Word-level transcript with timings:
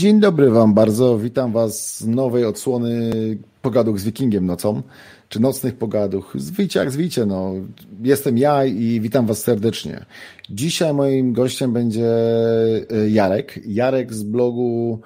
Dzień 0.00 0.20
dobry 0.20 0.50
Wam 0.50 0.74
bardzo. 0.74 1.18
Witam 1.18 1.52
Was 1.52 1.98
z 1.98 2.06
nowej 2.06 2.44
odsłony 2.44 3.10
pogaduch 3.62 4.00
z 4.00 4.04
Wikingiem 4.04 4.46
nocą, 4.46 4.82
czy 5.28 5.40
nocnych 5.40 5.74
pogaduch. 5.76 6.32
Zwijcie 6.34 6.80
jak 6.80 6.90
zwijcie, 6.90 7.26
no. 7.26 7.52
Jestem 8.02 8.38
ja 8.38 8.64
i 8.64 9.00
witam 9.00 9.26
Was 9.26 9.38
serdecznie. 9.38 10.04
Dzisiaj 10.50 10.94
moim 10.94 11.32
gościem 11.32 11.72
będzie 11.72 12.08
e, 12.90 13.10
Jarek. 13.10 13.60
Jarek 13.66 14.14
z 14.14 14.22
blogu 14.22 15.00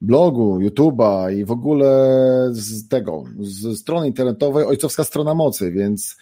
blogu, 0.00 0.58
YouTube'a 0.60 1.36
i 1.36 1.44
w 1.44 1.50
ogóle 1.50 2.18
z 2.50 2.88
tego, 2.88 3.24
z 3.40 3.78
strony 3.78 4.06
internetowej 4.06 4.64
Ojcowska 4.64 5.04
Strona 5.04 5.34
Mocy, 5.34 5.72
więc 5.72 6.16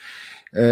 e, 0.55 0.63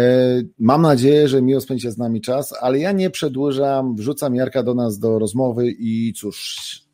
Mam 0.59 0.81
nadzieję, 0.81 1.27
że 1.27 1.41
miło 1.41 1.61
spędzicie 1.61 1.91
z 1.91 1.97
nami 1.97 2.21
czas, 2.21 2.53
ale 2.61 2.79
ja 2.79 2.91
nie 2.91 3.09
przedłużam, 3.09 3.95
wrzucam 3.95 4.35
Jarka 4.35 4.63
do 4.63 4.73
nas 4.73 4.99
do 4.99 5.19
rozmowy 5.19 5.71
i 5.79 6.13
cóż, 6.13 6.84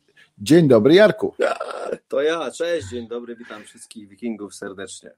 dzień 0.42 0.68
dobry 0.68 0.94
Jarku. 0.94 1.34
To 2.08 2.22
ja, 2.22 2.50
cześć, 2.50 2.88
dzień 2.88 3.08
dobry, 3.08 3.36
witam 3.36 3.64
wszystkich 3.64 4.08
wikingów 4.08 4.54
serdecznie. 4.54 5.10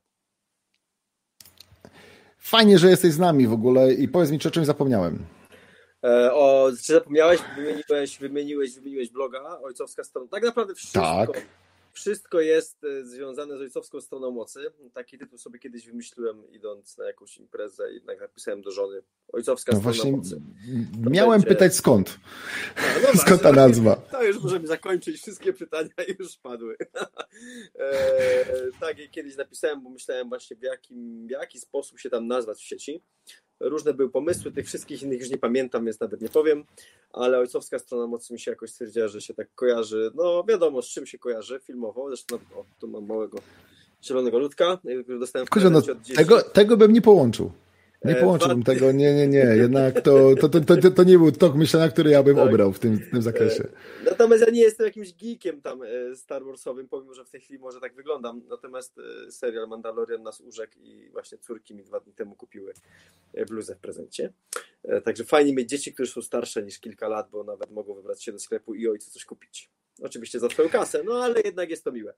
Fajnie, 2.38 2.78
że 2.78 2.90
jesteś 2.90 3.12
z 3.12 3.18
nami 3.18 3.46
w 3.46 3.52
ogóle 3.52 3.92
i 3.92 4.08
powiedz 4.08 4.30
mi, 4.30 4.38
czy 4.38 4.48
o 4.48 4.50
czymś 4.50 4.66
zapomniałem. 4.66 5.18
E, 6.04 6.34
o, 6.34 6.70
czy 6.84 6.92
zapomniałeś, 6.92 7.40
wymieniłeś, 7.56 8.18
wymieniłeś, 8.18 8.74
wymieniłeś 8.74 9.10
bloga 9.10 9.58
Ojcowska 9.62 10.04
Strona. 10.04 10.28
Tak 10.28 10.42
naprawdę 10.42 10.74
wszystko, 10.74 11.00
tak. 11.00 11.46
Wszystko 11.94 12.40
jest 12.40 12.84
e, 12.84 13.04
związane 13.04 13.58
z 13.58 13.60
Ojcowską 13.60 14.00
Stroną 14.00 14.30
Mocy. 14.30 14.60
Taki 14.94 15.18
tytuł 15.18 15.38
sobie 15.38 15.58
kiedyś 15.58 15.86
wymyśliłem 15.86 16.50
idąc 16.52 16.98
na 16.98 17.04
jakąś 17.04 17.36
imprezę 17.36 17.92
i 17.92 18.04
napisałem 18.04 18.62
do 18.62 18.70
żony 18.70 19.02
Ojcowska 19.32 19.72
no 19.72 19.78
Strona 19.78 19.92
właśnie 19.92 20.12
Mocy. 20.12 20.42
To 21.04 21.10
miałem 21.10 21.40
będzie... 21.40 21.46
pytać 21.46 21.74
skąd. 21.74 22.18
No, 22.76 23.08
no 23.14 23.20
skąd 23.22 23.42
ta 23.42 23.52
nazwa? 23.52 23.96
To 24.10 24.24
już 24.24 24.42
możemy 24.42 24.66
zakończyć, 24.66 25.16
wszystkie 25.16 25.52
pytania 25.52 25.90
już 26.18 26.36
padły. 26.36 26.76
e, 27.74 28.70
tak, 28.80 28.96
kiedyś 29.10 29.36
napisałem, 29.36 29.82
bo 29.82 29.90
myślałem 29.90 30.28
właśnie 30.28 30.56
w, 30.56 30.62
jakim, 30.62 31.26
w 31.26 31.30
jaki 31.30 31.60
sposób 31.60 31.98
się 32.00 32.10
tam 32.10 32.26
nazwać 32.26 32.58
w 32.58 32.64
sieci. 32.64 33.02
Różne 33.68 33.94
były 33.94 34.10
pomysły, 34.10 34.52
tych 34.52 34.66
wszystkich 34.66 35.02
innych 35.02 35.20
już 35.20 35.30
nie 35.30 35.38
pamiętam, 35.38 35.84
więc 35.84 36.00
nawet 36.00 36.20
nie 36.20 36.28
powiem, 36.28 36.64
ale 37.12 37.38
ojcowska 37.38 37.78
strona 37.78 38.06
mocy 38.06 38.32
mi 38.32 38.40
się 38.40 38.50
jakoś 38.50 38.70
stwierdziła, 38.70 39.08
że 39.08 39.20
się 39.20 39.34
tak 39.34 39.54
kojarzy. 39.54 40.10
No 40.14 40.44
wiadomo, 40.48 40.82
z 40.82 40.88
czym 40.88 41.06
się 41.06 41.18
kojarzy 41.18 41.60
filmowo. 41.60 42.08
Zresztą 42.08 42.36
o, 42.36 42.64
tu 42.80 42.88
mam 42.88 43.06
małego 43.06 43.38
zielonego 44.04 44.38
ludka, 44.38 44.78
który 45.04 45.18
dostałem 45.18 45.46
w 45.46 45.50
Kurze, 45.50 45.70
no, 45.70 45.82
tego, 46.16 46.42
tego 46.42 46.76
bym 46.76 46.92
nie 46.92 47.02
połączył. 47.02 47.52
Nie 48.04 48.18
e, 48.18 48.20
połączyłbym 48.20 48.62
tego, 48.62 48.92
nie, 48.92 49.14
nie, 49.14 49.28
nie. 49.28 49.38
Jednak 49.64 50.00
to, 50.00 50.34
to, 50.40 50.48
to, 50.48 50.60
to, 50.60 50.90
to 50.90 51.04
nie 51.04 51.18
był 51.18 51.32
tok 51.32 51.54
myślenia, 51.54 51.88
który 51.88 52.10
ja 52.10 52.22
bym 52.22 52.36
tak. 52.36 52.48
obrał 52.48 52.72
w 52.72 52.78
tym, 52.78 52.96
w 52.98 53.10
tym 53.10 53.22
zakresie. 53.22 53.64
E, 53.64 54.04
natomiast 54.04 54.46
ja 54.46 54.52
nie 54.52 54.60
jestem 54.60 54.86
jakimś 54.86 55.14
geekiem 55.14 55.62
tam 55.62 55.82
e, 55.82 56.16
Star 56.16 56.44
Warsowym, 56.44 56.88
pomimo, 56.88 57.14
że 57.14 57.24
w 57.24 57.30
tej 57.30 57.40
chwili 57.40 57.58
może 57.58 57.80
tak 57.80 57.94
wyglądam. 57.94 58.42
Natomiast 58.48 59.00
serial 59.30 59.68
Mandalorian 59.68 60.22
nas 60.22 60.40
urzekł 60.40 60.72
i 60.80 61.10
właśnie 61.10 61.38
córki 61.38 61.74
mi 61.74 61.84
dwa 61.84 62.00
dni 62.00 62.12
temu 62.12 62.34
kupiły 62.34 62.74
bluzę 63.48 63.74
w 63.74 63.78
prezencie. 63.78 64.32
Także 65.04 65.24
fajnie 65.24 65.54
mieć 65.54 65.68
dzieci, 65.68 65.92
które 65.92 66.08
są 66.08 66.22
starsze 66.22 66.62
niż 66.62 66.78
kilka 66.78 67.08
lat, 67.08 67.28
bo 67.30 67.44
nawet 67.44 67.70
mogą 67.70 67.94
wybrać 67.94 68.24
się 68.24 68.32
do 68.32 68.38
sklepu 68.38 68.74
i 68.74 68.88
ojcu 68.88 69.10
coś 69.10 69.24
kupić. 69.24 69.70
Oczywiście 70.02 70.40
za 70.40 70.48
twoją 70.48 70.68
kasę, 70.68 71.02
no 71.04 71.14
ale 71.24 71.40
jednak 71.40 71.70
jest 71.70 71.84
to 71.84 71.92
miłe. 71.92 72.14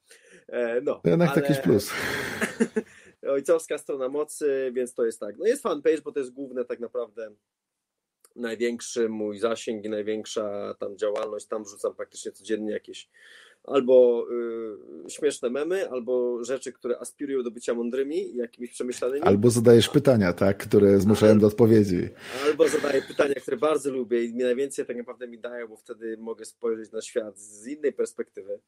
No, 0.83 1.01
jednak 1.05 1.31
ale... 1.31 1.43
jakiś 1.43 1.59
plus. 1.59 1.91
ojcowska 3.29 3.79
strona 3.79 4.09
mocy, 4.09 4.71
więc 4.75 4.95
to 4.95 5.05
jest 5.05 5.21
tak. 5.21 5.39
No 5.39 5.47
jest 5.47 5.63
fanpage, 5.63 6.03
bo 6.03 6.13
to 6.13 6.19
jest 6.19 6.33
główne 6.33 6.65
tak 6.65 6.81
naprawdę 6.81 7.31
największy 8.37 9.09
mój 9.09 9.39
zasięg 9.39 9.85
i 9.85 9.89
największa 9.89 10.75
tam 10.75 10.99
działalność. 10.99 11.47
Tam 11.47 11.65
wrzucam 11.65 11.95
praktycznie 11.95 12.33
codziennie 12.33 12.73
jakieś 12.73 13.09
albo 13.67 14.27
y, 15.07 15.11
śmieszne 15.11 15.51
memy, 15.51 15.91
albo 15.91 16.45
rzeczy, 16.45 16.73
które 16.73 16.99
aspirują 16.99 17.43
do 17.43 17.51
bycia 17.51 17.75
mądrymi, 17.75 18.37
jakimiś 18.37 18.71
przemyślanymi. 18.71 19.23
Albo 19.23 19.51
zadajesz 19.51 19.89
pytania, 19.89 20.33
tak, 20.33 20.59
które 20.59 21.01
zmuszają 21.01 21.39
do 21.39 21.47
odpowiedzi. 21.47 22.09
Albo 22.45 22.69
zadaję 22.69 23.03
pytania, 23.03 23.35
które 23.35 23.57
bardzo 23.57 23.91
lubię 23.91 24.25
i 24.25 24.35
mi 24.35 24.45
najwięcej 24.45 24.87
tak 24.87 24.97
naprawdę 24.97 25.29
mi 25.29 25.39
dają, 25.39 25.69
bo 25.69 25.77
wtedy 25.77 26.17
mogę 26.19 26.45
spojrzeć 26.45 26.93
na 26.93 27.03
świat 27.03 27.39
z 27.39 27.67
innej 27.67 27.93
perspektywy. 27.93 28.61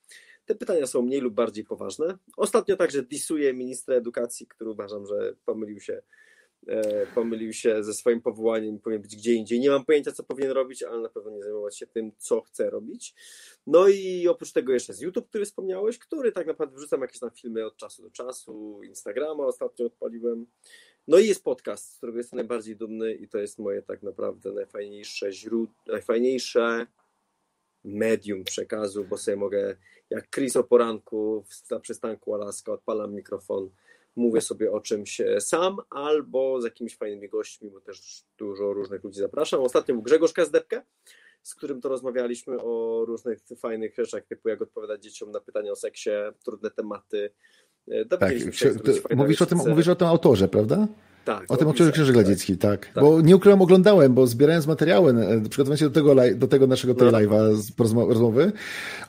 Te 0.46 0.54
pytania 0.54 0.86
są 0.86 1.02
mniej 1.02 1.20
lub 1.20 1.34
bardziej 1.34 1.64
poważne. 1.64 2.18
Ostatnio 2.36 2.76
także 2.76 3.02
disuję 3.02 3.54
ministra 3.54 3.94
edukacji, 3.94 4.46
który 4.46 4.70
uważam, 4.70 5.06
że 5.06 5.34
pomylił 5.44 5.80
się 5.80 6.02
pomylił 7.14 7.52
się 7.52 7.84
ze 7.84 7.94
swoim 7.94 8.22
powołaniem, 8.22 8.78
powinien 8.78 9.02
być 9.02 9.16
gdzie 9.16 9.34
indziej. 9.34 9.60
Nie 9.60 9.70
mam 9.70 9.84
pojęcia, 9.84 10.12
co 10.12 10.22
powinien 10.22 10.50
robić, 10.50 10.82
ale 10.82 11.00
na 11.00 11.08
pewno 11.08 11.30
nie 11.30 11.42
zajmować 11.42 11.78
się 11.78 11.86
tym, 11.86 12.12
co 12.18 12.40
chce 12.40 12.70
robić. 12.70 13.14
No 13.66 13.88
i 13.88 14.28
oprócz 14.28 14.52
tego 14.52 14.72
jeszcze 14.72 14.92
jest 14.92 15.02
YouTube, 15.02 15.28
który 15.28 15.44
wspomniałeś, 15.44 15.98
który 15.98 16.32
tak 16.32 16.46
naprawdę 16.46 16.76
wrzucam 16.76 17.00
jakieś 17.00 17.18
tam 17.18 17.30
filmy 17.30 17.66
od 17.66 17.76
czasu 17.76 18.02
do 18.02 18.10
czasu, 18.10 18.80
Instagrama 18.82 19.46
ostatnio 19.46 19.86
odpaliłem. 19.86 20.46
No 21.08 21.18
i 21.18 21.26
jest 21.26 21.44
podcast, 21.44 21.92
z 21.92 21.96
którego 21.96 22.18
jestem 22.18 22.36
najbardziej 22.36 22.76
dumny 22.76 23.14
i 23.14 23.28
to 23.28 23.38
jest 23.38 23.58
moje 23.58 23.82
tak 23.82 24.02
naprawdę 24.02 24.52
najfajniejsze 24.52 25.32
źródło, 25.32 25.74
najfajniejsze 25.86 26.86
medium 27.84 28.44
przekazu, 28.44 29.04
bo 29.04 29.18
sobie 29.18 29.36
mogę, 29.36 29.76
jak 30.10 30.30
Chris 30.30 30.56
o 30.56 30.64
poranku 30.64 31.44
na 31.70 31.80
przystanku 31.80 32.34
Alaska, 32.34 32.72
odpalam 32.72 33.14
mikrofon, 33.14 33.70
mówię 34.18 34.40
sobie 34.40 34.72
o 34.72 34.80
czymś 34.80 35.20
sam 35.40 35.76
albo 35.90 36.60
z 36.60 36.64
jakimiś 36.64 36.96
fajnymi 36.96 37.28
gośćmi, 37.28 37.70
bo 37.70 37.80
też 37.80 38.24
dużo 38.38 38.72
różnych 38.72 39.04
ludzi 39.04 39.20
zapraszam. 39.20 39.60
Ostatnio 39.60 39.94
był 39.94 40.02
Grzegorz 40.02 40.32
Kazdepkę, 40.32 40.82
z 41.42 41.54
którym 41.54 41.80
to 41.80 41.88
rozmawialiśmy 41.88 42.62
o 42.62 43.04
różnych 43.06 43.38
fajnych 43.58 43.94
rzeczach, 43.94 44.26
typu 44.26 44.48
jak 44.48 44.62
odpowiadać 44.62 45.02
dzieciom 45.02 45.30
na 45.30 45.40
pytania 45.40 45.72
o 45.72 45.76
seksie, 45.76 46.10
trudne 46.44 46.70
tematy. 46.70 47.30
Tak, 48.10 48.32
mówisz, 49.16 49.42
o 49.42 49.46
tym, 49.46 49.58
mówisz 49.66 49.88
o 49.88 49.96
tym 49.96 50.06
autorze, 50.06 50.48
prawda? 50.48 50.88
Tak. 51.28 51.44
O 51.48 51.56
tym 51.56 51.72
książek 51.72 51.94
Krzyży 51.94 52.12
Gladziecki, 52.12 52.58
tak. 52.58 52.86
tak. 52.86 53.04
Bo 53.04 53.20
nie 53.20 53.36
ukrywam, 53.36 53.62
oglądałem, 53.62 54.14
bo 54.14 54.26
zbierając 54.26 54.66
materiały, 54.66 55.10
e, 55.10 55.40
przygotowując 55.40 55.80
się 55.80 55.88
do 55.88 55.94
tego, 55.94 56.14
do 56.34 56.48
tego 56.48 56.66
naszego 56.66 56.94
no. 57.04 57.10
live'a 57.10 57.54
z 57.54 57.70
rozmowy, 58.08 58.52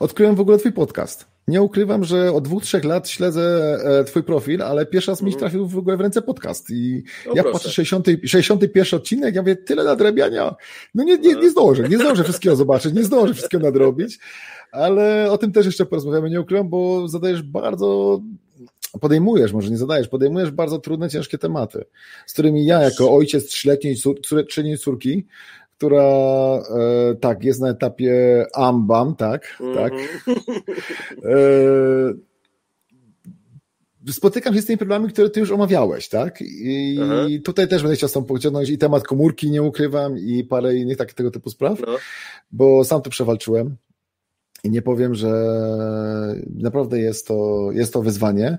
odkryłem 0.00 0.34
w 0.34 0.40
ogóle 0.40 0.58
twój 0.58 0.72
podcast. 0.72 1.26
Nie 1.48 1.62
ukrywam, 1.62 2.04
że 2.04 2.32
od 2.32 2.44
dwóch, 2.44 2.62
trzech 2.62 2.84
lat 2.84 3.08
śledzę 3.08 3.78
e, 4.00 4.04
twój 4.04 4.22
profil, 4.22 4.62
ale 4.62 4.86
pierwszy 4.86 5.10
raz 5.10 5.22
mi 5.22 5.28
mhm. 5.28 5.40
trafił 5.40 5.66
w 5.66 5.78
ogóle 5.78 5.96
w 5.96 6.00
ręce 6.00 6.22
podcast. 6.22 6.70
I 6.70 7.02
o, 7.30 7.36
jak 7.36 7.52
patrzę 7.52 7.70
60, 7.70 8.06
61 8.24 9.00
odcinek, 9.00 9.34
ja 9.34 9.42
mówię, 9.42 9.56
tyle 9.56 9.84
nadrabiania. 9.84 10.54
No 10.94 11.04
nie, 11.04 11.18
nie, 11.18 11.34
nie 11.34 11.50
zdążę, 11.50 11.88
nie 11.88 11.98
zdążę 11.98 12.24
wszystkiego 12.24 12.56
zobaczyć, 12.56 12.94
nie 12.94 13.04
zdążę 13.04 13.34
wszystkiego 13.34 13.64
nadrobić, 13.64 14.18
ale 14.72 15.30
o 15.30 15.38
tym 15.38 15.52
też 15.52 15.66
jeszcze 15.66 15.86
porozmawiamy, 15.86 16.30
nie 16.30 16.40
ukrywam, 16.40 16.68
bo 16.68 17.08
zadajesz 17.08 17.42
bardzo 17.42 18.20
podejmujesz, 19.00 19.52
może 19.52 19.70
nie 19.70 19.76
zadajesz, 19.76 20.08
podejmujesz 20.08 20.50
bardzo 20.50 20.78
trudne, 20.78 21.10
ciężkie 21.10 21.38
tematy, 21.38 21.84
z 22.26 22.32
którymi 22.32 22.66
ja 22.66 22.80
jako 22.80 23.14
ojciec 23.14 23.46
trzyletniej, 23.46 23.96
córki, 24.78 25.26
która 25.78 26.02
e, 26.02 27.14
tak, 27.20 27.44
jest 27.44 27.60
na 27.60 27.68
etapie 27.68 28.46
ambam, 28.54 29.16
tak, 29.16 29.56
mm 29.60 29.74
-hmm. 29.74 29.76
tak. 29.76 29.92
E, 34.06 34.12
spotykam 34.12 34.54
się 34.54 34.62
z 34.62 34.66
tymi 34.66 34.78
problemami, 34.78 35.12
które 35.12 35.30
ty 35.30 35.40
już 35.40 35.50
omawiałeś, 35.50 36.08
tak? 36.08 36.40
I 36.42 36.98
Aha. 37.02 37.26
tutaj 37.44 37.68
też 37.68 37.82
będę 37.82 37.96
chciał 37.96 38.08
z 38.08 38.12
tą 38.12 38.24
pociągnąć 38.24 38.70
i 38.70 38.78
temat 38.78 39.02
komórki, 39.02 39.50
nie 39.50 39.62
ukrywam, 39.62 40.18
i 40.18 40.44
parę 40.44 40.76
innych 40.76 40.96
takich 40.96 41.14
tego 41.14 41.30
typu 41.30 41.50
spraw, 41.50 41.80
no. 41.86 41.96
bo 42.52 42.84
sam 42.84 43.02
to 43.02 43.10
przewalczyłem. 43.10 43.76
I 44.64 44.70
nie 44.70 44.82
powiem, 44.82 45.14
że 45.14 45.32
naprawdę 46.54 47.00
jest 47.00 47.26
to, 47.26 47.68
jest 47.72 47.92
to 47.92 48.02
wyzwanie, 48.02 48.58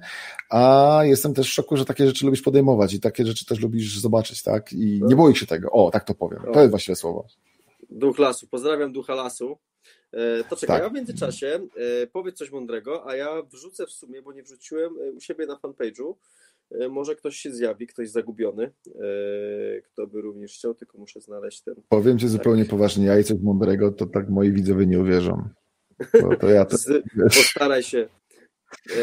a 0.50 1.00
jestem 1.04 1.34
też 1.34 1.48
w 1.48 1.54
szoku, 1.54 1.78
że 1.78 1.86
takie 1.86 2.08
rzeczy 2.08 2.26
lubisz 2.26 2.42
podejmować 2.42 2.94
i 2.94 3.00
takie 3.00 3.26
rzeczy 3.26 3.46
też 3.46 3.60
lubisz 3.60 4.00
zobaczyć, 4.00 4.44
tak? 4.44 4.74
I 4.74 5.02
nie 5.04 5.16
boisz 5.16 5.40
się 5.40 5.46
tego. 5.46 5.72
O, 5.72 5.92
tak 5.92 6.04
to 6.04 6.14
powiem. 6.14 6.42
To 6.54 6.60
jest 6.60 6.70
właściwe 6.70 6.96
słowo. 6.96 7.28
Duch 7.90 8.20
lasu. 8.20 8.48
Pozdrawiam 8.48 8.94
ducha 8.94 9.16
lasu. 9.16 9.58
E, 10.14 10.44
to 10.44 10.56
czekaj, 10.56 10.78
tak. 10.78 10.84
ja 10.84 10.90
w 10.90 10.94
międzyczasie 10.94 11.60
e, 11.76 12.08
powiedz 12.08 12.38
coś 12.38 12.52
mądrego, 12.52 13.08
a 13.08 13.16
ja 13.16 13.42
wrzucę 13.42 13.86
w 13.86 13.92
sumie, 13.92 14.22
bo 14.22 14.34
nie 14.34 14.44
wrzuciłem 14.44 14.94
e, 15.00 15.12
u 15.12 15.20
siebie 15.20 15.46
na 15.46 15.56
fanpage'u. 15.56 16.14
Może 16.90 17.16
ktoś 17.16 17.38
się 17.38 17.52
zjawi, 17.52 17.88
ktoś 17.88 18.10
zagubiony, 18.10 18.72
kto 19.84 20.08
by 20.08 20.22
również 20.22 20.54
chciał, 20.54 20.74
tylko 20.74 20.98
muszę 20.98 21.22
znaleźć 21.22 21.62
ten. 21.62 21.76
Powiem 21.90 22.20
ci 22.20 22.28
zupełnie 22.28 22.64
tak. 22.64 22.70
poważnie, 22.70 23.06
ja 23.06 23.20
i 23.20 23.24
coś 23.24 23.40
mądrego, 23.40 23.92
to 23.92 24.06
tak 24.06 24.30
moi 24.30 24.52
widzowie 24.52 24.86
nie 24.86 25.00
uwierzą. 25.00 25.50
To, 26.12 26.36
to 26.40 26.50
ja 26.50 26.66
to, 26.66 26.78
Postaraj 27.24 27.84
się. 27.84 28.10
E, 28.90 28.96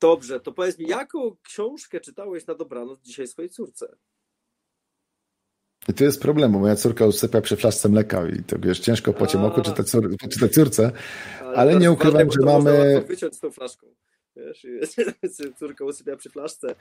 dobrze, 0.00 0.40
to 0.40 0.52
powiedz 0.52 0.78
mi, 0.78 0.86
jaką 0.86 1.36
książkę 1.42 2.00
czytałeś 2.00 2.46
na 2.46 2.54
dobranoc 2.54 3.00
dzisiaj 3.02 3.26
swojej 3.26 3.50
córce? 3.50 3.96
I 5.88 5.94
to 5.94 6.04
jest 6.04 6.22
problem, 6.22 6.52
bo 6.52 6.58
moja 6.58 6.76
córka 6.76 7.06
usypia 7.06 7.40
przy 7.40 7.56
flaszce 7.56 7.88
mleka 7.88 8.28
i 8.28 8.42
to 8.42 8.56
wiesz, 8.58 8.80
ciężko 8.80 9.12
po 9.12 9.26
ciemku 9.26 9.62
czytać, 9.62 9.90
cór, 9.90 10.16
czytać 10.30 10.52
córce, 10.52 10.92
ale, 11.40 11.56
ale 11.56 11.76
nie 11.76 11.92
ukrywam, 11.92 12.30
że 12.30 12.38
mamy... 12.44 13.04
wyciąć 13.08 13.36
z 13.36 13.40
tą 13.40 13.50
flaszką, 13.50 13.86
wiesz, 14.36 14.66
córka 15.58 15.84
usypia 15.84 16.16
przy 16.16 16.30
flaszce. 16.30 16.74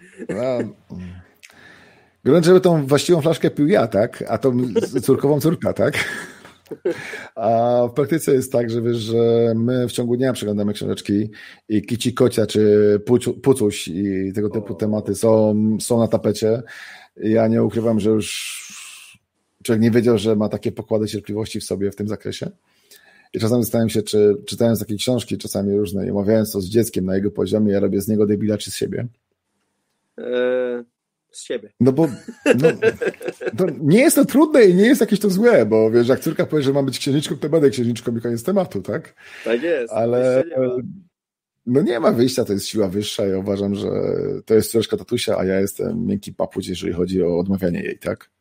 No, 2.23 2.43
żeby 2.43 2.61
tą 2.61 2.87
właściwą 2.87 3.21
flaszkę 3.21 3.51
pił 3.51 3.67
ja, 3.67 3.87
tak? 3.87 4.23
A 4.27 4.37
tą 4.37 4.57
córkową 5.01 5.39
córka, 5.39 5.73
tak? 5.73 5.93
A 7.35 7.81
w 7.89 7.93
praktyce 7.93 8.33
jest 8.33 8.51
tak, 8.51 8.69
że 8.69 8.81
wiesz, 8.81 8.97
że 8.97 9.53
my 9.55 9.87
w 9.87 9.91
ciągu 9.91 10.17
dnia 10.17 10.33
przeglądamy 10.33 10.73
książeczki 10.73 11.29
i 11.69 11.81
kici 11.81 12.13
kocia 12.13 12.45
czy 12.45 12.99
pucuś 13.43 13.87
i 13.87 14.31
tego 14.35 14.49
typu 14.49 14.75
tematy 14.75 15.15
są, 15.15 15.55
są 15.81 15.99
na 15.99 16.07
tapecie. 16.07 16.63
Ja 17.17 17.47
nie 17.47 17.63
ukrywam, 17.63 17.99
że 17.99 18.09
już 18.09 18.61
człowiek 19.63 19.81
nie 19.81 19.91
wiedział, 19.91 20.17
że 20.17 20.35
ma 20.35 20.49
takie 20.49 20.71
pokłady 20.71 21.07
cierpliwości 21.07 21.59
w 21.59 21.63
sobie 21.63 21.91
w 21.91 21.95
tym 21.95 22.07
zakresie. 22.07 22.51
I 23.33 23.39
czasami 23.39 23.63
zastanawiam 23.63 23.89
się, 23.89 24.03
czy 24.03 24.35
czytając 24.45 24.79
takie 24.79 24.95
książki, 24.95 25.37
czasami 25.37 25.77
różne, 25.77 26.07
i 26.07 26.11
omawiając 26.11 26.51
to 26.51 26.61
z 26.61 26.65
dzieckiem 26.65 27.05
na 27.05 27.15
jego 27.15 27.31
poziomie, 27.31 27.73
ja 27.73 27.79
robię 27.79 28.01
z 28.01 28.07
niego 28.07 28.25
debila 28.25 28.57
czy 28.57 28.71
z 28.71 28.75
siebie. 28.75 29.07
Eee, 30.17 30.83
z 31.31 31.43
siebie. 31.43 31.71
No 31.79 31.91
bo 31.91 32.07
no, 33.59 33.65
nie 33.79 33.99
jest 33.99 34.15
to 34.15 34.25
trudne 34.25 34.65
i 34.65 34.75
nie 34.75 34.85
jest 34.85 35.01
jakieś 35.01 35.19
to 35.19 35.29
złe, 35.29 35.65
bo 35.65 35.91
wiesz, 35.91 36.07
jak 36.07 36.19
córka 36.19 36.45
powie, 36.45 36.63
że 36.63 36.73
ma 36.73 36.83
być 36.83 36.99
księżniczką, 36.99 37.37
to 37.37 37.49
będę 37.49 37.69
księżniczką 37.69 38.17
i 38.17 38.21
koniec 38.21 38.43
tematu, 38.43 38.81
tak? 38.81 39.15
Tak 39.43 39.63
jest. 39.63 39.93
Ale 39.93 40.43
nie 40.57 40.83
no 41.65 41.81
nie 41.81 41.99
ma 41.99 42.11
wyjścia, 42.11 42.45
to 42.45 42.53
jest 42.53 42.67
siła 42.67 42.87
wyższa 42.87 43.27
i 43.27 43.33
uważam, 43.33 43.75
że 43.75 43.89
to 44.45 44.53
jest 44.53 44.71
córeczka 44.71 44.97
tatusia, 44.97 45.37
a 45.37 45.45
ja 45.45 45.59
jestem 45.59 46.05
miękki 46.05 46.33
papuć, 46.33 46.67
jeżeli 46.67 46.93
chodzi 46.93 47.23
o 47.23 47.39
odmawianie 47.39 47.83
jej, 47.83 47.99
tak? 47.99 48.31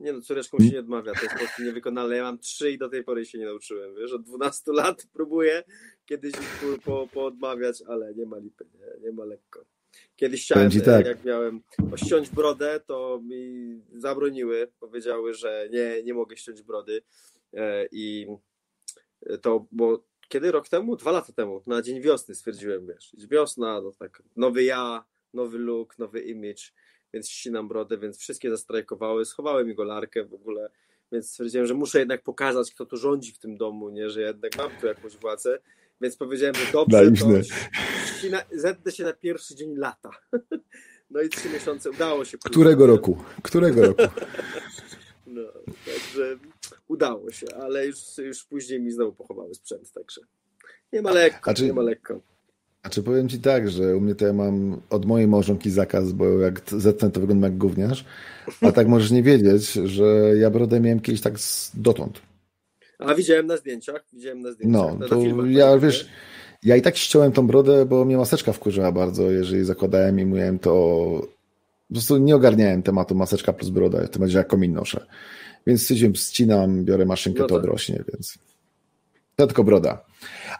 Nie 0.00 0.12
no, 0.12 0.20
córeczką 0.20 0.58
się 0.58 0.70
nie 0.70 0.80
odmawia, 0.80 1.12
to 1.14 1.20
jest 1.20 1.32
po 1.32 1.38
prostu 1.38 1.62
niewykonalne. 1.62 2.16
Ja 2.16 2.22
mam 2.22 2.38
trzy 2.38 2.70
i 2.70 2.78
do 2.78 2.88
tej 2.88 3.04
pory 3.04 3.26
się 3.26 3.38
nie 3.38 3.44
nauczyłem, 3.44 3.94
wiesz, 3.94 4.12
od 4.12 4.22
12 4.22 4.72
lat 4.72 5.06
próbuję 5.12 5.62
kiedyś 6.06 6.32
po, 6.32 6.82
po, 6.84 7.08
poodmawiać, 7.12 7.82
ale 7.88 8.14
nie 8.14 8.26
ma 8.26 8.38
lipy, 8.38 8.64
nie, 8.74 9.06
nie 9.06 9.12
ma 9.12 9.24
lekko. 9.24 9.64
Kiedyś 10.18 10.44
chciałem, 10.44 10.70
tak. 10.84 11.06
jak 11.06 11.24
miałem 11.24 11.62
ściąć 11.96 12.30
brodę, 12.30 12.80
to 12.86 13.20
mi 13.24 13.80
zabroniły, 13.92 14.68
powiedziały, 14.80 15.34
że 15.34 15.68
nie, 15.72 16.02
nie 16.02 16.14
mogę 16.14 16.36
ściąć 16.36 16.62
brody. 16.62 17.02
E, 17.54 17.86
i 17.92 18.26
to, 19.42 19.66
bo 19.72 20.04
kiedy? 20.28 20.52
Rok 20.52 20.68
temu? 20.68 20.96
Dwa 20.96 21.12
lata 21.12 21.32
temu, 21.32 21.62
na 21.66 21.82
dzień 21.82 22.00
wiosny 22.00 22.34
stwierdziłem, 22.34 22.86
wiesz, 22.86 23.16
wiosna, 23.30 23.80
no 23.80 23.92
tak, 23.98 24.22
nowy 24.36 24.64
ja, 24.64 25.04
nowy 25.34 25.58
look, 25.58 25.98
nowy 25.98 26.20
image, 26.20 26.62
więc 27.12 27.28
ścinam 27.28 27.68
brodę, 27.68 27.98
więc 27.98 28.18
wszystkie 28.18 28.50
zastrajkowały, 28.50 29.24
schowałem 29.24 29.66
mi 29.66 29.74
golarkę 29.74 30.24
w 30.24 30.34
ogóle, 30.34 30.70
więc 31.12 31.30
stwierdziłem, 31.30 31.66
że 31.66 31.74
muszę 31.74 31.98
jednak 31.98 32.22
pokazać, 32.22 32.74
kto 32.74 32.86
tu 32.86 32.96
rządzi 32.96 33.32
w 33.32 33.38
tym 33.38 33.56
domu, 33.56 33.90
nie, 33.90 34.10
że 34.10 34.22
jednak 34.22 34.56
mam 34.56 34.70
tu 34.80 34.86
jakąś 34.86 35.16
władzę, 35.16 35.58
więc 36.00 36.16
powiedziałem, 36.16 36.54
że 36.54 36.72
dobrze, 36.72 37.12
to 37.12 37.42
ścina, 38.06 38.42
zetnę 38.52 38.92
się 38.92 39.04
na 39.04 39.12
pierwszy 39.12 39.54
dzień 39.54 39.76
lata. 39.76 40.10
No 41.10 41.22
i 41.22 41.28
trzy 41.28 41.48
miesiące 41.50 41.90
udało 41.90 42.24
się. 42.24 42.38
Którego 42.38 42.86
roku? 42.86 43.18
Którego 43.42 43.82
roku? 43.82 44.02
No, 45.26 45.42
także 45.86 46.36
udało 46.88 47.30
się, 47.30 47.46
ale 47.62 47.86
już, 47.86 47.96
już 48.18 48.44
później 48.44 48.80
mi 48.80 48.90
znowu 48.90 49.12
pochowały 49.12 49.54
sprzęt, 49.54 49.92
także 49.92 50.20
nie 50.92 51.02
ma 51.02 51.10
lekko, 51.10 51.54
czy, 51.54 51.64
nie 51.64 51.72
ma 51.72 51.82
lekko. 51.82 52.20
A 52.82 52.90
czy 52.90 53.02
powiem 53.02 53.28
Ci 53.28 53.40
tak, 53.40 53.70
że 53.70 53.96
u 53.96 54.00
mnie 54.00 54.14
to 54.14 54.26
ja 54.26 54.32
mam 54.32 54.80
od 54.90 55.06
mojej 55.06 55.28
małżonki 55.28 55.70
zakaz, 55.70 56.12
bo 56.12 56.38
jak 56.38 56.62
zetnę 56.66 57.10
to 57.10 57.20
wygląda 57.20 57.46
jak 57.46 57.56
gówniarz, 57.56 58.04
a 58.60 58.72
tak 58.72 58.88
możesz 58.88 59.10
nie 59.10 59.22
wiedzieć, 59.22 59.72
że 59.72 60.04
ja 60.36 60.50
brodę 60.50 60.80
miałem 60.80 61.00
kiedyś 61.00 61.20
tak 61.20 61.34
dotąd. 61.74 62.20
A 62.98 63.14
widziałem 63.14 63.46
na 63.46 63.56
zdjęciach, 63.56 64.04
widziałem 64.12 64.40
na 64.40 64.52
zdjęciach. 64.52 64.98
No, 64.98 65.08
to 65.08 65.20
filmach, 65.20 65.50
ja 65.50 65.72
tak, 65.72 65.80
wiesz, 65.80 66.08
ja 66.62 66.76
i 66.76 66.82
tak 66.82 66.96
ściąłem 66.96 67.32
tą 67.32 67.46
brodę, 67.46 67.86
bo 67.86 68.04
mnie 68.04 68.16
maseczka 68.16 68.52
wkurzyła 68.52 68.92
bardzo, 68.92 69.30
jeżeli 69.30 69.64
zakładałem 69.64 70.20
i 70.20 70.26
mówiłem 70.26 70.58
to 70.58 70.72
po 71.88 71.94
prostu 71.94 72.16
nie 72.16 72.36
ogarniałem 72.36 72.82
tematu 72.82 73.14
maseczka 73.14 73.52
plus 73.52 73.70
broda, 73.70 74.08
to 74.08 74.18
będzie 74.18 74.38
jak 74.38 74.46
komin 74.46 74.72
noszę. 74.72 75.06
Więc 75.66 75.82
stwierdziłem, 75.82 76.14
ścinam, 76.14 76.84
biorę 76.84 77.06
maszynkę, 77.06 77.40
no 77.40 77.46
to 77.46 77.54
tak. 77.54 77.64
odrośnie, 77.64 78.04
więc 78.12 78.38
to 79.36 79.46
tylko 79.46 79.64
broda. 79.64 80.04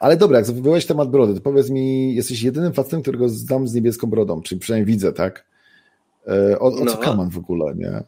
Ale 0.01 0.17
dobra, 0.17 0.39
jak 0.39 0.47
wywołałeś 0.47 0.87
temat 0.87 1.11
brody, 1.11 1.35
to 1.35 1.41
powiedz 1.41 1.71
mi, 1.71 2.15
jesteś 2.15 2.43
jedynym 2.43 2.73
facetem, 2.73 3.03
którego 3.03 3.29
znam 3.29 3.69
z 3.69 3.75
niebieską 3.75 4.07
brodą, 4.07 4.43
czyli 4.43 4.61
przynajmniej 4.61 4.95
widzę, 4.95 5.13
tak? 5.13 5.45
E, 6.27 6.59
o, 6.59 6.67
o 6.67 6.85
no. 6.85 6.93
co 6.93 6.99
kaman 6.99 7.31
w 7.31 7.39
ogóle, 7.39 7.75
nie? 7.75 8.03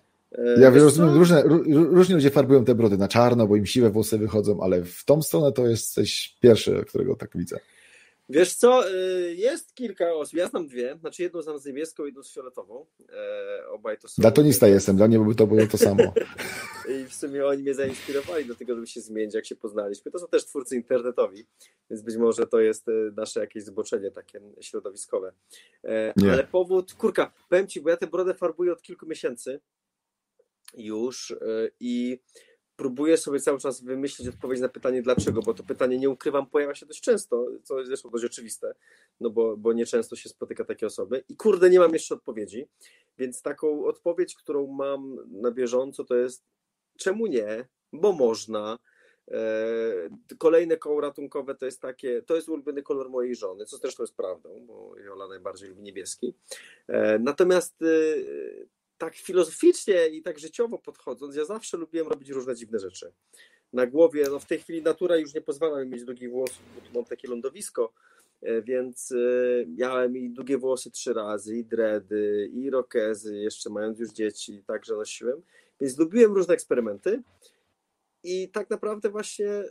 Ja 0.57 0.71
rozumiem, 0.71 1.15
różne, 1.15 1.43
różni 1.91 2.15
ludzie 2.15 2.31
farbują 2.31 2.65
te 2.65 2.75
brody 2.75 2.99
na 2.99 3.09
czarno, 3.09 3.47
bo 3.47 3.57
im 3.57 3.67
siwe 3.67 3.91
włosy 3.91 4.19
wychodzą, 4.19 4.61
ale 4.63 4.85
w 4.85 5.05
tą 5.05 5.23
stronę 5.23 5.53
to 5.53 5.67
jesteś 5.67 6.37
pierwszy, 6.41 6.85
którego 6.89 7.17
tak 7.17 7.31
widzę. 7.35 7.61
Wiesz 8.33 8.55
co, 8.55 8.91
y, 8.91 9.35
jest 9.35 9.75
kilka 9.75 10.13
osób, 10.13 10.35
ja 10.35 10.49
znam 10.49 10.67
dwie, 10.67 10.97
znaczy 11.01 11.23
jedną 11.23 11.43
znam 11.43 11.59
z 11.59 11.65
niebieską, 11.65 12.05
jedną 12.05 12.23
z 12.23 12.35
fioletową, 12.35 12.87
e, 13.13 13.69
obaj 13.69 13.99
to 13.99 14.09
są... 14.09 14.23
Datonista 14.23 14.69
jestem, 14.69 14.97
dla 14.97 15.09
mnie 15.09 15.19
by 15.19 15.35
to 15.35 15.47
było 15.47 15.67
to 15.67 15.79
samo. 15.79 16.03
I 17.01 17.05
w 17.05 17.15
sumie 17.15 17.47
oni 17.47 17.63
mnie 17.63 17.75
zainspirowali 17.75 18.45
do 18.45 18.55
tego, 18.55 18.75
żeby 18.75 18.87
się 18.87 19.01
zmienić, 19.01 19.35
jak 19.35 19.47
się 19.47 19.57
poznaliśmy. 19.57 20.11
To 20.11 20.19
są 20.19 20.27
też 20.27 20.47
twórcy 20.47 20.77
internetowi, 20.77 21.47
więc 21.91 22.03
być 22.03 22.17
może 22.17 22.47
to 22.47 22.61
jest 22.61 22.89
e, 22.89 22.93
nasze 23.17 23.41
jakieś 23.41 23.65
zboczenie 23.65 24.11
takie 24.11 24.41
środowiskowe. 24.61 25.33
E, 25.85 26.15
ale 26.33 26.45
powód, 26.45 26.95
kurka, 26.95 27.33
powiem 27.49 27.67
Ci, 27.67 27.81
bo 27.81 27.91
ja 27.91 27.97
tę 27.97 28.07
brodę 28.07 28.35
farbuję 28.35 28.73
od 28.73 28.83
kilku 28.83 29.07
miesięcy 29.07 29.61
już 30.75 31.35
i 31.81 32.19
próbuję 32.81 33.17
sobie 33.17 33.41
cały 33.41 33.59
czas 33.59 33.83
wymyślić 33.83 34.29
odpowiedź 34.29 34.61
na 34.61 34.69
pytanie 34.69 35.03
dlaczego, 35.03 35.43
bo 35.43 35.55
to 35.55 35.63
pytanie 35.63 35.99
nie 35.99 36.11
ukrywam, 36.11 36.47
pojawia 36.47 36.75
się 36.75 36.87
dość 36.87 37.01
często, 37.01 37.47
co 37.63 37.79
jest 37.79 37.89
zresztą 37.89 38.11
dość 38.11 38.25
oczywiste, 38.25 38.75
no 39.21 39.31
bo, 39.31 39.57
bo 39.57 39.73
nieczęsto 39.73 40.17
się 40.17 40.29
spotyka 40.29 40.65
takie 40.65 40.87
osoby. 40.87 41.25
I 41.29 41.37
kurde, 41.37 41.71
nie 41.71 41.79
mam 41.79 41.93
jeszcze 41.93 42.15
odpowiedzi, 42.15 42.67
więc 43.19 43.43
taką 43.43 43.85
odpowiedź, 43.85 44.35
którą 44.35 44.67
mam 44.67 45.17
na 45.31 45.51
bieżąco 45.51 46.05
to 46.05 46.17
jest 46.17 46.45
czemu 46.99 47.27
nie, 47.27 47.69
bo 47.93 48.13
można, 48.13 48.79
e, 49.29 49.41
Kolejne 50.39 50.77
koło 50.77 51.01
ratunkowe 51.01 51.55
to 51.55 51.67
jest 51.67 51.81
takie, 51.81 52.23
to 52.23 52.37
jest 52.37 52.49
ulubiony 52.49 52.83
kolor 52.83 53.11
mojej 53.11 53.35
żony, 53.35 53.65
co 53.65 53.77
zresztą 53.77 54.03
jest 54.03 54.17
prawdą, 54.17 54.67
bo 54.67 54.99
Jola 54.99 55.29
najbardziej 55.29 55.69
lubi 55.69 55.83
niebieski. 55.83 56.35
E, 56.89 57.19
natomiast 57.19 57.83
e, 57.83 57.87
tak 59.01 59.15
filozoficznie 59.15 60.09
i 60.09 60.23
tak 60.23 60.39
życiowo 60.39 60.79
podchodząc, 60.79 61.37
ja 61.37 61.45
zawsze 61.45 61.77
lubiłem 61.77 62.09
robić 62.09 62.29
różne 62.31 62.55
dziwne 62.55 62.79
rzeczy. 62.79 63.13
Na 63.73 63.87
głowie, 63.87 64.25
no 64.31 64.39
w 64.39 64.47
tej 64.47 64.59
chwili 64.59 64.83
natura 64.83 65.17
już 65.17 65.35
nie 65.35 65.41
pozwala 65.41 65.85
mi 65.85 65.91
mieć 65.91 66.05
długich 66.05 66.31
włosów, 66.31 66.63
bo 66.75 66.81
tu 66.81 66.95
mam 66.95 67.05
takie 67.05 67.29
lądowisko, 67.29 67.93
e, 68.43 68.63
więc 68.63 69.13
e, 69.13 69.17
miałem 69.67 70.17
i 70.17 70.31
długie 70.31 70.59
włosy 70.59 70.91
trzy 70.91 71.13
razy, 71.13 71.57
i 71.57 71.65
dredy, 71.65 72.51
i 72.53 72.71
rokezy, 72.71 73.37
jeszcze 73.37 73.71
mając 73.71 73.99
już 73.99 74.11
dzieci, 74.11 74.63
także 74.67 74.95
nosiłem. 74.95 75.43
Więc 75.81 75.99
lubiłem 75.99 76.33
różne 76.33 76.55
eksperymenty 76.55 77.23
i 78.23 78.49
tak 78.49 78.71
naprawdę 78.71 79.11
właśnie 79.11 79.65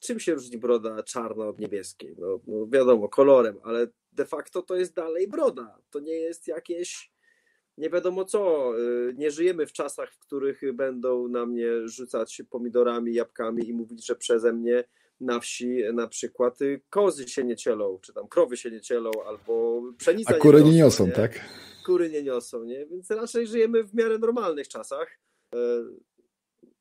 czym 0.00 0.20
się 0.20 0.34
różni 0.34 0.58
broda 0.58 1.02
czarna 1.02 1.46
od 1.46 1.58
niebieskiej? 1.58 2.14
No, 2.18 2.40
no 2.46 2.66
wiadomo, 2.66 3.08
kolorem, 3.08 3.56
ale 3.62 3.86
de 4.12 4.26
facto 4.26 4.62
to 4.62 4.76
jest 4.76 4.94
dalej 4.94 5.28
broda. 5.28 5.78
To 5.90 6.00
nie 6.00 6.14
jest 6.14 6.48
jakieś 6.48 7.17
nie 7.78 7.90
wiadomo 7.90 8.24
co. 8.24 8.72
Y, 8.78 9.14
nie 9.16 9.30
żyjemy 9.30 9.66
w 9.66 9.72
czasach, 9.72 10.12
w 10.12 10.18
których 10.18 10.60
będą 10.74 11.28
na 11.28 11.46
mnie 11.46 11.88
rzucać 11.88 12.42
pomidorami, 12.50 13.14
jabłkami 13.14 13.68
i 13.68 13.74
mówić, 13.74 14.06
że 14.06 14.16
przeze 14.16 14.52
mnie 14.52 14.84
na 15.20 15.40
wsi 15.40 15.82
na 15.92 16.08
przykład 16.08 16.58
kozy 16.90 17.28
się 17.28 17.44
nie 17.44 17.56
cielą, 17.56 17.98
czy 18.02 18.12
tam 18.12 18.28
krowy 18.28 18.56
się 18.56 18.70
nie 18.70 18.80
cielą, 18.80 19.10
albo 19.26 19.82
pszenica 19.98 20.34
A 20.34 20.38
kury 20.38 20.62
nie, 20.62 20.70
nie 20.70 20.76
niosą, 20.76 21.06
nie? 21.06 21.12
tak? 21.12 21.40
Kury 21.86 22.10
nie 22.10 22.22
niosą, 22.22 22.64
nie? 22.64 22.86
Więc 22.86 23.10
raczej 23.10 23.46
żyjemy 23.46 23.84
w 23.84 23.94
miarę 23.94 24.18
normalnych 24.18 24.68
czasach. 24.68 25.18
E, 25.54 25.58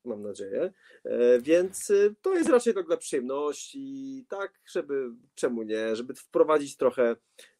mam 0.05 0.21
nadzieję. 0.21 0.73
E, 1.05 1.41
więc 1.41 1.89
y, 1.89 2.15
to 2.21 2.35
jest 2.35 2.49
raczej 2.49 2.73
tak 2.73 2.87
dla 2.87 2.97
przyjemności, 2.97 4.25
tak, 4.29 4.53
żeby, 4.71 5.09
czemu 5.35 5.63
nie, 5.63 5.95
żeby 5.95 6.13
wprowadzić 6.13 6.77
trochę, 6.77 7.15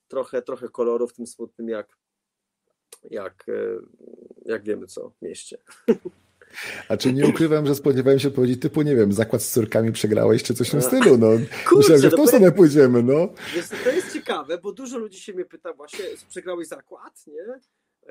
trochę, 0.07 0.41
trochę 0.41 0.69
koloru 0.69 1.07
w 1.07 1.13
tym 1.13 1.27
smutnym 1.27 1.69
jak 1.69 1.96
jak, 3.11 3.45
e, 3.49 3.53
jak 4.45 4.63
wiemy 4.63 4.87
co 4.87 5.09
w 5.09 5.21
mieście. 5.21 5.57
A 6.89 6.97
czy 6.97 7.13
nie 7.13 7.27
ukrywam, 7.27 7.67
że 7.67 7.75
spodziewałem 7.75 8.19
się 8.19 8.27
odpowiedzi 8.27 8.57
typu, 8.57 8.81
nie 8.81 8.95
wiem, 8.95 9.13
zakład 9.13 9.43
z 9.43 9.51
córkami 9.51 9.91
przegrałeś, 9.91 10.43
czy 10.43 10.53
coś 10.53 10.67
w 10.67 10.71
tym 10.71 10.81
stylu, 10.81 11.17
no. 11.17 11.27
Kurczę, 11.69 11.77
Myślałem, 11.77 12.01
że 12.01 12.09
w 12.09 12.11
tą 12.11 12.17
no 12.17 12.27
stronę 12.27 12.51
pójdziemy, 12.51 13.03
no. 13.03 13.29
To 13.83 13.91
jest 13.91 14.13
ciekawe, 14.13 14.57
bo 14.57 14.71
dużo 14.71 14.97
ludzi 14.97 15.19
się 15.19 15.33
mnie 15.33 15.45
pyta 15.45 15.73
właśnie, 15.73 16.05
przegrałeś 16.29 16.67
zakład, 16.67 17.27
nie? 17.27 17.33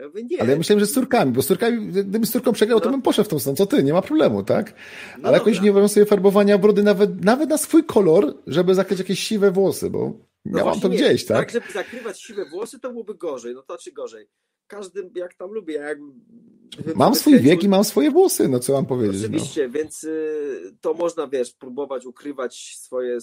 Ja 0.01 0.09
mówię, 0.09 0.23
nie. 0.23 0.41
Ale 0.41 0.51
ja 0.51 0.59
myślałem, 0.59 0.81
że 0.81 0.87
z 0.87 0.93
córkami, 0.93 1.33
bo 1.33 1.43
z 1.43 1.47
córkami, 1.47 1.87
gdybym 1.87 2.27
z 2.27 2.31
córką 2.31 2.53
przegrał, 2.53 2.79
no. 2.79 2.85
to 2.85 2.91
bym 2.91 3.03
poszedł 3.03 3.29
w 3.29 3.31
tą 3.31 3.39
stronę, 3.39 3.57
co 3.57 3.67
ty, 3.67 3.85
nie 3.85 3.93
ma 3.93 4.03
problemu, 4.03 4.43
tak? 4.43 4.75
No 5.19 5.29
Ale 5.29 5.39
jakoś 5.39 5.61
nie 5.61 5.73
mam 5.73 5.89
sobie 5.89 6.07
farbowania 6.07 6.59
brody 6.59 6.83
nawet, 6.83 7.25
nawet 7.25 7.49
na 7.49 7.59
swój 7.59 7.85
kolor, 7.85 8.35
żeby 8.47 8.75
zakryć 8.75 8.99
jakieś 8.99 9.21
siwe 9.21 9.51
włosy, 9.51 9.91
bo 9.91 10.13
no 10.45 10.59
miałam 10.59 10.81
to 10.81 10.89
gdzieś, 10.89 11.25
tak? 11.25 11.37
Tak, 11.37 11.51
żeby 11.51 11.73
zakrywać 11.73 12.23
siwe 12.23 12.45
włosy, 12.45 12.81
to 12.81 12.91
byłoby 12.91 13.15
gorzej, 13.15 13.55
no 13.55 13.63
to 13.63 13.79
czy 13.79 13.93
gorzej 13.93 14.29
każdy 14.67 15.11
jak 15.15 15.35
tam 15.35 15.51
lubi. 15.51 15.75
Jak 15.75 15.99
mam 16.95 17.15
swój 17.15 17.41
wiek 17.41 17.63
i 17.63 17.69
mam 17.69 17.85
swoje 17.85 18.11
włosy, 18.11 18.49
no 18.49 18.59
co 18.59 18.73
mam 18.73 18.87
powiedzieć. 18.87 19.23
No. 19.23 19.27
Oczywiście, 19.27 19.67
no. 19.67 19.73
więc 19.73 20.05
y, 20.05 20.77
to 20.81 20.95
można, 20.95 21.29
wiesz, 21.29 21.53
próbować 21.53 22.07
ukrywać 22.07 22.77
swoje 22.79 23.19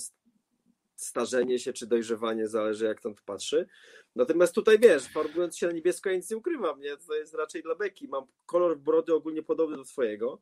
starzenie 0.95 1.59
się 1.59 1.73
czy 1.73 1.87
dojrzewanie, 1.87 2.47
zależy 2.47 2.85
jak 2.85 3.01
tam 3.01 3.15
to 3.15 3.21
patrzy. 3.25 3.67
Natomiast 4.15 4.53
tutaj 4.53 4.79
wiesz, 4.79 5.07
farbując 5.07 5.57
się 5.57 5.67
na 5.67 5.73
niebiesko, 5.73 6.09
ja 6.09 6.15
nic 6.15 6.29
nie 6.29 6.37
ukrywam, 6.37 6.79
nie? 6.79 6.97
To 6.97 7.15
jest 7.15 7.33
raczej 7.33 7.63
dla 7.63 7.75
beki. 7.75 8.07
Mam 8.07 8.23
kolor 8.45 8.79
brody 8.79 9.13
ogólnie 9.13 9.43
podobny 9.43 9.77
do 9.77 9.83
twojego. 9.83 10.41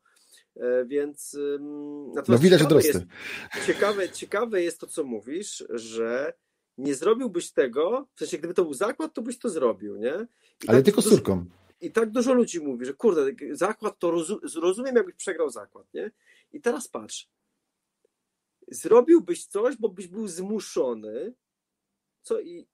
E, 0.56 0.84
więc 0.84 1.36
no 2.28 2.38
widać 2.38 2.62
od 2.62 2.84
jest, 2.84 3.04
ciekawe, 3.66 4.08
ciekawe 4.08 4.62
jest 4.62 4.80
to, 4.80 4.86
co 4.86 5.04
mówisz, 5.04 5.64
że 5.68 6.32
nie 6.78 6.94
zrobiłbyś 6.94 7.52
tego, 7.52 8.06
w 8.14 8.18
sensie 8.18 8.38
gdyby 8.38 8.54
to 8.54 8.64
był 8.64 8.74
zakład, 8.74 9.14
to 9.14 9.22
byś 9.22 9.38
to 9.38 9.48
zrobił, 9.48 9.96
nie? 9.96 10.26
I 10.64 10.68
Ale 10.68 10.78
tak 10.78 10.84
tylko 10.84 11.02
z 11.02 11.08
córką. 11.08 11.44
I 11.80 11.92
tak 11.92 12.10
dużo 12.10 12.32
ludzi 12.32 12.60
mówi, 12.60 12.86
że 12.86 12.94
kurde, 12.94 13.26
zakład 13.50 13.98
to 13.98 14.10
rozumiem, 14.54 14.96
jakbyś 14.96 15.14
przegrał 15.14 15.50
zakład, 15.50 15.94
nie? 15.94 16.10
I 16.52 16.60
teraz 16.60 16.88
patrz, 16.88 17.28
zrobiłbyś 18.68 19.46
coś, 19.46 19.76
bo 19.76 19.88
byś 19.88 20.08
był 20.08 20.28
zmuszony, 20.28 21.34
co 22.22 22.40
i, 22.40 22.66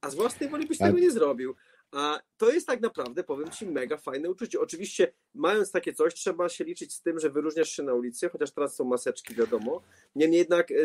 a 0.00 0.10
z 0.10 0.14
własnej 0.14 0.48
woli 0.48 0.66
byś 0.66 0.78
tego 0.78 0.98
nie 0.98 1.10
zrobił. 1.10 1.54
A 1.92 2.20
to 2.36 2.50
jest 2.50 2.66
tak 2.66 2.80
naprawdę, 2.80 3.24
powiem 3.24 3.50
Ci, 3.50 3.66
mega 3.66 3.96
fajne 3.96 4.30
uczucie. 4.30 4.60
Oczywiście, 4.60 5.12
mając 5.34 5.70
takie 5.70 5.92
coś, 5.92 6.14
trzeba 6.14 6.48
się 6.48 6.64
liczyć 6.64 6.94
z 6.94 7.02
tym, 7.02 7.18
że 7.18 7.30
wyróżniasz 7.30 7.70
się 7.70 7.82
na 7.82 7.94
ulicy, 7.94 8.28
chociaż 8.28 8.50
teraz 8.50 8.76
są 8.76 8.84
maseczki, 8.84 9.34
wiadomo. 9.34 9.82
Niemniej 10.14 10.38
jednak 10.38 10.70
e, 10.70 10.76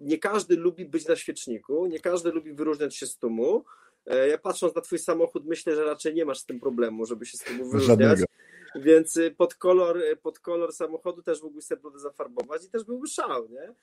nie 0.00 0.18
każdy 0.18 0.56
lubi 0.56 0.84
być 0.84 1.08
na 1.08 1.16
świeczniku, 1.16 1.86
nie 1.86 2.00
każdy 2.00 2.32
lubi 2.32 2.52
wyróżniać 2.52 2.96
się 2.96 3.06
z 3.06 3.18
tłumu. 3.18 3.64
E, 4.06 4.28
ja 4.28 4.38
patrząc 4.38 4.74
na 4.74 4.80
Twój 4.80 4.98
samochód, 4.98 5.46
myślę, 5.46 5.74
że 5.74 5.84
raczej 5.84 6.14
nie 6.14 6.24
masz 6.24 6.38
z 6.38 6.46
tym 6.46 6.60
problemu, 6.60 7.06
żeby 7.06 7.26
się 7.26 7.38
z 7.38 7.40
tłumu 7.40 7.64
wyróżniać. 7.64 7.98
Żadnego. 7.98 8.24
Więc 8.74 9.16
y, 9.16 9.30
pod 9.30 9.54
kolor, 9.54 9.98
y, 9.98 10.16
pod 10.16 10.38
kolor 10.38 10.72
samochodu 10.72 11.22
też 11.22 11.42
mógłbyś 11.42 11.64
sobie 11.64 11.80
brodę 11.80 11.98
zafarbować 11.98 12.64
i 12.64 12.70
też 12.70 12.84
byłby 12.84 13.08
szał, 13.08 13.48
nie? 13.48 13.74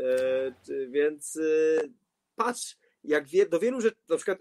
E, 0.00 0.54
więc 0.88 1.36
y, 1.36 1.92
patrz, 2.36 2.76
jak 3.04 3.28
wie, 3.28 3.46
do 3.46 3.58
wielu 3.58 3.80
rzeczy, 3.80 3.96
na 4.08 4.16
przykład 4.16 4.38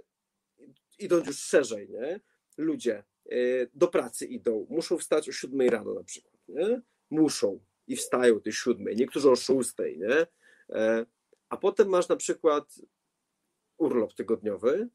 idąc 1.00 1.28
już 1.28 1.40
szerzej, 1.40 1.90
nie? 1.90 2.20
Ludzie 2.58 3.04
do 3.74 3.88
pracy 3.88 4.26
idą, 4.26 4.68
muszą 4.70 4.98
wstać 4.98 5.30
o 5.30 5.32
siódmej 5.32 5.70
rano 5.70 5.94
na 5.94 6.04
przykład, 6.04 6.34
nie? 6.48 6.82
Muszą 7.10 7.60
i 7.88 7.96
wstają 7.96 8.36
o 8.36 8.40
tej 8.40 8.54
siódmej, 8.54 8.96
niektórzy 8.96 9.30
o 9.30 9.36
szóstej, 9.36 10.00
nie? 10.00 10.28
A 11.50 11.58
potem 11.58 11.90
masz 11.90 12.10
na 12.10 12.16
przykład 12.16 12.76
urlop 13.78 14.14
tygodniowy 14.14 14.90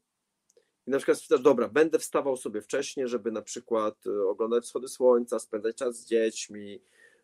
i 0.87 0.91
na 0.91 0.97
przykład 0.97 1.17
spytasz, 1.17 1.41
dobra, 1.41 1.69
będę 1.69 1.99
wstawał 1.99 2.37
sobie 2.37 2.61
wcześniej, 2.61 3.07
żeby 3.07 3.31
na 3.31 3.41
przykład 3.41 4.07
e, 4.07 4.27
oglądać 4.27 4.63
wschody 4.63 4.87
słońca, 4.87 5.39
spędzać 5.39 5.75
czas 5.75 5.95
z 5.99 6.05
dziećmi, 6.05 6.81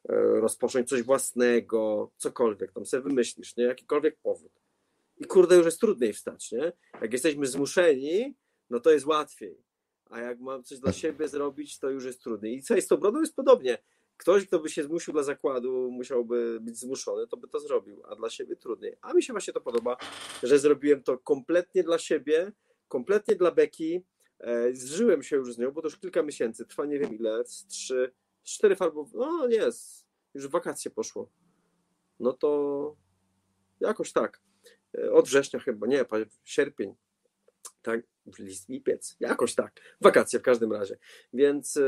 e, 0.09 0.15
rozpocząć 0.15 0.89
coś 0.89 1.03
własnego, 1.03 2.11
cokolwiek 2.17 2.71
tam 2.71 2.85
sobie 2.85 3.03
wymyślisz, 3.03 3.57
nie? 3.57 3.63
Jakikolwiek 3.63 4.17
powód. 4.23 4.51
I 5.17 5.25
kurde, 5.25 5.55
już 5.55 5.65
jest 5.65 5.79
trudniej 5.79 6.13
wstać, 6.13 6.51
nie? 6.51 6.71
Jak 7.01 7.13
jesteśmy 7.13 7.47
zmuszeni, 7.47 8.35
no 8.69 8.79
to 8.79 8.91
jest 8.91 9.05
łatwiej. 9.05 9.63
A 10.09 10.19
jak 10.19 10.39
mam 10.39 10.63
coś 10.63 10.79
dla 10.79 10.93
siebie 10.93 11.27
zrobić, 11.27 11.79
to 11.79 11.89
już 11.89 12.05
jest 12.05 12.23
trudniej. 12.23 12.55
I 12.55 12.61
co 12.61 12.75
jest 12.75 12.87
z 12.87 12.89
tą 12.89 12.97
brodą 12.97 13.19
jest 13.19 13.35
podobnie. 13.35 13.77
Ktoś, 14.21 14.47
kto 14.47 14.59
by 14.59 14.69
się 14.69 14.83
zmusił 14.83 15.13
dla 15.13 15.23
zakładu, 15.23 15.91
musiałby 15.91 16.59
być 16.61 16.79
zmuszony, 16.79 17.27
to 17.27 17.37
by 17.37 17.47
to 17.47 17.59
zrobił, 17.59 18.01
a 18.05 18.15
dla 18.15 18.29
siebie 18.29 18.55
trudniej. 18.55 18.97
A 19.01 19.13
mi 19.13 19.23
się 19.23 19.33
właśnie 19.33 19.53
to 19.53 19.61
podoba, 19.61 19.97
że 20.43 20.59
zrobiłem 20.59 21.03
to 21.03 21.17
kompletnie 21.17 21.83
dla 21.83 21.97
siebie, 21.97 22.51
kompletnie 22.87 23.35
dla 23.35 23.51
Beki. 23.51 24.05
E, 24.39 24.73
zżyłem 24.73 25.23
się 25.23 25.35
już 25.35 25.53
z 25.53 25.57
nią, 25.57 25.71
bo 25.71 25.81
to 25.81 25.87
już 25.87 25.97
kilka 25.97 26.23
miesięcy, 26.23 26.65
trwa 26.65 26.85
nie 26.85 26.99
wiem 26.99 27.15
ile, 27.15 27.45
z 27.45 27.67
trzy, 27.67 28.13
cztery 28.43 28.75
farbowe, 28.75 29.11
no 29.13 29.47
nie, 29.47 29.69
już 30.33 30.47
wakacje 30.47 30.91
poszło. 30.91 31.29
No 32.19 32.33
to 32.33 32.95
jakoś 33.79 34.11
tak. 34.11 34.41
E, 34.97 35.13
od 35.13 35.27
września 35.27 35.59
chyba, 35.59 35.87
nie, 35.87 36.05
sierpień. 36.43 36.95
Tak, 37.81 38.01
list 38.39 38.69
lipiec, 38.69 39.15
jakoś 39.19 39.55
tak. 39.55 39.81
Wakacje 40.01 40.39
w 40.39 40.43
każdym 40.43 40.73
razie. 40.73 40.97
Więc 41.33 41.77
e, 41.77 41.81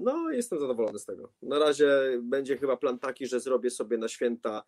no, 0.00 0.30
jestem 0.30 0.58
zadowolony 0.58 0.98
z 0.98 1.04
tego. 1.04 1.32
Na 1.42 1.58
razie 1.58 1.88
będzie 2.22 2.56
chyba 2.56 2.76
plan 2.76 2.98
taki, 2.98 3.26
że 3.26 3.40
zrobię 3.40 3.70
sobie 3.70 3.98
na 3.98 4.08
święta 4.08 4.62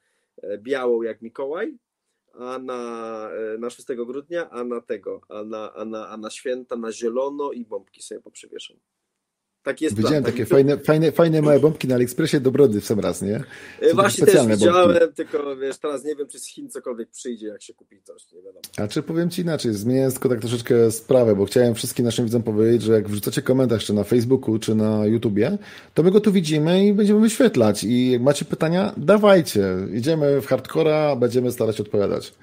białą 0.59 1.03
jak 1.03 1.23
Mikołaj, 1.23 1.79
a 2.33 2.59
na, 2.59 3.31
e, 3.55 3.59
na 3.59 3.71
6 3.71 3.89
grudnia, 3.89 4.51
a 4.51 4.65
na 4.65 4.81
tego, 4.81 5.21
a 5.29 5.45
na, 5.45 5.73
a, 5.75 5.85
na, 5.85 6.09
a 6.09 6.17
na 6.17 6.31
święta 6.31 6.77
na 6.77 6.93
zielono 6.93 7.53
i 7.53 7.65
bombki 7.65 8.03
sobie 8.03 8.21
poprzywieszam. 8.21 8.77
Tak 9.63 9.81
jest 9.81 9.97
Widziałem 9.97 10.23
plan, 10.23 10.33
takie 10.33 10.47
fajne, 10.47 10.79
fajne, 10.79 11.13
fajne 11.13 11.43
małe 11.43 11.61
bombki 11.61 11.89
na 11.89 11.95
AliExpressie 11.95 12.41
do 12.41 12.51
brody 12.51 12.81
w 12.81 12.87
sam 12.87 13.01
raz, 13.01 13.23
nie? 13.23 13.43
Są 13.89 13.95
Właśnie 13.95 14.27
też 14.27 14.47
widziałem, 14.47 14.99
bombki. 14.99 15.15
tylko 15.15 15.57
wiesz, 15.57 15.79
teraz 15.79 16.05
nie 16.05 16.17
wiem, 16.17 16.29
czy 16.29 16.39
z 16.39 16.47
Chin 16.47 16.71
cokolwiek 16.71 17.09
przyjdzie, 17.11 17.47
jak 17.47 17.63
się 17.63 17.75
kupi 17.75 18.03
coś, 18.03 18.33
nie 18.33 18.43
wiadomo. 18.43 18.61
A 18.77 18.89
czy 18.89 19.03
powiem 19.03 19.31
Ci 19.31 19.43
inaczej, 19.43 19.75
zmieniając 19.75 20.15
tylko 20.15 20.29
tak 20.29 20.41
troszeczkę 20.41 20.91
sprawę, 20.91 21.37
bo 21.37 21.45
chciałem 21.45 21.75
wszystkim 21.75 22.05
naszym 22.05 22.25
widzom 22.25 22.43
powiedzieć, 22.43 22.83
że 22.83 22.93
jak 22.93 23.09
wrzucacie 23.09 23.43
komentarz, 23.43 23.85
czy 23.85 23.93
na 23.93 24.05
Facebooku, 24.05 24.59
czy 24.59 24.75
na 24.75 25.07
YouTubie, 25.07 25.59
to 25.95 26.03
my 26.03 26.11
go 26.11 26.21
tu 26.21 26.33
widzimy 26.33 26.87
i 26.87 26.95
będziemy 26.95 27.21
wyświetlać 27.21 27.85
i 27.85 28.11
jak 28.11 28.23
macie 28.23 28.45
pytania, 28.45 28.93
dawajcie, 28.97 29.65
idziemy 29.95 30.41
w 30.41 30.47
hardcora, 30.47 31.17
będziemy 31.17 31.53
starać 31.53 31.81
odpowiadać. 31.81 32.35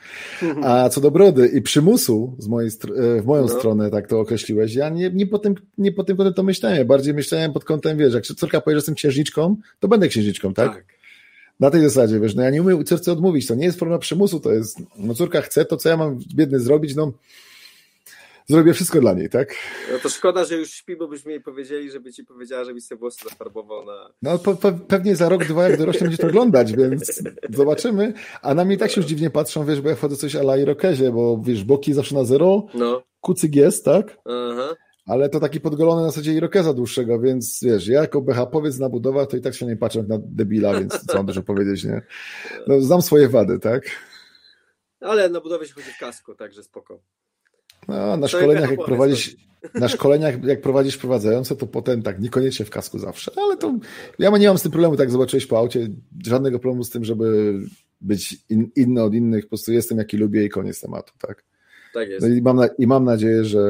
A 0.63 0.89
co 0.89 1.01
do 1.01 1.11
brody 1.11 1.47
i 1.47 1.61
przymusu 1.61 2.35
z 2.39 2.47
mojej, 2.47 2.69
e, 2.69 3.21
w 3.21 3.25
moją 3.25 3.41
no. 3.41 3.49
stronę, 3.49 3.89
tak 3.89 4.07
to 4.07 4.19
określiłeś, 4.19 4.75
ja 4.75 4.89
nie, 4.89 5.09
nie 5.09 5.27
po 5.27 5.39
tym, 5.39 5.55
nie 5.77 5.91
po 5.91 6.03
tym 6.03 6.17
to 6.35 6.43
myślałem, 6.43 6.87
bardziej 6.87 7.04
myślałem 7.13 7.53
pod 7.53 7.65
kątem, 7.65 7.97
wiesz, 7.97 8.13
jak 8.13 8.25
córka 8.25 8.61
powie, 8.61 8.75
że 8.75 8.77
jestem 8.77 8.95
księżniczką, 8.95 9.55
to 9.79 9.87
będę 9.87 10.07
księżniczką, 10.07 10.53
tak? 10.53 10.73
tak? 10.73 10.85
Na 11.59 11.69
tej 11.71 11.81
zasadzie, 11.81 12.19
wiesz, 12.19 12.35
no 12.35 12.43
ja 12.43 12.49
nie 12.49 12.61
umiem 12.61 12.85
córce 12.85 13.11
odmówić, 13.11 13.47
to 13.47 13.55
nie 13.55 13.65
jest 13.65 13.79
forma 13.79 13.99
przymusu, 13.99 14.39
to 14.39 14.51
jest, 14.51 14.77
no 14.97 15.13
córka 15.13 15.41
chce, 15.41 15.65
to 15.65 15.77
co 15.77 15.89
ja 15.89 15.97
mam 15.97 16.19
biedny 16.35 16.59
zrobić, 16.59 16.95
no 16.95 17.13
zrobię 18.47 18.73
wszystko 18.73 19.01
dla 19.01 19.13
niej, 19.13 19.29
tak? 19.29 19.55
No 19.91 19.99
to 19.99 20.09
szkoda, 20.09 20.45
że 20.45 20.55
już 20.55 20.71
śpi, 20.71 20.95
bo 20.95 21.07
byśmy 21.07 21.31
jej 21.31 21.41
powiedzieli, 21.41 21.91
żeby 21.91 22.13
ci 22.13 22.23
powiedziała, 22.23 22.63
żebyś 22.63 22.83
sobie 22.83 22.99
włosy 22.99 23.29
zafarbował 23.29 23.85
na... 23.85 24.09
No 24.21 24.39
po, 24.39 24.55
po, 24.55 24.71
pewnie 24.71 25.15
za 25.15 25.29
rok, 25.29 25.45
dwa, 25.45 25.69
jak 25.69 25.79
dorośnie, 25.79 26.01
będzie 26.01 26.17
to 26.17 26.27
oglądać, 26.27 26.73
więc 26.73 27.21
zobaczymy. 27.49 28.13
A 28.41 28.53
na 28.53 28.65
mnie 28.65 28.77
tak 28.77 28.91
się 28.91 29.01
już 29.01 29.09
dziwnie 29.09 29.29
patrzą, 29.29 29.65
wiesz, 29.65 29.81
bo 29.81 29.89
ja 29.89 29.95
wchodzę 29.95 30.15
coś 30.15 30.35
ala 30.35 30.57
irokezie, 30.57 31.11
bo 31.11 31.41
wiesz, 31.43 31.63
boki 31.63 31.93
zawsze 31.93 32.15
na 32.15 32.23
zero, 32.23 32.67
no. 32.73 33.03
kucyk 33.21 33.55
jest, 33.55 33.85
tak? 33.85 34.17
Aha 34.25 34.75
ale 35.05 35.29
to 35.29 35.39
taki 35.39 35.59
podgolony 35.59 36.01
na 36.01 36.07
zasadzie 36.07 36.33
irokeza 36.33 36.73
dłuższego, 36.73 37.19
więc 37.19 37.59
wiesz, 37.63 37.87
ja 37.87 38.01
jako 38.01 38.21
BH-powiedz 38.21 38.79
na 38.79 38.89
budowach, 38.89 39.27
to 39.27 39.37
i 39.37 39.41
tak 39.41 39.55
się 39.55 39.65
nie 39.65 39.75
patrzę 39.75 40.03
na 40.03 40.17
debila, 40.21 40.79
więc 40.79 41.05
co 41.05 41.17
mam 41.17 41.25
dużo 41.25 41.43
powiedzieć, 41.43 41.83
nie? 41.83 42.01
No, 42.67 42.81
znam 42.81 43.01
swoje 43.01 43.29
wady, 43.29 43.59
tak? 43.59 43.83
Ale 44.99 45.29
na 45.29 45.41
budowę 45.41 45.65
się 45.65 45.73
chodzi 45.73 45.91
w 45.91 45.99
kasku, 45.99 46.35
także 46.35 46.63
spoko. 46.63 46.99
No, 47.87 48.17
na 48.17 48.27
szkoleniach, 48.27 48.71
jak 48.71 48.85
prowadzisz, 48.85 49.35
na 49.73 49.89
szkoleniach, 49.89 50.43
jak 50.43 50.61
prowadzisz 50.61 50.97
prowadzające, 50.97 51.55
to 51.55 51.67
potem 51.67 52.01
tak, 52.01 52.19
niekoniecznie 52.19 52.65
w 52.65 52.69
kasku 52.69 52.99
zawsze, 52.99 53.31
ale 53.37 53.57
to 53.57 53.79
ja 54.19 54.29
nie 54.29 54.47
mam 54.47 54.57
z 54.57 54.61
tym 54.61 54.71
problemu, 54.71 54.97
tak 54.97 55.11
zobaczyłeś 55.11 55.45
po 55.45 55.57
aucie, 55.57 55.87
żadnego 56.25 56.59
problemu 56.59 56.83
z 56.83 56.89
tym, 56.89 57.05
żeby 57.05 57.53
być 58.01 58.37
in, 58.49 58.71
inny 58.75 59.03
od 59.03 59.13
innych, 59.13 59.45
po 59.45 59.49
prostu 59.49 59.71
jestem 59.71 59.97
jaki 59.97 60.17
lubię 60.17 60.45
i 60.45 60.49
koniec 60.49 60.81
tematu, 60.81 61.13
tak? 61.19 61.43
Tak 61.95 62.09
jest. 62.09 62.27
No 62.27 62.35
i, 62.35 62.41
mam 62.41 62.57
na, 62.57 62.67
I 62.77 62.87
mam 62.87 63.03
nadzieję, 63.03 63.45
że 63.45 63.61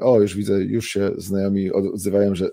o, 0.00 0.20
już 0.20 0.36
widzę, 0.36 0.62
już 0.62 0.88
się 0.88 1.10
znajomi 1.16 1.72
odzywają, 1.72 2.34
że 2.34 2.50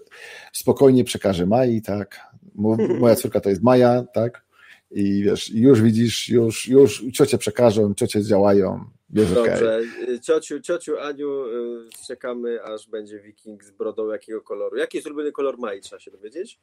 spokojnie 0.54 1.04
przekażę 1.04 1.46
Mai, 1.46 1.82
tak. 1.82 2.20
Moja 3.00 3.16
córka 3.16 3.40
to 3.40 3.50
jest 3.50 3.64
Maja, 3.64 4.04
tak. 4.14 4.44
I 4.92 5.24
wiesz, 5.24 5.50
już 5.50 5.82
widzisz, 5.82 6.30
już, 6.30 6.68
już 6.68 7.04
ciocie 7.14 7.38
przekażą, 7.38 7.94
ciocie 7.94 8.24
działają. 8.24 8.86
Wiesz, 9.10 9.32
Dobrze. 9.32 9.82
Okay. 10.06 10.20
Ciociu, 10.20 10.60
ciociu, 10.60 11.00
Aniu, 11.00 11.46
y, 11.46 12.06
czekamy, 12.08 12.64
aż 12.64 12.88
będzie 12.88 13.20
wiking 13.20 13.64
z 13.64 13.72
brodą 13.72 14.08
jakiego 14.08 14.42
koloru. 14.42 14.78
Jaki 14.78 14.98
jest 14.98 15.08
ulubiony 15.08 15.32
kolor 15.32 15.58
Mai, 15.58 15.82
trzeba 15.82 16.00
się 16.00 16.12
dowiedzieć. 16.12 16.60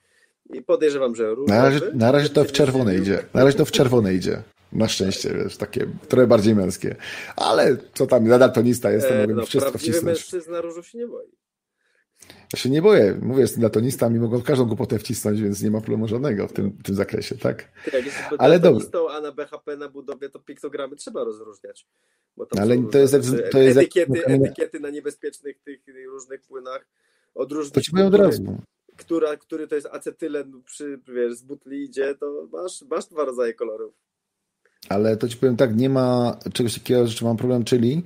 I 0.54 0.62
podejrzewam, 0.62 1.14
że 1.14 1.34
różowy. 1.34 1.52
Na 1.52 1.62
razie, 1.62 1.80
na 1.94 2.12
razie 2.12 2.28
to 2.28 2.44
w 2.44 2.52
czerwone 2.52 2.96
idzie. 2.96 3.24
Na 3.34 3.44
razie 3.44 3.58
to 3.58 3.64
w 3.64 3.70
czerwone 3.70 4.14
idzie. 4.14 4.42
Na 4.76 4.88
szczęście, 4.88 5.34
wiesz, 5.34 5.56
takie 5.56 5.86
trochę 6.08 6.26
bardziej 6.26 6.54
męskie. 6.54 6.96
Ale 7.36 7.76
co 7.94 8.06
tam, 8.06 8.28
nadal 8.28 8.52
tonista 8.52 8.90
jestem, 8.90 9.16
e, 9.16 9.20
mogę 9.20 9.34
no, 9.34 9.46
wszystko 9.46 9.78
wcisnąć. 9.78 10.04
mężczyzna 10.04 10.60
różu 10.60 10.82
się 10.82 10.98
nie 10.98 11.06
boi. 11.06 11.26
Ja 12.52 12.58
się 12.58 12.70
nie 12.70 12.82
boję. 12.82 13.18
Mówię, 13.22 13.40
jestem 13.40 13.62
daltonistą 13.62 14.14
i 14.14 14.18
mogą 14.18 14.42
każdą 14.42 14.64
głupotę 14.64 14.98
wcisnąć, 14.98 15.42
więc 15.42 15.62
nie 15.62 15.70
ma 15.70 15.78
problemu 15.80 16.08
żadnego 16.08 16.48
w 16.48 16.52
tym, 16.52 16.70
w 16.70 16.82
tym 16.82 16.94
zakresie, 16.94 17.38
tak? 17.38 17.72
Jak 17.92 18.04
jesteś 18.04 18.24
Ale 18.38 18.60
dobrze. 18.60 18.86
a 19.10 19.20
na 19.20 19.32
BHP 19.32 19.76
na 19.76 19.88
budowie 19.88 20.28
to 20.28 20.38
piktogramy 20.38 20.96
trzeba 20.96 21.24
rozróżniać. 21.24 21.86
Ale 22.58 22.82
to 22.92 22.98
jest, 22.98 23.14
to 23.50 23.58
jest 23.58 23.78
etykiety, 23.78 24.24
etykiety 24.24 24.80
na 24.80 24.90
niebezpiecznych 24.90 25.58
tych 25.58 25.80
różnych 26.06 26.42
płynach 26.42 26.86
od 27.34 27.52
różnych... 27.52 27.74
To 27.74 27.80
ci 27.80 27.90
powiem 27.90 28.06
od 28.06 28.14
razu 28.14 28.58
która, 28.96 29.36
który 29.36 29.68
to 29.68 29.74
jest 29.74 29.86
acetylen 29.86 30.62
przy, 30.64 31.00
wiesz, 31.08 31.34
z 31.34 31.42
butli 31.42 31.84
idzie, 31.84 32.14
to 32.14 32.48
masz, 32.52 32.82
masz 32.82 33.06
dwa 33.06 33.24
rodzaje 33.24 33.54
kolorów. 33.54 33.94
Ale 34.88 35.16
to 35.16 35.28
ci 35.28 35.36
powiem 35.36 35.56
tak, 35.56 35.76
nie 35.76 35.88
ma 35.88 36.36
czegoś 36.52 36.74
takiego, 36.74 37.06
że 37.06 37.26
mam 37.26 37.36
problem, 37.36 37.64
czyli, 37.64 38.02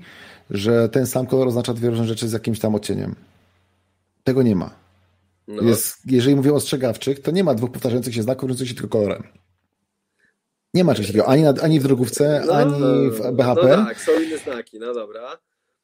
że 0.51 0.89
ten 0.89 1.07
sam 1.07 1.27
kolor 1.27 1.49
oznacza 1.49 1.75
dwie 1.75 1.91
różne 1.91 2.07
rzeczy 2.07 2.29
z 2.29 2.33
jakimś 2.33 2.59
tam 2.59 2.75
odcieniem. 2.75 3.15
Tego 4.25 4.43
nie 4.43 4.57
ma. 4.57 4.71
No. 5.49 5.63
Jest, 5.63 5.99
jeżeli 6.07 6.37
mówię 6.37 6.53
o 6.53 6.57
ostrzegawczych, 6.57 7.21
to 7.21 7.31
nie 7.31 7.45
ma 7.45 7.55
dwóch 7.55 7.73
powtarzających 7.73 8.15
się 8.15 8.23
znaków 8.23 8.43
różniących 8.43 8.69
się 8.69 8.75
tylko 8.75 8.99
kolorem. 8.99 9.23
Nie 10.75 10.85
ma 10.85 10.95
czegoś 10.95 11.07
takiego, 11.07 11.29
ani, 11.29 11.43
na, 11.43 11.55
ani 11.63 11.81
w 11.81 11.83
drogówce, 11.83 12.43
no, 12.47 12.53
ani 12.53 13.11
w 13.11 13.33
BHP. 13.33 13.77
No 13.77 13.85
tak, 13.85 14.01
są 14.01 14.13
inne 14.21 14.39
znaki, 14.39 14.79
no 14.79 14.95
dobra. 14.95 15.39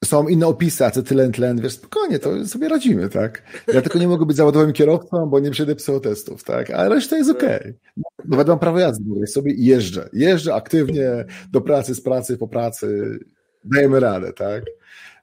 Są 0.04 0.28
inne 0.28 0.46
opisy, 0.46 0.84
acetylen, 0.84 1.32
tlen, 1.32 1.60
wiesz, 1.60 1.72
spokojnie, 1.72 2.18
to 2.18 2.46
sobie 2.46 2.68
radzimy, 2.68 3.08
tak? 3.08 3.42
Ja 3.68 3.82
tylko 3.82 3.98
nie 3.98 4.08
mogę 4.08 4.26
być 4.26 4.36
zawodowym 4.36 4.72
kierowcą, 4.72 5.26
bo 5.26 5.40
nie 5.40 5.50
przejdę 5.50 5.74
psychotestów, 5.74 6.44
tak? 6.44 6.70
A 6.70 6.88
reszta 6.88 7.16
jest 7.16 7.30
okej. 7.30 7.60
Okay. 7.60 7.74
Nawet 8.24 8.48
mam 8.48 8.58
prawo 8.58 8.78
jazdy, 8.78 9.04
mówię 9.08 9.26
sobie 9.26 9.52
i 9.52 9.64
jeżdżę. 9.64 10.08
Jeżdżę 10.12 10.54
aktywnie 10.54 11.24
do 11.52 11.60
pracy, 11.60 11.94
z 11.94 12.00
pracy, 12.00 12.38
po 12.38 12.48
pracy. 12.48 13.18
Dajemy 13.64 14.00
radę, 14.00 14.32
tak? 14.32 14.64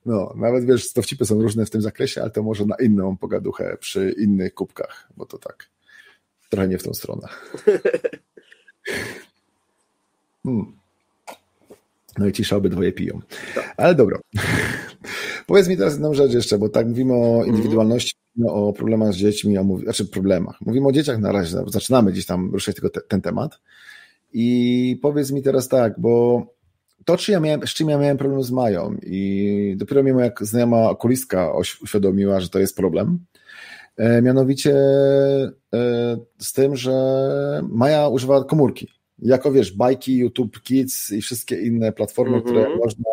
No, 0.05 0.33
nawet 0.35 0.65
wiesz, 0.65 0.93
dowcipy 0.93 1.25
są 1.25 1.41
różne 1.41 1.65
w 1.65 1.69
tym 1.69 1.81
zakresie, 1.81 2.21
ale 2.21 2.31
to 2.31 2.43
może 2.43 2.65
na 2.65 2.75
inną 2.75 3.17
pogaduchę 3.17 3.77
przy 3.79 4.15
innych 4.17 4.53
kubkach, 4.53 5.09
bo 5.17 5.25
to 5.25 5.37
tak 5.37 5.69
trochę 6.49 6.67
nie 6.67 6.77
w 6.77 6.83
tą 6.83 6.93
stronę. 6.93 7.27
Hmm. 10.45 10.82
No 12.17 12.27
i 12.27 12.31
cisza 12.31 12.55
obydwoje 12.55 12.91
piją. 12.91 13.19
Tak. 13.55 13.73
Ale 13.77 13.95
dobra. 13.95 14.19
Powiedz 15.47 15.67
mi 15.67 15.77
teraz 15.77 15.93
jedną 15.93 16.13
rzecz 16.13 16.33
jeszcze, 16.33 16.57
bo 16.57 16.69
tak 16.69 16.87
mówimy 16.87 17.13
o 17.13 17.35
mhm. 17.35 17.47
indywidualności, 17.47 18.15
mówimy 18.35 18.53
o 18.53 18.73
problemach 18.73 19.13
z 19.13 19.15
dziećmi, 19.15 19.59
mówi, 19.59 19.83
znaczy 19.83 20.05
problemach. 20.05 20.61
Mówimy 20.61 20.87
o 20.87 20.91
dzieciach 20.91 21.19
na 21.19 21.31
razie, 21.31 21.57
zaczynamy 21.67 22.11
gdzieś 22.11 22.25
tam 22.25 22.51
ruszać 22.51 22.75
tylko 22.75 22.89
te, 22.89 23.01
ten 23.01 23.21
temat. 23.21 23.59
I 24.33 24.99
powiedz 25.01 25.31
mi 25.31 25.43
teraz 25.43 25.67
tak, 25.67 25.99
bo 25.99 26.45
to, 27.05 27.17
czy 27.17 27.31
ja 27.31 27.39
miałem, 27.39 27.67
z 27.67 27.69
czym 27.69 27.89
ja 27.89 27.97
miałem 27.97 28.17
problem 28.17 28.43
z 28.43 28.51
Mają 28.51 28.97
i 29.03 29.75
dopiero 29.77 30.03
mi 30.03 30.13
moja 30.13 30.31
znajoma 30.41 30.89
okulistka 30.89 31.53
uświadomiła, 31.57 32.39
że 32.39 32.49
to 32.49 32.59
jest 32.59 32.75
problem. 32.75 33.19
E, 33.97 34.21
mianowicie 34.21 34.75
e, 35.73 36.17
z 36.37 36.53
tym, 36.53 36.75
że 36.75 36.93
Maja 37.69 38.07
używa 38.07 38.43
komórki 38.43 39.02
jako 39.19 39.51
wiesz, 39.51 39.71
bajki, 39.71 40.17
YouTube 40.17 40.61
Kids 40.61 41.11
i 41.11 41.21
wszystkie 41.21 41.61
inne 41.61 41.91
platformy, 41.91 42.31
mm 42.31 42.41
-hmm. 42.41 42.45
które 42.45 42.59
mhm. 42.59 42.79
można 42.79 43.03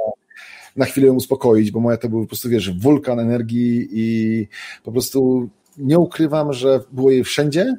na 0.76 0.84
chwilę 0.84 1.12
uspokoić, 1.12 1.70
bo 1.70 1.80
moja 1.80 1.96
to 1.96 2.08
był 2.08 2.20
po 2.20 2.26
prostu, 2.26 2.48
wiesz, 2.48 2.78
wulkan 2.78 3.20
energii 3.20 3.88
i 3.92 4.48
po 4.84 4.92
prostu 4.92 5.48
nie 5.78 5.98
ukrywam, 5.98 6.52
że 6.52 6.80
było 6.92 7.10
jej 7.10 7.24
wszędzie, 7.24 7.76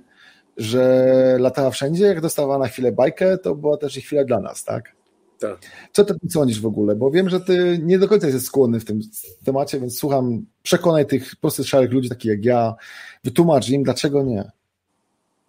że 0.57 1.37
latała 1.39 1.71
wszędzie, 1.71 2.05
jak 2.05 2.21
dostawała 2.21 2.59
na 2.59 2.67
chwilę 2.67 2.91
bajkę, 2.91 3.37
to 3.37 3.55
była 3.55 3.77
też 3.77 3.97
i 3.97 4.01
chwila 4.01 4.23
dla 4.23 4.39
nas, 4.39 4.63
tak? 4.63 4.95
Tak. 5.39 5.59
Co 5.91 6.05
ty 6.05 6.13
sądzisz 6.29 6.61
w 6.61 6.65
ogóle? 6.65 6.95
Bo 6.95 7.11
wiem, 7.11 7.29
że 7.29 7.39
ty 7.39 7.79
nie 7.83 7.99
do 7.99 8.07
końca 8.07 8.27
jesteś 8.27 8.45
skłonny 8.45 8.79
w 8.79 8.85
tym 8.85 8.99
temacie, 9.43 9.79
więc 9.79 9.97
słucham, 9.97 10.45
przekonaj 10.63 11.05
tych 11.05 11.35
prostych, 11.35 11.67
szarych 11.67 11.91
ludzi, 11.91 12.09
takich 12.09 12.31
jak 12.31 12.45
ja, 12.45 12.75
wytłumacz 13.23 13.69
im, 13.69 13.83
dlaczego 13.83 14.23
nie. 14.23 14.51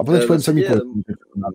A 0.03 0.05
potem 0.05 0.21
ci 0.21 0.27
powiem, 0.27 0.43
co 0.43 0.55
mi 0.55 0.63
powiem. 0.63 1.03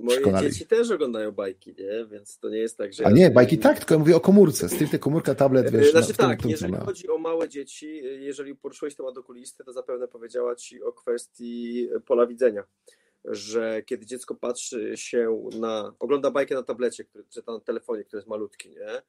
Moje 0.04 0.42
dzieci 0.42 0.66
też 0.66 0.92
oglądają 0.92 1.32
bajki, 1.32 1.76
nie? 1.80 2.06
Więc 2.12 2.40
to 2.40 2.50
nie 2.50 2.58
jest 2.58 2.78
tak, 2.78 2.94
że... 2.94 3.08
A 3.08 3.12
nie, 3.12 3.32
bajki 3.32 3.58
tak, 3.58 3.78
tylko 3.78 3.94
ja 3.94 4.00
mówię 4.00 4.16
o 4.16 4.20
komórce. 4.20 4.70
Stricte 4.70 5.00
komórka, 5.00 5.36
tablet, 5.36 5.72
wiesz... 5.72 5.92
Znaczy 5.92 6.10
na, 6.10 6.28
tak, 6.28 6.42
tym, 6.42 6.52
jeżeli 6.52 6.76
chodzi 6.76 7.10
o 7.10 7.18
małe 7.18 7.50
dzieci, 7.50 8.02
jeżeli 8.20 8.56
poruszyłeś 8.56 8.96
temat 8.96 9.18
okulisty, 9.18 9.64
to 9.64 9.74
zapewne 9.74 10.08
powiedziała 10.08 10.56
ci 10.56 10.84
o 10.84 10.92
kwestii 10.92 11.90
pola 12.06 12.28
widzenia. 12.28 12.64
Że 13.26 13.84
kiedy 13.86 14.06
dziecko 14.06 14.36
patrzy 14.36 14.92
się 14.96 15.50
na... 15.60 15.94
ogląda 16.00 16.32
bajkę 16.32 16.56
na 16.56 16.64
tablecie, 16.64 17.04
który, 17.04 17.24
czy 17.30 17.42
na 17.48 17.60
telefonie, 17.60 18.04
który 18.04 18.18
jest 18.18 18.30
malutki, 18.30 18.70
nie? 18.70 19.02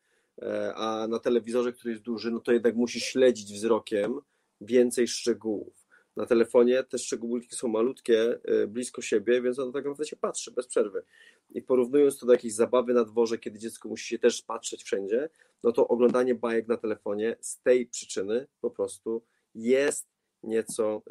E, 0.43 0.75
a 0.75 1.09
na 1.09 1.19
telewizorze, 1.19 1.73
który 1.73 1.91
jest 1.91 2.03
duży, 2.03 2.31
no 2.31 2.41
to 2.41 2.53
jednak 2.53 2.77
musi 2.77 3.01
śledzić 3.01 3.53
wzrokiem 3.55 4.21
więcej 4.61 5.09
szczegółów 5.09 5.78
na 6.19 6.27
telefonie 6.27 6.85
te 6.85 6.99
szczegółki 6.99 7.57
są 7.57 7.69
malutkie, 7.69 8.39
y, 8.63 8.67
blisko 8.67 9.03
siebie, 9.03 9.43
więc 9.43 9.59
on 9.59 9.73
tak 9.73 9.85
naprawdę 9.85 10.05
się 10.05 10.17
patrzy 10.17 10.51
bez 10.51 10.67
przerwy. 10.67 11.03
I 11.51 11.63
porównując 11.63 12.19
to 12.19 12.27
do 12.27 12.33
jakiejś 12.33 12.55
zabawy 12.55 12.95
na 12.95 13.05
dworze, 13.05 13.39
kiedy 13.39 13.59
dziecko 13.59 13.89
musi 13.89 14.09
się 14.09 14.19
też 14.19 14.43
patrzeć 14.43 14.83
wszędzie, 14.83 15.29
no 15.63 15.73
to 15.73 15.89
oglądanie 15.89 16.35
bajek 16.35 16.69
na 16.69 16.77
telefonie 16.77 17.37
z 17.41 17.61
tej 17.61 17.87
przyczyny 17.87 18.47
po 18.61 18.71
prostu 18.71 19.23
jest 19.55 20.07
nieco 20.43 21.03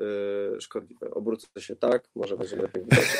yy, 0.51 0.61
szkodliwe. 0.61 1.11
Obrócę 1.11 1.47
się 1.57 1.75
tak, 1.75 2.09
może 2.15 2.37
będzie 2.37 2.55
lepiej 2.55 2.83
widać. 2.83 3.17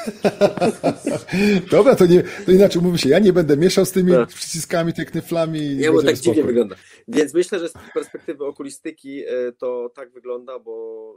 Dobra, 1.70 1.96
to, 1.96 2.06
nie, 2.06 2.22
to 2.46 2.52
inaczej 2.52 2.82
mówi 2.82 2.98
się, 2.98 3.08
ja 3.08 3.18
nie 3.18 3.32
będę 3.32 3.56
mieszał 3.56 3.84
z 3.84 3.92
tymi 3.92 4.12
tak. 4.12 4.28
przyciskami, 4.28 4.92
tymi 4.92 5.06
knyflami. 5.06 5.76
Nie, 5.76 5.92
bo 5.92 6.02
tak 6.02 6.16
spokój. 6.16 6.34
dziwnie 6.34 6.46
wygląda. 6.46 6.76
Więc 7.08 7.34
myślę, 7.34 7.58
że 7.58 7.68
z 7.68 7.72
perspektywy 7.94 8.44
okulistyki 8.44 9.24
e, 9.24 9.52
to 9.58 9.90
tak 9.94 10.12
wygląda, 10.12 10.58
bo, 10.58 11.14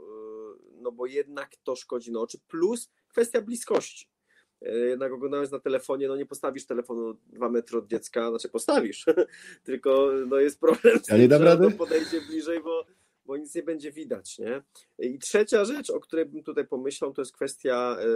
no 0.84 0.92
bo 0.92 1.06
jednak 1.06 1.56
to 1.64 1.76
szkodzi 1.76 2.12
na 2.12 2.20
oczy. 2.20 2.38
Plus 2.48 2.90
kwestia 3.08 3.42
bliskości. 3.42 4.08
E, 4.62 4.78
jednak 4.78 5.12
oglądając 5.12 5.50
na 5.50 5.58
telefonie, 5.58 6.08
no 6.08 6.16
nie 6.16 6.26
postawisz 6.26 6.66
telefonu 6.66 7.14
dwa 7.26 7.48
metry 7.48 7.78
od 7.78 7.86
dziecka, 7.86 8.30
znaczy 8.30 8.48
postawisz, 8.48 9.06
tylko 9.64 10.10
no 10.26 10.36
jest 10.36 10.60
problem 10.60 10.98
z 10.98 11.08
ja 11.08 11.16
nie 11.16 11.28
dam 11.28 11.42
rady? 11.42 11.70
podejdzie 11.70 12.20
bliżej, 12.20 12.62
bo 12.62 12.86
bo 13.26 13.36
nic 13.36 13.54
nie 13.54 13.62
będzie 13.62 13.92
widać. 13.92 14.38
Nie? 14.38 14.62
I 14.98 15.18
trzecia 15.18 15.64
rzecz, 15.64 15.90
o 15.90 16.00
której 16.00 16.26
bym 16.26 16.42
tutaj 16.42 16.66
pomyślał, 16.66 17.12
to 17.12 17.22
jest 17.22 17.32
kwestia 17.32 17.96
e, 18.00 18.06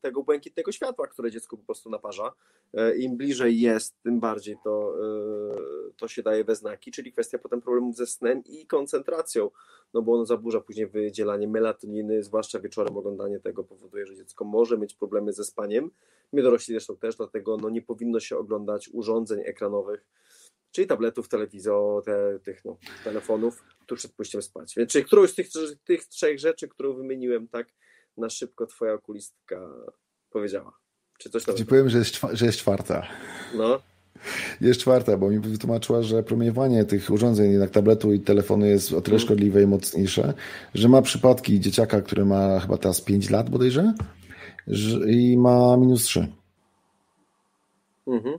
tego 0.00 0.22
błękitnego 0.22 0.72
światła, 0.72 1.06
które 1.06 1.30
dziecko 1.30 1.56
po 1.56 1.64
prostu 1.64 1.90
naparza. 1.90 2.32
E, 2.74 2.96
Im 2.96 3.16
bliżej 3.16 3.60
jest, 3.60 4.02
tym 4.02 4.20
bardziej 4.20 4.56
to, 4.64 4.94
e, 4.94 5.92
to 5.96 6.08
się 6.08 6.22
daje 6.22 6.44
we 6.44 6.54
znaki, 6.54 6.90
czyli 6.90 7.12
kwestia 7.12 7.38
potem 7.38 7.60
problemów 7.60 7.96
ze 7.96 8.06
snem 8.06 8.42
i 8.46 8.66
koncentracją, 8.66 9.50
no 9.94 10.02
bo 10.02 10.12
ono 10.14 10.26
zaburza 10.26 10.60
później 10.60 10.86
wydzielanie 10.86 11.48
melatoniny, 11.48 12.22
zwłaszcza 12.22 12.60
wieczorem 12.60 12.96
oglądanie 12.96 13.40
tego 13.40 13.64
powoduje, 13.64 14.06
że 14.06 14.16
dziecko 14.16 14.44
może 14.44 14.78
mieć 14.78 14.94
problemy 14.94 15.32
ze 15.32 15.44
spaniem. 15.44 15.90
My 16.32 16.42
dorośli 16.42 16.74
zresztą 16.74 16.96
też, 16.96 17.16
dlatego 17.16 17.56
no, 17.56 17.70
nie 17.70 17.82
powinno 17.82 18.20
się 18.20 18.36
oglądać 18.36 18.90
urządzeń 18.92 19.40
ekranowych, 19.44 20.04
czyli 20.72 20.86
tabletów, 20.86 21.28
telewizor, 21.28 22.04
te, 22.04 22.38
tych 22.44 22.64
no, 22.64 22.76
telefonów 23.04 23.64
tuż 23.86 23.98
przed 23.98 24.12
pójściem 24.12 24.42
spać. 24.42 24.74
Więc 24.76 24.92
czyli 24.92 25.04
którąś 25.04 25.30
z 25.30 25.34
tych, 25.34 25.48
tych 25.84 26.04
trzech 26.04 26.38
rzeczy, 26.38 26.68
którą 26.68 26.94
wymieniłem 26.94 27.48
tak 27.48 27.68
na 28.16 28.30
szybko 28.30 28.66
twoja 28.66 28.92
okulistka 28.92 29.68
powiedziała? 30.30 30.78
Czy 31.18 31.30
coś 31.30 31.44
tam? 31.44 31.56
Ci 31.56 31.66
powiem, 31.66 31.88
że 31.88 31.98
jest, 31.98 32.20
że 32.32 32.46
jest 32.46 32.58
czwarta. 32.58 33.06
No. 33.54 33.80
Jest 34.60 34.80
czwarta, 34.80 35.16
bo 35.16 35.30
mi 35.30 35.38
wytłumaczyła, 35.38 36.02
że 36.02 36.22
promieniowanie 36.22 36.84
tych 36.84 37.10
urządzeń, 37.10 37.50
jednak 37.50 37.70
tabletu 37.70 38.12
i 38.12 38.20
telefonu 38.20 38.66
jest 38.66 38.92
o 38.92 39.00
tyle 39.00 39.16
mm. 39.16 39.26
szkodliwe 39.26 39.62
i 39.62 39.66
mocniejsze, 39.66 40.34
że 40.74 40.88
ma 40.88 41.02
przypadki 41.02 41.60
dzieciaka, 41.60 42.00
który 42.00 42.24
ma 42.24 42.60
chyba 42.60 42.76
teraz 42.76 43.00
5 43.00 43.30
lat 43.30 43.50
bodajże 43.50 43.94
i 45.06 45.38
ma 45.38 45.76
minus 45.76 46.02
3. 46.04 46.32
Mhm. 48.06 48.38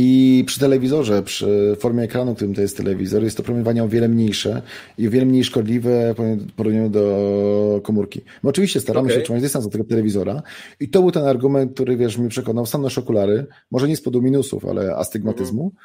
I 0.00 0.44
przy 0.46 0.60
telewizorze, 0.60 1.22
przy 1.22 1.76
formie 1.78 2.02
ekranu, 2.02 2.34
którym 2.34 2.54
to 2.54 2.60
jest 2.60 2.76
telewizor, 2.76 3.24
jest 3.24 3.36
to 3.36 3.42
promieniowanie 3.42 3.84
o 3.84 3.88
wiele 3.88 4.08
mniejsze 4.08 4.62
i 4.98 5.08
o 5.08 5.10
wiele 5.10 5.26
mniej 5.26 5.44
szkodliwe 5.44 6.14
w 6.18 6.52
porównaniu 6.52 6.90
do 6.90 7.80
komórki. 7.82 8.20
My 8.42 8.50
oczywiście 8.50 8.80
staramy 8.80 9.06
okay. 9.06 9.16
się 9.16 9.22
trzymać 9.22 9.42
dystans 9.42 9.66
od 9.66 9.72
tego 9.72 9.84
telewizora 9.84 10.42
i 10.80 10.88
to 10.88 11.00
był 11.00 11.10
ten 11.10 11.24
argument, 11.24 11.74
który, 11.74 11.96
wiesz, 11.96 12.18
mnie 12.18 12.28
przekonał. 12.28 12.66
Sam 12.66 12.82
noszę 12.82 13.00
okulary, 13.00 13.46
może 13.70 13.88
nie 13.88 13.96
z 13.96 14.00
powodu 14.00 14.22
minusów, 14.22 14.64
ale 14.64 14.96
astygmatyzmu. 14.96 15.62
Mm. 15.62 15.76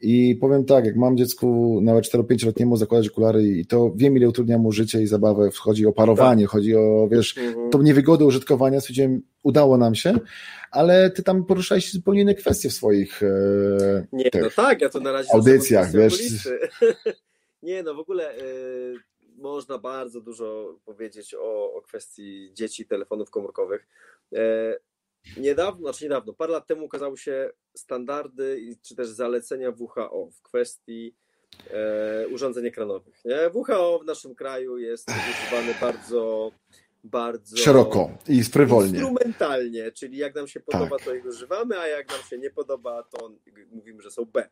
I 0.00 0.36
powiem 0.40 0.64
tak, 0.64 0.84
jak 0.84 0.96
mam 0.96 1.16
dziecku 1.16 1.80
nawet 1.82 2.04
4-5-letniemu 2.04 2.76
zakładać 2.76 3.08
okulary 3.08 3.44
i 3.44 3.66
to 3.66 3.92
wiem, 3.96 4.16
ile 4.16 4.28
utrudnia 4.28 4.58
mu 4.58 4.72
życie 4.72 5.02
i 5.02 5.06
zabawę, 5.06 5.50
chodzi 5.56 5.86
o 5.86 5.92
parowanie, 5.92 6.44
tak. 6.44 6.50
chodzi 6.50 6.76
o, 6.76 7.08
wiesz, 7.10 7.38
mhm. 7.38 7.70
tą 7.70 7.82
niewygodę 7.82 8.24
użytkowania, 8.24 8.80
stwierdziłem, 8.80 9.22
udało 9.42 9.78
nam 9.78 9.94
się, 9.94 10.14
ale 10.70 11.10
ty 11.10 11.22
tam 11.22 11.44
poruszałeś 11.44 11.92
zupełnie 11.92 12.20
inne 12.20 12.34
kwestie 12.34 12.68
w 12.68 12.72
swoich 12.72 13.22
e, 13.22 13.26
Nie, 14.12 14.30
no 14.42 14.48
tak, 14.56 14.80
ja 14.80 14.88
to 14.88 15.00
na 15.00 15.12
razie 15.12 15.34
audycjach, 15.34 15.92
wiesz. 15.92 16.18
Nie, 17.62 17.82
no 17.82 17.94
w 17.94 17.98
ogóle 17.98 18.30
e, 18.30 18.42
można 19.38 19.78
bardzo 19.78 20.20
dużo 20.20 20.74
powiedzieć 20.84 21.34
o, 21.34 21.74
o 21.74 21.82
kwestii 21.82 22.50
dzieci 22.54 22.86
telefonów 22.86 23.30
komórkowych. 23.30 23.88
E, 24.34 24.76
Niedawno, 25.36 25.80
znaczy 25.80 26.04
niedawno, 26.04 26.32
parę 26.32 26.52
lat 26.52 26.66
temu 26.66 26.84
ukazały 26.84 27.18
się 27.18 27.50
standardy 27.74 28.76
czy 28.82 28.96
też 28.96 29.08
zalecenia 29.08 29.72
WHO 29.78 30.30
w 30.32 30.42
kwestii 30.42 31.14
e, 31.70 32.28
urządzeń 32.28 32.66
ekranowych. 32.66 33.24
Nie? 33.24 33.50
WHO 33.54 33.98
w 34.02 34.06
naszym 34.06 34.34
kraju 34.34 34.78
jest 34.78 35.08
używany 35.10 35.74
bardzo 35.80 36.52
bardzo 37.04 37.56
szeroko 37.56 38.10
i 38.28 38.44
frywolnie. 38.44 38.98
Instrumentalnie, 38.98 39.92
czyli 39.92 40.18
jak 40.18 40.34
nam 40.34 40.48
się 40.48 40.60
podoba, 40.60 40.96
tak. 40.96 41.04
to 41.04 41.14
ich 41.14 41.26
używamy, 41.26 41.78
a 41.78 41.86
jak 41.86 42.08
nam 42.08 42.22
się 42.30 42.38
nie 42.38 42.50
podoba, 42.50 43.02
to 43.02 43.32
mówimy, 43.72 44.02
że 44.02 44.10
są 44.10 44.24
B. 44.24 44.48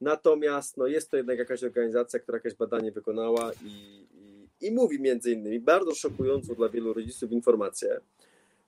Natomiast 0.00 0.76
no, 0.76 0.86
jest 0.86 1.10
to 1.10 1.16
jednak 1.16 1.38
jakaś 1.38 1.64
organizacja, 1.64 2.18
która 2.20 2.38
jakieś 2.38 2.54
badanie 2.54 2.92
wykonała 2.92 3.52
i, 3.64 4.06
i, 4.14 4.66
i 4.66 4.70
mówi 4.70 5.00
między 5.00 5.32
innymi 5.32 5.60
bardzo 5.60 5.94
szokującą 5.94 6.54
dla 6.54 6.68
wielu 6.68 6.92
rodziców 6.92 7.32
informację, 7.32 8.00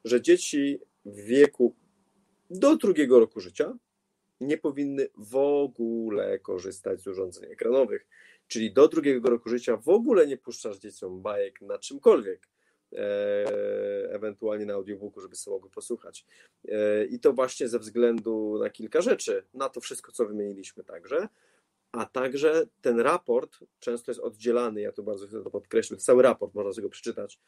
że 0.04 0.20
dzieci 0.20 0.80
w 1.06 1.20
wieku 1.20 1.74
do 2.50 2.76
drugiego 2.76 3.20
roku 3.20 3.40
życia 3.40 3.74
nie 4.40 4.58
powinny 4.58 5.08
w 5.16 5.36
ogóle 5.36 6.38
korzystać 6.38 7.00
z 7.00 7.06
urządzeń 7.06 7.52
ekranowych. 7.52 8.06
Czyli 8.48 8.72
do 8.72 8.88
drugiego 8.88 9.30
roku 9.30 9.48
życia 9.48 9.76
w 9.76 9.88
ogóle 9.88 10.26
nie 10.26 10.36
puszczasz 10.36 10.78
dzieciom 10.78 11.22
bajek 11.22 11.60
na 11.60 11.78
czymkolwiek, 11.78 12.48
e, 12.92 12.98
ewentualnie 14.10 14.66
na 14.66 14.74
audiobooku, 14.74 15.20
żeby 15.20 15.36
sobie 15.36 15.54
mogły 15.54 15.70
posłuchać. 15.70 16.26
E, 16.68 17.04
I 17.04 17.20
to 17.20 17.32
właśnie 17.32 17.68
ze 17.68 17.78
względu 17.78 18.58
na 18.62 18.70
kilka 18.70 19.00
rzeczy, 19.00 19.44
na 19.54 19.68
to 19.68 19.80
wszystko, 19.80 20.12
co 20.12 20.26
wymieniliśmy 20.26 20.84
także, 20.84 21.28
a 21.92 22.06
także 22.06 22.66
ten 22.80 23.00
raport 23.00 23.58
często 23.78 24.10
jest 24.10 24.20
oddzielany, 24.20 24.80
ja 24.80 24.92
tu 24.92 25.02
bardzo 25.02 25.26
chcę 25.26 25.42
to 25.42 25.50
podkreślić, 25.50 26.04
cały 26.04 26.22
raport 26.22 26.54
można 26.54 26.72
sobie 26.72 26.82
go 26.82 26.90
przeczytać, 26.90 27.40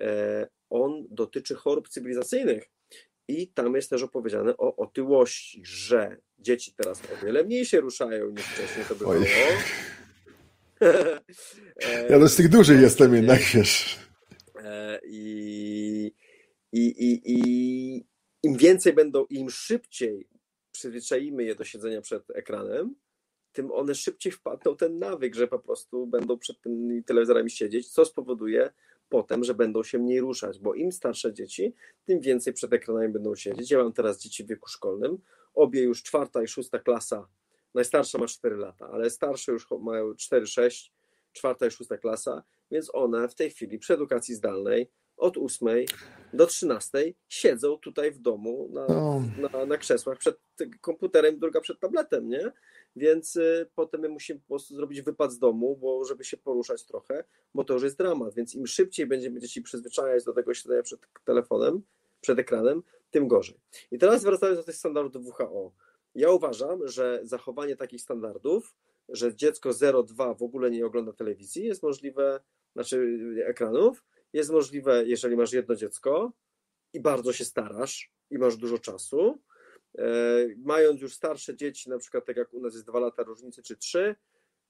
e, 0.00 0.46
on 0.70 1.06
dotyczy 1.10 1.54
chorób 1.54 1.88
cywilizacyjnych 1.88 2.70
i 3.28 3.48
tam 3.48 3.74
jest 3.74 3.90
też 3.90 4.02
opowiedziane 4.02 4.56
o 4.56 4.76
otyłości, 4.76 5.62
że 5.64 6.16
dzieci 6.38 6.74
teraz 6.76 7.02
o 7.12 7.24
wiele 7.24 7.44
mniej 7.44 7.66
się 7.66 7.80
ruszają 7.80 8.30
niż 8.30 8.42
wcześniej 8.42 8.86
to 8.88 8.94
było. 8.94 9.14
Ja 12.10 12.26
z 12.26 12.36
tych 12.36 12.48
dużych 12.48 12.80
jestem 12.80 13.14
jednak, 13.14 13.40
wiesz. 13.54 13.98
E, 14.56 15.00
I, 15.04 16.12
i, 16.72 16.80
i, 16.82 17.20
i 17.24 18.06
im 18.42 18.56
więcej 18.56 18.92
będą, 18.92 19.24
im 19.24 19.50
szybciej 19.50 20.28
przyzwyczaimy 20.72 21.44
je 21.44 21.54
do 21.54 21.64
siedzenia 21.64 22.00
przed 22.00 22.30
ekranem, 22.30 22.94
tym 23.52 23.72
one 23.72 23.94
szybciej 23.94 24.32
wpadną 24.32 24.76
ten 24.76 24.98
nawyk, 24.98 25.34
że 25.34 25.48
po 25.48 25.58
prostu 25.58 26.06
będą 26.06 26.38
przed 26.38 26.60
tymi 26.60 27.04
telewizorami 27.04 27.50
siedzieć, 27.50 27.88
co 27.88 28.04
spowoduje 28.04 28.70
potem, 29.08 29.44
że 29.44 29.54
będą 29.54 29.82
się 29.82 29.98
mniej 29.98 30.20
ruszać, 30.20 30.58
bo 30.58 30.74
im 30.74 30.92
starsze 30.92 31.32
dzieci, 31.32 31.74
tym 32.04 32.20
więcej 32.20 32.52
przed 32.52 32.72
ekranami 32.72 33.12
będą 33.12 33.34
siedzieć. 33.34 33.70
Ja 33.70 33.78
mam 33.78 33.92
teraz 33.92 34.18
dzieci 34.18 34.44
w 34.44 34.46
wieku 34.46 34.68
szkolnym, 34.68 35.18
obie 35.54 35.82
już 35.82 36.02
czwarta 36.02 36.42
i 36.42 36.48
szósta 36.48 36.78
klasa, 36.78 37.28
najstarsza 37.74 38.18
ma 38.18 38.26
4 38.26 38.56
lata, 38.56 38.88
ale 38.92 39.10
starsze 39.10 39.52
już 39.52 39.66
mają 39.70 40.12
4-6, 40.12 40.90
czwarta 41.32 41.66
i 41.66 41.70
szósta 41.70 41.98
klasa, 41.98 42.42
więc 42.70 42.94
one 42.94 43.28
w 43.28 43.34
tej 43.34 43.50
chwili 43.50 43.78
przy 43.78 43.94
edukacji 43.94 44.34
zdalnej 44.34 44.90
od 45.16 45.36
8 45.38 45.68
do 46.32 46.46
13 46.46 47.14
siedzą 47.28 47.78
tutaj 47.78 48.12
w 48.12 48.18
domu 48.18 48.68
na, 48.72 48.86
no. 48.86 49.22
na, 49.52 49.66
na 49.66 49.76
krzesłach 49.76 50.18
przed 50.18 50.38
komputerem, 50.80 51.38
druga 51.38 51.60
przed 51.60 51.80
tabletem, 51.80 52.28
nie? 52.28 52.52
Więc 52.96 53.36
y, 53.36 53.70
potem 53.74 54.00
my 54.00 54.08
musimy 54.08 54.40
po 54.40 54.46
prostu 54.46 54.74
zrobić 54.74 55.02
wypad 55.02 55.32
z 55.32 55.38
domu, 55.38 55.76
bo 55.76 56.04
żeby 56.04 56.24
się 56.24 56.36
poruszać 56.36 56.84
trochę, 56.84 57.24
bo 57.54 57.64
to 57.64 57.74
już 57.74 57.82
jest 57.82 57.98
dramat. 57.98 58.34
Więc 58.34 58.54
im 58.54 58.66
szybciej 58.66 59.06
będziemy 59.06 59.40
dzieci 59.40 59.62
przyzwyczajać 59.62 60.24
do 60.24 60.32
tego 60.32 60.54
siedzenia 60.54 60.82
przed 60.82 61.00
telefonem, 61.24 61.82
przed 62.20 62.38
ekranem, 62.38 62.82
tym 63.10 63.28
gorzej. 63.28 63.60
I 63.90 63.98
teraz 63.98 64.24
wracając 64.24 64.58
do 64.58 64.64
tych 64.64 64.76
standardów 64.76 65.26
WHO. 65.26 65.72
Ja 66.14 66.30
uważam, 66.30 66.88
że 66.88 67.20
zachowanie 67.22 67.76
takich 67.76 68.00
standardów, 68.00 68.74
że 69.08 69.36
dziecko 69.36 69.70
0,2 69.70 70.38
w 70.38 70.42
ogóle 70.42 70.70
nie 70.70 70.86
ogląda 70.86 71.12
telewizji, 71.12 71.64
jest 71.64 71.82
możliwe, 71.82 72.40
znaczy 72.72 73.18
ekranów, 73.46 74.04
jest 74.32 74.50
możliwe, 74.50 75.04
jeżeli 75.06 75.36
masz 75.36 75.52
jedno 75.52 75.76
dziecko 75.76 76.32
i 76.92 77.00
bardzo 77.00 77.32
się 77.32 77.44
starasz 77.44 78.12
i 78.30 78.38
masz 78.38 78.56
dużo 78.56 78.78
czasu. 78.78 79.38
E, 79.98 80.04
mając 80.56 81.00
już 81.00 81.14
starsze 81.14 81.56
dzieci, 81.56 81.90
na 81.90 81.98
przykład 81.98 82.26
tak 82.26 82.36
jak 82.36 82.54
u 82.54 82.60
nas 82.60 82.74
jest 82.74 82.86
dwa 82.86 83.00
lata 83.00 83.22
różnicy 83.22 83.62
czy 83.62 83.76
trzy, 83.76 84.16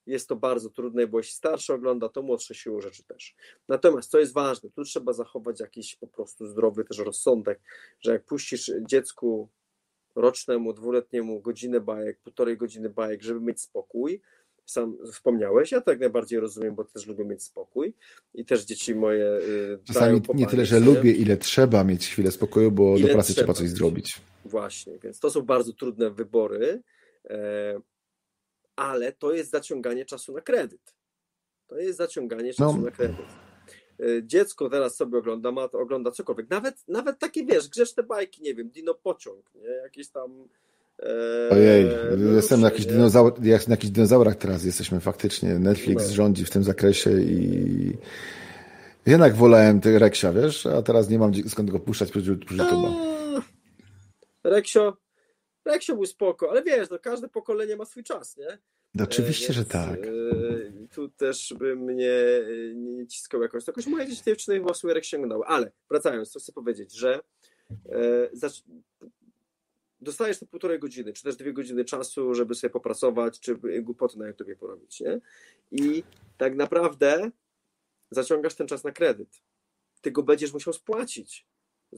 jest 0.05 0.29
to 0.29 0.35
bardzo 0.35 0.69
trudne, 0.69 1.07
bo 1.07 1.17
jeśli 1.17 1.33
starszy 1.33 1.73
ogląda, 1.73 2.09
to 2.09 2.21
młodsze 2.21 2.55
siłą 2.55 2.81
rzeczy 2.81 3.03
też. 3.03 3.35
Natomiast 3.67 4.11
co 4.11 4.19
jest 4.19 4.33
ważne, 4.33 4.69
tu 4.69 4.83
trzeba 4.83 5.13
zachować 5.13 5.59
jakiś 5.59 5.95
po 5.95 6.07
prostu 6.07 6.47
zdrowy 6.47 6.85
też 6.85 6.97
rozsądek, 6.97 7.61
że 7.99 8.11
jak 8.11 8.25
puścisz 8.25 8.71
dziecku 8.81 9.49
rocznemu, 10.15 10.73
dwuletniemu 10.73 11.41
godzinę 11.41 11.79
bajek, 11.81 12.19
półtorej 12.19 12.57
godziny 12.57 12.89
bajek, 12.89 13.21
żeby 13.21 13.39
mieć 13.39 13.61
spokój, 13.61 14.21
sam 14.65 14.97
wspomniałeś, 15.11 15.71
ja 15.71 15.81
tak 15.81 15.99
najbardziej 15.99 16.39
rozumiem, 16.39 16.75
bo 16.75 16.83
też 16.83 17.07
lubię 17.07 17.25
mieć 17.25 17.43
spokój 17.43 17.93
i 18.33 18.45
też 18.45 18.65
dzieci 18.65 18.95
moje 18.95 19.25
y, 19.25 19.79
Czasami 19.83 20.21
nie 20.33 20.47
tyle, 20.47 20.65
że 20.65 20.79
lubię, 20.79 21.11
ile 21.11 21.37
trzeba 21.37 21.83
mieć 21.83 22.07
chwilę 22.07 22.31
spokoju, 22.31 22.71
bo 22.71 22.97
ile 22.97 23.07
do 23.07 23.13
pracy 23.13 23.33
trzeba, 23.33 23.53
trzeba 23.53 23.67
coś 23.67 23.69
zrobić. 23.69 24.21
Właśnie, 24.45 24.99
więc 24.99 25.19
to 25.19 25.29
są 25.29 25.41
bardzo 25.41 25.73
trudne 25.73 26.11
wybory, 26.11 26.81
e, 27.29 27.81
ale 28.75 29.11
to 29.11 29.33
jest 29.33 29.51
zaciąganie 29.51 30.05
czasu 30.05 30.33
na 30.33 30.41
kredyt. 30.41 30.95
To 31.67 31.77
jest 31.77 31.97
zaciąganie 31.97 32.53
czasu 32.53 32.77
no. 32.77 32.81
na 32.81 32.91
kredyt. 32.91 33.25
E, 33.99 34.23
dziecko 34.23 34.69
teraz 34.69 34.95
sobie 34.95 35.17
ogląda, 35.17 35.51
ma, 35.51 35.63
ogląda 35.63 36.11
cokolwiek. 36.11 36.49
Nawet, 36.49 36.87
nawet 36.87 37.19
takie, 37.19 37.45
wiesz, 37.45 37.69
grzeczne 37.69 38.03
bajki, 38.03 38.41
nie 38.41 38.55
wiem, 38.55 38.69
Dino 38.69 38.93
Pociąg, 38.93 39.55
nie? 39.55 39.67
jakieś 39.67 40.09
tam 40.09 40.47
Ojej, 41.51 41.85
no 42.17 42.31
jestem 42.31 42.61
na 42.61 42.67
jakichś, 42.67 42.85
dinozaur, 42.85 43.33
jak 43.43 43.67
na 43.67 43.73
jakichś 43.73 43.91
dinozaurach 43.91 44.35
teraz 44.35 44.63
jesteśmy 44.63 44.99
faktycznie. 44.99 45.59
Netflix 45.59 46.07
no. 46.07 46.15
rządzi 46.15 46.45
w 46.45 46.49
tym 46.49 46.63
zakresie 46.63 47.21
i 47.21 47.97
jednak 49.05 49.35
wolałem 49.35 49.81
tego 49.81 49.99
Reksia, 49.99 50.33
wiesz, 50.33 50.65
a 50.65 50.81
teraz 50.81 51.09
nie 51.09 51.19
mam 51.19 51.31
skąd 51.47 51.71
go 51.71 51.79
puszczać 51.79 52.11
przez 52.11 52.23
YouTube'a. 52.23 52.63
Eee, 52.63 53.41
Reksio, 54.43 54.97
Reksio 55.65 55.95
był 55.95 56.05
spoko, 56.05 56.49
ale 56.51 56.63
wiesz, 56.63 56.89
no, 56.89 56.99
każde 56.99 57.29
pokolenie 57.29 57.75
ma 57.75 57.85
swój 57.85 58.03
czas, 58.03 58.37
nie? 58.37 58.57
No, 58.95 59.03
oczywiście, 59.03 59.53
Więc, 59.53 59.57
że 59.57 59.65
tak. 59.65 59.99
E, 60.05 60.87
tu 60.95 61.09
też 61.09 61.53
by 61.59 61.75
mnie 61.75 62.13
nie 62.75 63.07
ciskał 63.07 63.41
jakoś. 63.41 63.67
Jakoś 63.67 63.87
moje 63.87 64.07
dzieci 64.07 64.23
dziewczyny 64.25 64.57
chyba 64.57 64.93
Rek 64.93 65.05
sięgnęły. 65.05 65.45
Ale 65.45 65.71
wracając, 65.89 66.31
to 66.31 66.39
chcę 66.39 66.51
powiedzieć, 66.51 66.93
że 66.93 67.19
e, 67.69 68.29
dostajesz 70.03 70.39
te 70.39 70.45
półtorej 70.45 70.79
godziny, 70.79 71.13
czy 71.13 71.23
też 71.23 71.35
dwie 71.35 71.53
godziny 71.53 71.85
czasu, 71.85 72.33
żeby 72.33 72.55
sobie 72.55 72.71
popracować, 72.71 73.39
czy 73.39 73.55
głupoty 73.81 74.19
na 74.19 74.27
YouTubie 74.27 74.55
porobić, 74.55 74.99
nie? 74.99 75.21
I 75.71 76.03
tak 76.37 76.55
naprawdę 76.55 77.31
zaciągasz 78.11 78.55
ten 78.55 78.67
czas 78.67 78.83
na 78.83 78.91
kredyt. 78.91 79.41
Ty 80.01 80.11
go 80.11 80.23
będziesz 80.23 80.53
musiał 80.53 80.73
spłacić, 80.73 81.47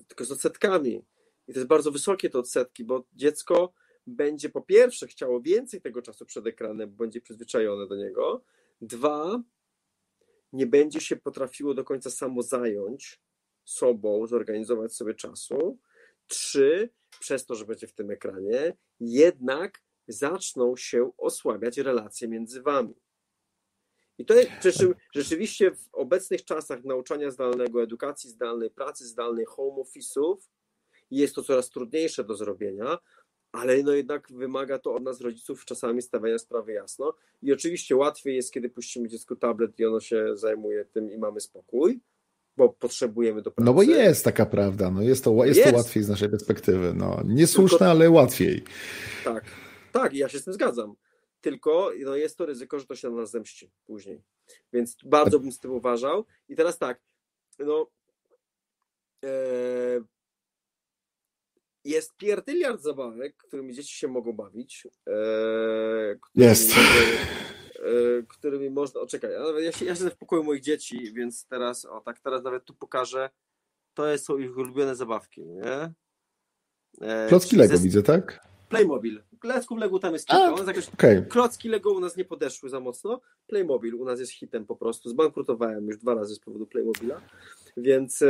tylko 0.07 0.25
z 0.25 0.31
odsetkami. 0.31 1.05
I 1.47 1.53
to 1.53 1.59
jest 1.59 1.67
bardzo 1.67 1.91
wysokie 1.91 2.29
te 2.29 2.39
odsetki, 2.39 2.83
bo 2.83 3.03
dziecko 3.13 3.73
będzie 4.07 4.49
po 4.49 4.61
pierwsze 4.61 5.07
chciało 5.07 5.41
więcej 5.41 5.81
tego 5.81 6.01
czasu 6.01 6.25
przed 6.25 6.47
ekranem, 6.47 6.89
bo 6.89 6.95
będzie 6.95 7.21
przyzwyczajone 7.21 7.87
do 7.87 7.95
niego. 7.95 8.43
Dwa, 8.81 9.43
nie 10.53 10.67
będzie 10.67 11.01
się 11.01 11.15
potrafiło 11.15 11.73
do 11.73 11.83
końca 11.83 12.09
samo 12.09 12.43
zająć 12.43 13.21
sobą, 13.63 14.27
zorganizować 14.27 14.95
sobie 14.95 15.13
czasu. 15.13 15.77
Trzy, 16.27 16.89
przez 17.19 17.45
to, 17.45 17.55
że 17.55 17.65
będzie 17.65 17.87
w 17.87 17.93
tym 17.93 18.11
ekranie, 18.11 18.77
jednak 18.99 19.81
zaczną 20.07 20.75
się 20.77 21.11
osłabiać 21.17 21.77
relacje 21.77 22.27
między 22.27 22.61
wami. 22.61 22.95
I 24.17 24.25
to 24.25 24.33
jest 24.33 24.49
rzeczywiście 25.15 25.71
w 25.71 25.89
obecnych 25.91 26.45
czasach 26.45 26.83
nauczania 26.83 27.31
zdalnego, 27.31 27.83
edukacji 27.83 28.29
zdalnej, 28.29 28.69
pracy 28.71 29.07
zdalnej, 29.07 29.45
home 29.45 29.83
office'ów 29.83 30.37
jest 31.11 31.35
to 31.35 31.43
coraz 31.43 31.69
trudniejsze 31.69 32.23
do 32.23 32.35
zrobienia, 32.35 32.97
ale 33.51 33.83
no 33.83 33.93
jednak 33.93 34.31
wymaga 34.31 34.79
to 34.79 34.93
od 34.93 35.03
nas 35.03 35.21
rodziców 35.21 35.65
czasami 35.65 36.01
stawiania 36.01 36.37
sprawy 36.39 36.71
jasno. 36.71 37.13
I 37.41 37.53
oczywiście 37.53 37.95
łatwiej 37.95 38.35
jest, 38.35 38.53
kiedy 38.53 38.69
puścimy 38.69 39.07
dziecku 39.07 39.35
tablet 39.35 39.79
i 39.79 39.85
ono 39.85 39.99
się 39.99 40.37
zajmuje 40.37 40.85
tym 40.85 41.11
i 41.11 41.17
mamy 41.17 41.39
spokój, 41.39 41.99
bo 42.57 42.69
potrzebujemy 42.69 43.41
do 43.41 43.51
pracy. 43.51 43.65
No 43.65 43.73
bo 43.73 43.83
jest 43.83 44.25
taka 44.25 44.45
prawda, 44.45 44.91
no 44.91 45.01
jest 45.01 45.23
to, 45.23 45.45
jest, 45.45 45.57
jest. 45.57 45.71
to 45.71 45.77
łatwiej 45.77 46.03
z 46.03 46.09
naszej 46.09 46.29
perspektywy. 46.29 46.93
No, 46.93 47.21
niesłuszne, 47.25 47.77
Tylko... 47.77 47.91
ale 47.91 48.09
łatwiej. 48.09 48.63
Tak, 49.23 49.45
tak, 49.91 50.13
ja 50.13 50.29
się 50.29 50.39
z 50.39 50.43
tym 50.43 50.53
zgadzam. 50.53 50.95
Tylko 51.41 51.91
no, 51.99 52.15
jest 52.15 52.37
to 52.37 52.45
ryzyko, 52.45 52.79
że 52.79 52.85
to 52.85 52.95
się 52.95 53.09
na 53.09 53.15
nas 53.15 53.31
zemści 53.31 53.71
później. 53.85 54.21
Więc 54.73 54.97
bardzo 55.03 55.39
bym 55.39 55.51
z 55.51 55.59
tym 55.59 55.71
uważał. 55.71 56.25
I 56.49 56.55
teraz 56.55 56.77
tak, 56.77 57.01
no 57.59 57.91
e, 59.25 59.29
jest 61.83 62.15
pierdyliard 62.15 62.81
zabawek, 62.81 63.37
którymi 63.37 63.73
dzieci 63.73 63.97
się 63.97 64.07
mogą 64.07 64.33
bawić. 64.33 64.87
E, 65.07 65.11
jest. 66.35 66.69
Mogą, 66.69 66.89
którymi 68.27 68.69
można. 68.69 69.01
O, 69.01 69.07
czekaj, 69.07 69.31
ja, 69.63 69.71
się, 69.71 69.85
ja 69.85 69.95
siedzę 69.95 70.09
w 70.09 70.17
pokoju 70.17 70.43
moich 70.43 70.61
dzieci, 70.61 71.13
więc 71.13 71.45
teraz, 71.47 71.85
o 71.85 72.01
tak, 72.01 72.19
teraz 72.19 72.43
nawet 72.43 72.65
tu 72.65 72.73
pokażę. 72.73 73.29
To 73.93 74.17
są 74.17 74.37
ich 74.37 74.57
ulubione 74.57 74.95
zabawki, 74.95 75.45
nie? 75.45 75.93
E, 77.01 77.27
Klocki 77.27 77.55
Lego 77.55 77.77
ze... 77.77 77.83
widzę, 77.83 78.03
tak? 78.03 78.47
Playmobil. 78.69 79.23
Klocków 79.39 79.79
Lego 79.79 79.99
tam 79.99 80.13
jest 80.13 80.27
kilka. 80.27 80.63
Jakoś... 80.67 80.89
okay. 80.89 81.25
Klocki 81.29 81.69
Lego 81.69 81.91
u 81.91 81.99
nas 81.99 82.17
nie 82.17 82.25
podeszły 82.25 82.69
za 82.69 82.79
mocno. 82.79 83.21
Playmobil 83.47 83.95
u 83.95 84.05
nas 84.05 84.19
jest 84.19 84.31
hitem 84.31 84.65
po 84.65 84.75
prostu. 84.75 85.09
Zbankrutowałem 85.09 85.87
już 85.87 85.97
dwa 85.97 86.15
razy 86.15 86.35
z 86.35 86.39
powodu 86.39 86.67
Playmobila. 86.67 87.21
Więc 87.77 88.23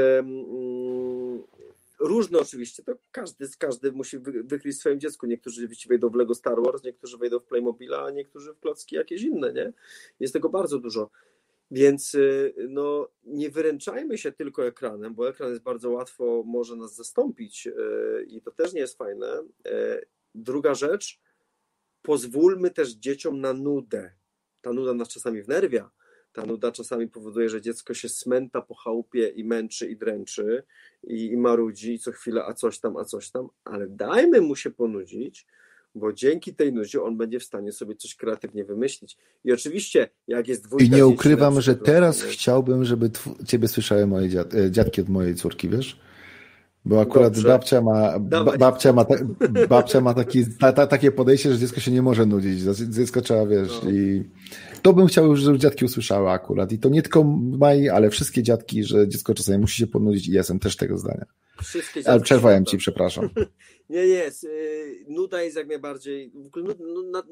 różne 2.00 2.40
oczywiście, 2.40 2.84
to 2.84 2.96
każdy, 3.12 3.46
każdy 3.60 3.92
musi 3.92 4.20
wykryć 4.20 4.80
swoim 4.80 5.00
dziecku. 5.00 5.26
Niektórzy 5.26 5.70
wejdą 5.90 6.10
w 6.10 6.16
Lego 6.16 6.36
Star 6.36 6.64
Wars, 6.64 6.84
niektórzy 6.84 7.18
wejdą 7.18 7.40
w 7.40 7.46
Playmobila, 7.46 8.06
a 8.06 8.12
niektórzy 8.12 8.54
w 8.54 8.60
klocki 8.60 8.96
jakieś 8.96 9.22
inne, 9.22 9.54
nie? 9.54 9.74
Jest 10.20 10.34
tego 10.34 10.50
bardzo 10.50 10.80
dużo. 10.80 11.10
Więc 11.72 12.16
y, 12.16 12.54
no, 12.70 13.10
nie 13.24 13.50
wyręczajmy 13.50 14.18
się 14.18 14.32
tylko 14.32 14.66
ekranem, 14.68 15.16
bo 15.16 15.30
ekran 15.30 15.50
jest 15.50 15.62
bardzo 15.62 15.90
łatwo, 15.90 16.44
może 16.46 16.76
nas 16.76 16.96
zastąpić 16.96 17.68
y, 17.68 18.26
i 18.28 18.42
to 18.42 18.52
też 18.52 18.74
nie 18.74 18.80
jest 18.80 18.98
fajne. 18.98 19.44
Y, 19.68 20.06
druga 20.36 20.74
rzecz, 20.74 21.20
pozwólmy 22.02 22.72
też 22.72 22.92
dzieciom 22.92 23.42
na 23.42 23.54
nudę. 23.54 24.12
Ta 24.62 24.74
nuda 24.74 24.94
nas 24.94 25.10
czasami 25.10 25.42
wnerwia, 25.42 25.92
ta 26.36 26.46
nuda 26.46 26.72
czasami 26.72 27.08
powoduje, 27.08 27.50
że 27.50 27.62
dziecko 27.62 27.94
się 27.94 28.10
smęta 28.10 28.62
po 28.62 28.76
chałupie 28.76 29.28
i 29.28 29.44
męczy 29.44 29.88
i 29.88 29.98
dręczy 29.98 30.64
i, 31.04 31.26
i 31.26 31.38
marudzi 31.38 32.00
co 32.00 32.12
chwilę, 32.12 32.46
a 32.46 32.54
coś 32.54 32.80
tam, 32.80 32.98
a 32.98 33.06
coś 33.06 33.32
tam, 33.32 33.48
ale 33.64 33.88
dajmy 33.88 34.42
mu 34.42 34.56
się 34.56 34.72
ponudzić, 34.72 35.48
bo 35.96 36.14
dzięki 36.14 36.56
tej 36.56 36.74
nudzie 36.74 37.02
on 37.02 37.18
będzie 37.18 37.40
w 37.40 37.44
stanie 37.44 37.72
sobie 37.72 37.96
coś 37.96 38.16
kreatywnie 38.16 38.66
wymyślić. 38.66 39.18
I 39.44 39.52
oczywiście, 39.52 40.10
jak 40.28 40.48
jest 40.48 40.64
dwójka... 40.64 40.86
I 40.86 40.90
nie 40.90 41.08
ukrywam, 41.08 41.62
że 41.62 41.76
teraz 41.76 42.22
chciałbym, 42.22 42.86
żeby 42.86 43.10
ciebie 43.46 43.68
słyszały 43.68 44.08
moje 44.08 44.30
dziad 44.30 44.54
e, 44.54 44.72
dziadki 44.72 45.02
od 45.02 45.10
mojej 45.10 45.36
córki, 45.36 45.70
wiesz? 45.70 46.00
Bo 46.86 47.02
akurat 47.02 47.34
Dobrze. 47.34 47.48
babcia 47.48 47.82
ma, 47.82 48.20
babcia 48.60 48.94
ma, 48.94 49.06
ta, 49.06 49.16
babcia 49.70 50.02
ma 50.02 50.14
taki, 50.14 50.46
ta, 50.60 50.74
ta, 50.74 50.88
takie 50.88 51.12
podejście, 51.12 51.52
że 51.52 51.60
dziecko 51.60 51.80
się 51.80 51.92
nie 51.92 52.02
może 52.02 52.26
nudzić. 52.26 52.60
Dziecko 52.90 53.22
trzeba, 53.22 53.46
wiesz, 53.46 53.82
no. 53.84 53.90
i 53.90 54.24
to 54.82 54.94
bym 54.94 55.08
chciał, 55.08 55.36
żeby 55.36 55.60
dziadki 55.60 55.86
usłyszały 55.86 56.30
akurat. 56.30 56.72
I 56.72 56.80
to 56.80 56.90
nie 56.90 57.02
tylko 57.02 57.24
Mai, 57.58 57.90
ale 57.90 58.10
wszystkie 58.10 58.44
dziadki, 58.44 58.84
że 58.84 59.08
dziecko 59.08 59.34
czasami 59.34 59.58
musi 59.58 59.78
się 59.78 59.88
ponudzić 59.88 60.28
i 60.28 60.32
ja 60.32 60.38
jestem 60.38 60.60
też 60.60 60.76
tego 60.76 60.98
zdania. 60.98 61.26
Wszystkie 61.64 62.02
ale 62.06 62.22
przerwałem 62.22 62.66
ci, 62.66 62.78
przepraszam. 62.78 63.30
nie, 63.90 64.08
nie, 64.08 64.28
y, 64.44 65.06
nuda 65.08 65.42
jest 65.42 65.58
jak 65.58 65.68
najbardziej, 65.68 66.32
w 66.36 66.48
ogóle 66.48 66.76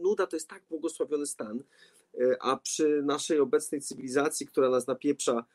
nuda 0.04 0.28
to 0.28 0.36
jest 0.36 0.50
tak 0.50 0.64
błogosławiony 0.70 1.26
stan, 1.26 1.64
y, 2.20 2.36
a 2.42 2.58
przy 2.58 3.02
naszej 3.06 3.40
obecnej 3.40 3.82
cywilizacji, 3.82 4.48
która 4.48 4.70
nas 4.70 4.88
napieprza 4.88 5.46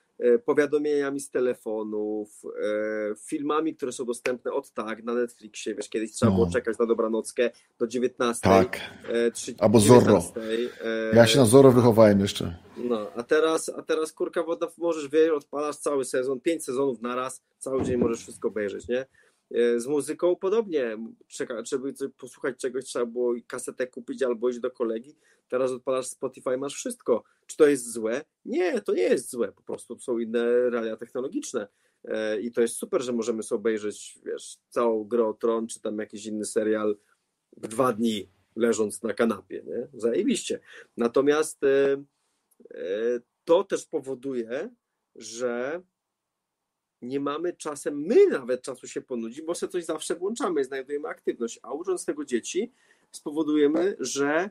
powiadomieniami 0.44 1.20
z 1.20 1.30
telefonów, 1.30 2.42
e, 2.44 3.14
filmami, 3.26 3.74
które 3.74 3.92
są 3.92 4.04
dostępne 4.04 4.52
od 4.52 4.70
tak 4.70 5.04
na 5.04 5.14
Netflixie. 5.14 5.74
Wiesz, 5.74 5.88
kiedyś 5.88 6.12
trzeba 6.12 6.30
no. 6.30 6.36
było 6.36 6.50
czekać 6.50 6.78
na 6.78 6.86
dobranockę 6.86 7.50
do 7.78 7.86
19. 7.86 8.40
Tak. 8.48 8.80
3, 9.32 9.52
e, 9.52 9.54
Albo 9.58 9.78
19, 9.78 10.00
Zorro. 10.00 10.22
Ja 11.14 11.26
się 11.26 11.38
na 11.38 11.44
Zorro 11.44 11.72
wychowałem 11.72 12.20
jeszcze. 12.20 12.56
No, 12.76 13.10
a 13.16 13.22
teraz, 13.22 13.68
a 13.68 13.82
teraz 13.82 14.12
kurka 14.12 14.42
woda 14.42 14.66
możesz 14.78 15.08
wiedzieć, 15.08 15.30
odpalasz 15.30 15.76
cały 15.76 16.04
sezon, 16.04 16.40
pięć 16.40 16.64
sezonów 16.64 17.02
na 17.02 17.14
raz, 17.14 17.42
cały 17.58 17.84
dzień 17.84 17.96
możesz 17.96 18.20
wszystko 18.20 18.48
obejrzeć, 18.48 18.88
nie? 18.88 19.06
Z 19.76 19.86
muzyką 19.86 20.36
podobnie. 20.36 20.98
Czeka, 21.26 21.64
żeby 21.64 21.94
posłuchać 22.16 22.56
czegoś, 22.56 22.84
trzeba 22.84 23.06
było 23.06 23.34
kasetę 23.46 23.86
kupić 23.86 24.22
albo 24.22 24.48
iść 24.48 24.58
do 24.58 24.70
kolegi. 24.70 25.16
Teraz 25.48 25.70
odpalasz 25.70 26.06
Spotify, 26.06 26.56
masz 26.56 26.74
wszystko. 26.74 27.24
Czy 27.46 27.56
to 27.56 27.66
jest 27.66 27.92
złe? 27.92 28.24
Nie, 28.44 28.80
to 28.80 28.94
nie 28.94 29.02
jest 29.02 29.30
złe. 29.30 29.52
Po 29.52 29.62
prostu 29.62 29.98
są 29.98 30.18
inne 30.18 30.70
realia 30.70 30.96
technologiczne. 30.96 31.68
E, 32.04 32.40
I 32.40 32.52
to 32.52 32.60
jest 32.60 32.76
super, 32.76 33.02
że 33.02 33.12
możemy 33.12 33.42
sobie 33.42 33.58
obejrzeć, 33.58 34.18
wiesz, 34.24 34.56
całą 34.68 35.04
grę 35.04 35.24
o 35.24 35.34
Tron, 35.34 35.66
czy 35.66 35.80
tam 35.80 35.98
jakiś 35.98 36.26
inny 36.26 36.44
serial 36.44 36.96
w 37.56 37.68
dwa 37.68 37.92
dni, 37.92 38.30
leżąc 38.56 39.02
na 39.02 39.14
kanapie, 39.14 39.62
nie? 39.66 39.88
Zajebiście. 39.94 40.60
Natomiast 40.96 41.64
e, 41.64 41.92
e, 42.74 43.20
to 43.44 43.64
też 43.64 43.86
powoduje, 43.86 44.70
że 45.14 45.82
nie 47.02 47.20
mamy 47.20 47.52
czasem, 47.52 48.00
my 48.00 48.26
nawet 48.26 48.62
czasu 48.62 48.86
się 48.86 49.00
ponudzić, 49.00 49.42
bo 49.42 49.54
sobie 49.54 49.72
coś 49.72 49.84
zawsze 49.84 50.14
włączamy, 50.16 50.64
znajdujemy 50.64 51.08
aktywność, 51.08 51.60
a 51.62 51.72
ucząc 51.72 52.04
tego 52.04 52.24
dzieci 52.24 52.72
spowodujemy, 53.12 53.96
że 54.00 54.50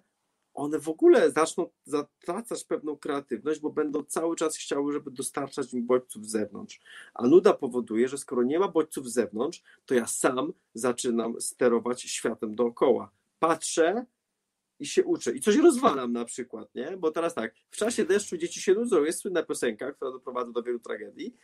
one 0.54 0.80
w 0.80 0.90
ogóle 0.90 1.32
zaczną 1.32 1.70
zatracać 1.86 2.64
pewną 2.64 2.98
kreatywność, 2.98 3.60
bo 3.60 3.70
będą 3.70 4.04
cały 4.04 4.36
czas 4.36 4.58
chciały, 4.58 4.94
żeby 4.94 5.12
dostarczać 5.12 5.74
im 5.74 5.86
bodźców 5.86 6.26
z 6.26 6.32
zewnątrz. 6.32 6.80
A 7.14 7.28
nuda 7.28 7.54
powoduje, 7.54 8.08
że 8.08 8.18
skoro 8.18 8.44
nie 8.44 8.60
ma 8.60 8.68
bodźców 8.68 9.10
z 9.10 9.14
zewnątrz, 9.14 9.64
to 9.86 9.94
ja 9.94 10.08
sam 10.08 10.54
zaczynam 10.74 11.42
sterować 11.42 12.02
światem 12.02 12.56
dookoła. 12.56 13.12
Patrzę, 13.40 14.06
i 14.80 14.86
się 14.86 15.04
uczę. 15.04 15.36
I 15.36 15.42
coś 15.42 15.56
rozwalam 15.56 16.14
na 16.14 16.26
przykład, 16.26 16.76
nie? 16.76 16.98
Bo 16.98 17.12
teraz 17.12 17.34
tak, 17.34 17.54
w 17.70 17.78
czasie 17.78 18.06
deszczu 18.06 18.38
dzieci 18.38 18.62
się 18.62 18.74
nudzą, 18.74 19.04
jest 19.04 19.20
słynna 19.20 19.44
piosenka, 19.44 19.92
która 19.92 20.12
doprowadza 20.12 20.52
do 20.52 20.64
wielu 20.64 20.80
tragedii, 20.80 21.36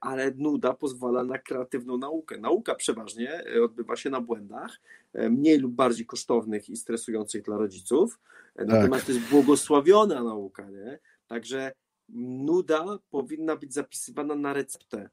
ale 0.00 0.32
nuda 0.36 0.74
pozwala 0.74 1.24
na 1.24 1.38
kreatywną 1.38 1.98
naukę. 1.98 2.38
Nauka 2.38 2.74
przeważnie 2.74 3.44
e, 3.56 3.62
odbywa 3.62 3.96
się 3.96 4.10
na 4.10 4.20
błędach, 4.20 4.80
e, 5.12 5.30
mniej 5.30 5.58
lub 5.58 5.72
bardziej 5.72 6.06
kosztownych 6.06 6.70
i 6.70 6.76
stresujących 6.76 7.42
dla 7.42 7.56
rodziców, 7.56 8.20
natomiast 8.56 8.92
tak. 8.92 9.04
to 9.04 9.12
jest 9.12 9.30
błogosławiona 9.30 10.24
nauka, 10.24 10.70
nie? 10.70 10.98
Także 11.26 11.72
nuda 12.08 12.98
powinna 13.10 13.56
być 13.56 13.74
zapisywana 13.74 14.34
na 14.34 14.52
receptę, 14.52 15.08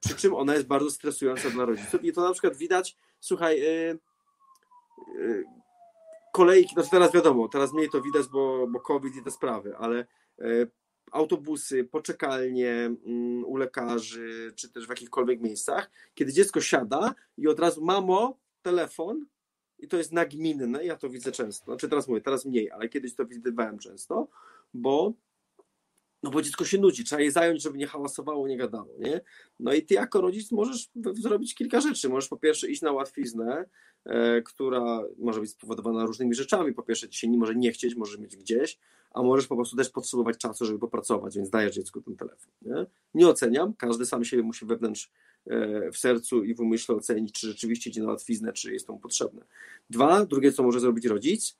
przy 0.00 0.16
czym 0.16 0.34
ona 0.34 0.54
jest 0.54 0.66
bardzo 0.66 0.90
stresująca 0.90 1.50
dla 1.50 1.64
rodziców 1.64 2.04
i 2.04 2.12
to 2.12 2.20
na 2.20 2.32
przykład 2.32 2.56
widać, 2.56 2.96
słuchaj, 3.20 3.62
kolejki, 6.36 6.74
znaczy 6.74 6.90
teraz 6.90 7.12
wiadomo, 7.12 7.48
teraz 7.48 7.72
mniej 7.72 7.90
to 7.90 8.02
widać, 8.02 8.26
bo, 8.26 8.66
bo 8.66 8.80
COVID 8.80 9.16
i 9.16 9.22
te 9.22 9.30
sprawy, 9.30 9.76
ale 9.76 9.98
e, 9.98 10.44
autobusy, 11.12 11.84
poczekalnie 11.84 12.72
mm, 12.72 13.44
u 13.44 13.56
lekarzy, 13.56 14.52
czy 14.56 14.72
też 14.72 14.86
w 14.86 14.88
jakichkolwiek 14.88 15.40
miejscach, 15.40 15.90
kiedy 16.14 16.32
dziecko 16.32 16.60
siada 16.60 17.14
i 17.36 17.48
od 17.48 17.60
razu 17.60 17.84
mamo, 17.84 18.38
telefon? 18.62 19.26
I 19.78 19.88
to 19.88 19.96
jest 19.96 20.12
nagminne, 20.12 20.84
ja 20.84 20.96
to 20.96 21.08
widzę 21.08 21.32
często, 21.32 21.64
znaczy 21.64 21.88
teraz 21.88 22.08
mówię, 22.08 22.20
teraz 22.20 22.44
mniej, 22.44 22.70
ale 22.70 22.88
kiedyś 22.88 23.14
to 23.14 23.26
widywałem 23.26 23.78
często, 23.78 24.28
bo 24.74 25.12
no 26.22 26.30
bo 26.30 26.42
dziecko 26.42 26.64
się 26.64 26.78
nudzi, 26.78 27.04
trzeba 27.04 27.22
je 27.22 27.32
zająć, 27.32 27.62
żeby 27.62 27.78
nie 27.78 27.86
hałasowało, 27.86 28.48
nie 28.48 28.56
gadało, 28.56 28.94
nie? 28.98 29.20
No 29.60 29.72
i 29.72 29.82
ty 29.82 29.94
jako 29.94 30.20
rodzic 30.20 30.52
możesz 30.52 30.88
zrobić 31.12 31.54
kilka 31.54 31.80
rzeczy. 31.80 32.08
Możesz 32.08 32.28
po 32.28 32.36
pierwsze 32.36 32.68
iść 32.68 32.82
na 32.82 32.92
łatwiznę, 32.92 33.64
e, 34.04 34.42
która 34.42 35.02
może 35.18 35.40
być 35.40 35.50
spowodowana 35.50 36.06
różnymi 36.06 36.34
rzeczami. 36.34 36.74
Po 36.74 36.82
pierwsze, 36.82 37.08
ci 37.08 37.18
się 37.18 37.28
nie 37.28 37.38
może 37.38 37.54
nie 37.54 37.72
chcieć, 37.72 37.94
może 37.94 38.18
mieć 38.18 38.36
gdzieś, 38.36 38.78
a 39.10 39.22
możesz 39.22 39.46
po 39.46 39.56
prostu 39.56 39.76
też 39.76 39.90
potrzebować 39.90 40.38
czasu, 40.38 40.64
żeby 40.64 40.78
popracować, 40.78 41.36
więc 41.36 41.50
dajesz 41.50 41.74
dziecku 41.74 42.00
ten 42.00 42.16
telefon. 42.16 42.52
Nie, 42.62 42.86
nie 43.14 43.28
oceniam, 43.28 43.74
każdy 43.74 44.06
sam 44.06 44.24
siebie 44.24 44.42
musi 44.42 44.66
wewnątrz 44.66 45.12
e, 45.46 45.90
w 45.92 45.98
sercu 45.98 46.44
i 46.44 46.54
w 46.54 46.60
umyśle 46.60 46.94
ocenić, 46.94 47.32
czy 47.32 47.46
rzeczywiście 47.46 47.90
idzie 47.90 48.02
na 48.02 48.08
łatwiznę, 48.08 48.52
czy 48.52 48.72
jest 48.72 48.88
mu 48.88 48.98
potrzebne. 48.98 49.44
Dwa, 49.90 50.26
drugie, 50.26 50.52
co 50.52 50.62
może 50.62 50.80
zrobić 50.80 51.06
rodzic, 51.06 51.58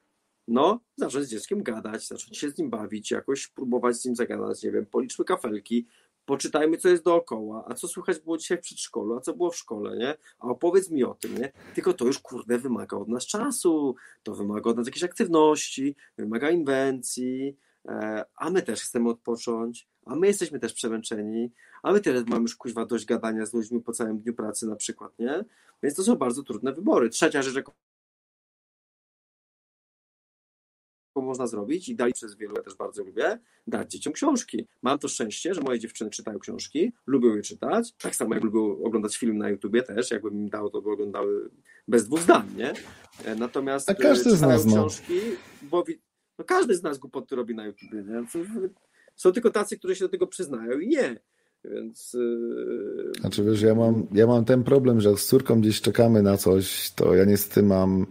no, 0.49 0.81
zacząć 0.97 1.27
z 1.27 1.31
dzieckiem 1.31 1.63
gadać, 1.63 2.09
zacząć 2.09 2.39
się 2.39 2.51
z 2.51 2.59
nim 2.59 2.71
bawić, 2.71 3.11
jakoś 3.11 3.49
próbować 3.49 3.97
z 3.97 4.05
nim 4.05 4.17
zagadać, 4.17 4.63
nie 4.63 4.71
wiem, 4.71 4.87
policzmy 4.87 5.25
kafelki, 5.25 5.87
poczytajmy, 6.27 6.77
co 6.77 6.89
jest 6.89 7.05
dookoła, 7.05 7.65
a 7.69 7.75
co 7.75 7.89
słychać 7.89 8.19
było 8.19 8.39
dzisiaj 8.39 8.59
w 8.59 8.61
przedszkolu, 8.61 9.17
a 9.17 9.21
co 9.21 9.35
było 9.35 9.51
w 9.51 9.57
szkole, 9.57 9.97
nie? 9.97 10.15
A 10.39 10.47
opowiedz 10.47 10.91
mi 10.91 11.05
o 11.05 11.15
tym, 11.15 11.39
nie? 11.39 11.53
Tylko 11.75 11.93
to 11.93 12.05
już, 12.05 12.19
kurde, 12.19 12.59
wymaga 12.59 12.97
od 12.97 13.09
nas 13.09 13.27
czasu, 13.27 13.95
to 14.23 14.35
wymaga 14.35 14.71
od 14.71 14.77
nas 14.77 14.87
jakiejś 14.87 15.05
aktywności, 15.05 15.97
wymaga 16.17 16.51
inwencji, 16.51 17.57
e, 17.89 18.25
a 18.37 18.51
my 18.51 18.63
też 18.63 18.83
chcemy 18.83 19.09
odpocząć, 19.09 19.89
a 20.07 20.17
my 20.17 20.27
jesteśmy 20.27 20.61
też 20.61 20.73
przemęczeni, 20.73 21.53
a 21.83 21.93
my 21.93 22.01
też 22.01 22.27
mamy 22.27 22.43
już 22.43 22.57
kuźwa 22.57 22.87
dość 22.87 23.05
gadania 23.05 23.47
z 23.47 23.55
ludźmi 23.55 23.81
po 23.81 23.93
całym 23.93 24.19
dniu 24.19 24.35
pracy 24.35 24.67
na 24.67 24.77
przykład, 24.77 25.19
nie? 25.19 25.45
Więc 25.83 25.97
to 25.97 26.03
są 26.03 26.17
bardzo 26.17 26.43
trudne 26.43 26.73
wybory. 26.73 27.11
Trzecia 27.11 27.43
rzecz, 27.43 27.65
można 31.23 31.47
zrobić 31.47 31.89
i 31.89 31.97
dali 31.97 32.13
przez 32.13 32.37
wielu, 32.37 32.55
ja 32.57 32.63
też 32.63 32.75
bardzo 32.75 33.05
lubię, 33.05 33.39
dać 33.67 33.91
dzieciom 33.91 34.13
książki. 34.13 34.67
Mam 34.83 34.99
to 34.99 35.09
szczęście, 35.09 35.55
że 35.55 35.61
moje 35.61 35.79
dziewczyny 35.79 36.11
czytają 36.11 36.39
książki, 36.39 36.93
lubią 37.07 37.37
je 37.37 37.43
czytać, 37.43 37.93
tak 37.93 38.17
samo 38.17 38.35
jak 38.35 38.45
lubią 38.45 38.85
oglądać 38.85 39.17
film 39.17 39.39
na 39.39 39.51
YouTubie 39.51 39.83
też, 39.83 40.11
jakbym 40.11 40.35
im 40.35 40.49
dało, 40.49 40.71
to 40.71 40.83
by 40.83 40.91
oglądały 40.91 41.51
bez 41.89 42.05
dwóch 42.05 42.21
zdań, 42.21 42.47
nie? 42.57 42.73
E, 43.25 43.35
natomiast 43.35 43.91
A 43.91 43.95
każdy 43.95 44.31
e, 44.31 44.37
z 44.37 44.41
nas, 44.41 44.67
no. 44.67 44.73
książki, 44.73 45.21
bo 45.63 45.85
no 46.39 46.45
każdy 46.45 46.75
z 46.75 46.83
nas 46.83 46.99
głupoty 46.99 47.37
robi 47.37 47.55
na 47.55 47.67
YouTubie, 47.67 48.05
nie? 48.05 48.25
Są 49.17 49.33
tylko 49.33 49.51
tacy, 49.51 49.79
którzy 49.79 49.97
się 49.97 50.05
do 50.05 50.09
tego 50.09 50.27
przyznają 50.27 50.79
i 50.79 50.89
nie. 50.89 51.17
Więc. 51.65 52.15
Yy... 52.15 53.13
Znaczy, 53.21 53.45
wiesz, 53.45 53.63
ja 53.63 53.75
mam, 53.75 54.07
ja 54.13 54.27
mam 54.27 54.45
ten 54.45 54.65
problem, 54.65 55.01
że 55.01 55.17
z 55.17 55.27
córką 55.27 55.61
gdzieś 55.61 55.81
czekamy 55.81 56.23
na 56.23 56.37
coś, 56.37 56.91
to 56.91 57.15
ja 57.15 57.25
niestety 57.25 57.63
mam 57.63 58.07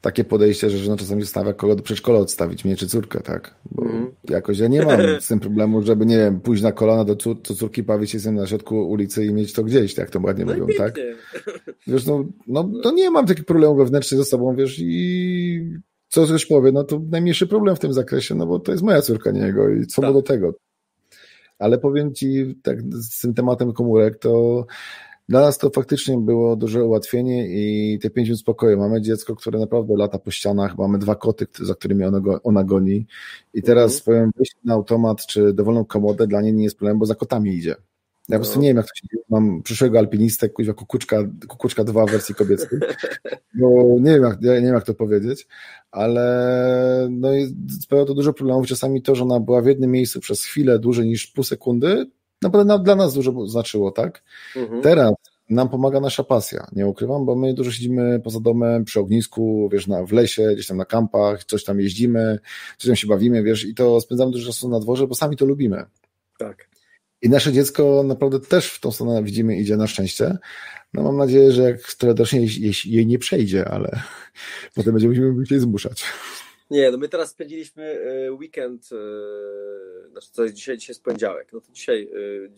takie 0.00 0.24
podejście, 0.24 0.70
że 0.70 0.78
żona 0.78 0.96
czasami 0.96 1.22
zastanawia, 1.22 1.52
kogo 1.52 1.76
do 1.76 1.82
przedszkola 1.82 2.18
odstawić, 2.18 2.64
mnie 2.64 2.76
czy 2.76 2.86
córkę, 2.86 3.20
tak? 3.20 3.54
Bo 3.70 3.82
mm. 3.82 4.10
jakoś 4.28 4.58
ja 4.58 4.68
nie 4.68 4.82
mam 4.82 5.00
z 5.20 5.28
tym 5.28 5.40
problemu, 5.40 5.82
żeby, 5.82 6.06
nie 6.06 6.16
wiem, 6.16 6.40
pójść 6.40 6.62
na 6.62 6.72
kolana 6.72 7.04
do, 7.04 7.16
cór 7.16 7.42
do 7.42 7.54
córki, 7.54 7.82
bawić 7.82 8.10
się 8.10 8.18
z 8.18 8.26
na 8.26 8.46
środku 8.46 8.90
ulicy 8.90 9.24
i 9.24 9.32
mieć 9.32 9.52
to 9.52 9.64
gdzieś, 9.64 9.94
tak 9.94 10.10
to 10.10 10.20
ładnie 10.20 10.44
no 10.44 10.52
mówią, 10.52 10.66
tak? 10.78 10.94
Wiesz, 11.86 12.06
no, 12.06 12.24
no, 12.46 12.70
to 12.82 12.90
nie 12.92 13.10
mam 13.10 13.26
takich 13.26 13.44
problemów 13.44 13.78
wewnętrznych 13.78 14.20
ze 14.20 14.24
sobą, 14.24 14.56
wiesz, 14.56 14.78
i 14.78 15.80
co 16.08 16.26
też 16.26 16.46
powie, 16.46 16.72
no 16.72 16.84
to 16.84 17.00
najmniejszy 17.10 17.46
problem 17.46 17.76
w 17.76 17.80
tym 17.80 17.92
zakresie, 17.92 18.34
no 18.34 18.46
bo 18.46 18.58
to 18.58 18.72
jest 18.72 18.84
moja 18.84 19.02
córka, 19.02 19.30
nie 19.30 19.40
jego 19.40 19.68
i 19.68 19.86
co 19.86 20.02
tak. 20.02 20.10
mu 20.10 20.14
do 20.14 20.22
tego. 20.22 20.54
Ale 21.58 21.78
powiem 21.78 22.14
ci, 22.14 22.58
tak 22.62 22.82
z 22.82 23.20
tym 23.20 23.34
tematem 23.34 23.72
komórek, 23.72 24.18
to 24.18 24.66
dla 25.30 25.40
nas 25.40 25.58
to 25.58 25.70
faktycznie 25.70 26.18
było 26.18 26.56
duże 26.56 26.84
ułatwienie 26.84 27.46
i 27.48 27.98
te 27.98 28.10
pięć 28.10 28.28
minut 28.28 28.40
spokoju. 28.40 28.78
Mamy 28.78 29.00
dziecko, 29.00 29.36
które 29.36 29.58
naprawdę 29.58 29.96
lata 29.96 30.18
po 30.18 30.30
ścianach, 30.30 30.78
mamy 30.78 30.98
dwa 30.98 31.14
koty, 31.14 31.46
za 31.60 31.74
którymi 31.74 32.04
ona, 32.04 32.20
go, 32.20 32.42
ona 32.42 32.64
goni 32.64 33.06
i 33.54 33.62
teraz 33.62 33.98
mhm. 33.98 34.04
powiem, 34.04 34.30
wyjść 34.36 34.56
na 34.64 34.74
automat 34.74 35.26
czy 35.26 35.52
dowolną 35.52 35.84
komodę 35.84 36.26
dla 36.26 36.40
niej 36.40 36.54
nie 36.54 36.64
jest 36.64 36.78
problem, 36.78 36.98
bo 36.98 37.06
za 37.06 37.14
kotami 37.14 37.54
idzie. 37.54 37.70
Ja 38.28 38.36
po 38.36 38.40
prostu 38.40 38.56
no. 38.56 38.62
nie 38.62 38.68
wiem, 38.68 38.76
jak 38.76 38.86
to 38.86 38.94
się 38.94 39.06
dzieje. 39.12 39.24
Mam 39.28 39.62
przyszłego 39.62 39.98
alpinistę, 39.98 40.48
kuźwa, 40.48 40.74
kukuczka, 40.74 41.16
kukuczka 41.48 41.84
dwa 41.84 42.06
w 42.06 42.10
wersji 42.10 42.34
kobiecej. 42.34 42.78
No, 43.54 43.68
nie 44.04 44.12
wiem, 44.12 44.22
jak, 44.22 44.40
nie 44.42 44.50
wiem, 44.50 44.74
jak 44.74 44.84
to 44.84 44.94
powiedzieć, 44.94 45.46
ale 45.90 47.08
no, 47.10 47.28
sprawia 47.82 48.04
to 48.04 48.14
dużo 48.14 48.32
problemów. 48.32 48.66
Czasami 48.66 49.02
to, 49.02 49.14
że 49.14 49.22
ona 49.22 49.40
była 49.40 49.62
w 49.62 49.66
jednym 49.66 49.90
miejscu 49.90 50.20
przez 50.20 50.44
chwilę 50.44 50.78
dłużej 50.78 51.06
niż 51.06 51.26
pół 51.26 51.44
sekundy, 51.44 52.06
naprawdę 52.42 52.78
dla 52.84 52.94
nas 52.94 53.14
dużo 53.14 53.46
znaczyło, 53.46 53.90
tak? 53.90 54.22
Mhm. 54.56 54.82
Teraz 54.82 55.12
nam 55.50 55.68
pomaga 55.68 56.00
nasza 56.00 56.24
pasja, 56.24 56.66
nie 56.72 56.86
ukrywam, 56.86 57.26
bo 57.26 57.36
my 57.36 57.54
dużo 57.54 57.70
siedzimy 57.72 58.20
poza 58.20 58.40
domem, 58.40 58.84
przy 58.84 59.00
ognisku, 59.00 59.68
wiesz, 59.72 59.86
na, 59.86 60.04
w 60.04 60.12
lesie, 60.12 60.50
gdzieś 60.54 60.66
tam 60.66 60.76
na 60.76 60.84
kampach, 60.84 61.44
coś 61.44 61.64
tam 61.64 61.80
jeździmy, 61.80 62.38
coś 62.78 62.86
tam 62.86 62.96
się 62.96 63.06
bawimy, 63.06 63.42
wiesz, 63.42 63.64
i 63.64 63.74
to 63.74 64.00
spędzamy 64.00 64.32
dużo 64.32 64.46
czasu 64.46 64.68
na 64.68 64.80
dworze, 64.80 65.06
bo 65.06 65.14
sami 65.14 65.36
to 65.36 65.46
lubimy. 65.46 65.84
Tak. 66.38 66.68
I 67.22 67.28
nasze 67.28 67.52
dziecko 67.52 68.02
naprawdę 68.06 68.40
też 68.40 68.66
w 68.66 68.80
tą 68.80 68.92
stronę 68.92 69.22
widzimy 69.22 69.56
idzie 69.56 69.76
na 69.76 69.86
szczęście. 69.86 70.38
No 70.94 71.02
mam 71.02 71.16
nadzieję, 71.16 71.52
że 71.52 71.62
jak 71.62 71.94
teoretycznie 71.94 72.46
jej 72.84 73.06
nie 73.06 73.18
przejdzie, 73.18 73.68
ale 73.68 74.00
potem 74.74 74.92
będziemy 74.92 75.32
musieli 75.32 75.60
zmuszać. 75.60 76.04
Nie, 76.70 76.90
no 76.90 76.98
my 76.98 77.08
teraz 77.08 77.30
spędziliśmy 77.30 77.84
e, 77.84 78.32
weekend, 78.32 78.88
e, 78.92 80.10
znaczy 80.10 80.28
co 80.32 80.42
jest 80.42 80.54
dzisiaj, 80.54 80.78
dzisiaj 80.78 80.92
jest 80.92 81.04
poniedziałek, 81.04 81.52
no 81.52 81.60
to 81.60 81.72
dzisiaj, 81.72 82.10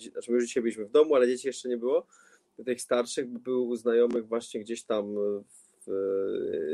e, 0.06 0.10
znaczy 0.10 0.30
my 0.30 0.36
już 0.36 0.46
dzisiaj 0.46 0.62
byliśmy 0.62 0.84
w 0.84 0.90
domu, 0.90 1.14
ale 1.14 1.26
dzieci 1.26 1.46
jeszcze 1.46 1.68
nie 1.68 1.76
było, 1.76 2.06
tych 2.64 2.80
starszych 2.80 3.28
były 3.28 3.60
u 3.60 3.76
znajomych 3.76 4.26
właśnie 4.26 4.60
gdzieś 4.60 4.84
tam 4.84 5.14
w, 5.86 5.90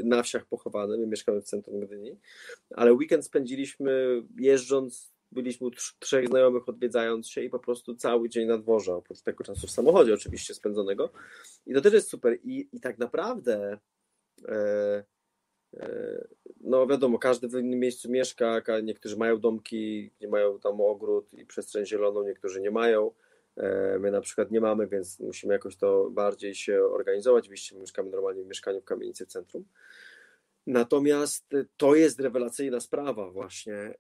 na 0.05 0.22
wsiach 0.22 0.46
pochowane, 0.46 0.96
my 0.96 1.07
mieszkamy 1.07 1.40
w 1.40 1.44
centrum 1.44 1.81
Gdyni, 1.81 2.16
ale 2.70 2.92
weekend 2.92 3.24
spędziliśmy 3.24 4.22
jeżdżąc, 4.38 5.12
byliśmy 5.33 5.66
u 5.66 5.70
trzech 5.98 6.29
znajomych 6.29 6.68
odwiedzając 6.68 7.29
się 7.29 7.42
i 7.42 7.51
po 7.51 7.59
prostu 7.59 7.94
cały 7.94 8.29
dzień 8.29 8.48
na 8.48 8.59
dworze, 8.59 8.94
oprócz 8.94 9.22
tego 9.22 9.44
czasu 9.44 9.66
w 9.66 9.70
samochodzie 9.70 10.14
oczywiście 10.14 10.55
spędzonego. 10.55 11.11
I 11.66 11.74
to 11.74 11.81
też 11.81 11.92
jest 11.92 12.09
super. 12.09 12.38
I, 12.44 12.68
i 12.72 12.81
tak 12.81 12.98
naprawdę 12.98 13.79
no 16.61 16.87
wiadomo, 16.87 17.18
każdy 17.18 17.48
w 17.48 17.52
innym 17.52 17.78
miejscu 17.78 18.11
mieszka, 18.11 18.62
niektórzy 18.83 19.16
mają 19.16 19.40
domki, 19.40 20.11
nie 20.20 20.28
mają 20.28 20.59
tam 20.59 20.81
ogród 20.81 21.35
i 21.35 21.46
przestrzeń 21.46 21.87
zieloną, 21.87 22.24
niektórzy 22.24 22.61
nie 22.61 22.70
mają. 22.70 23.11
E, 23.57 23.98
my 23.98 24.11
na 24.11 24.20
przykład 24.20 24.50
nie 24.50 24.61
mamy, 24.61 24.87
więc 24.87 25.20
musimy 25.20 25.52
jakoś 25.52 25.76
to 25.76 26.11
bardziej 26.11 26.54
się 26.54 26.85
organizować. 26.85 27.44
Oczywiście 27.44 27.76
mieszkamy 27.76 28.11
normalnie 28.11 28.44
w 28.44 28.46
mieszkaniu 28.46 28.81
w 28.81 28.85
kamienicy 28.85 29.26
centrum. 29.26 29.64
Natomiast 30.66 31.48
to 31.76 31.94
jest 31.94 32.20
rewelacyjna 32.20 32.81
sprawa 32.81 33.31
właśnie. 33.31 33.74
E, 33.74 33.94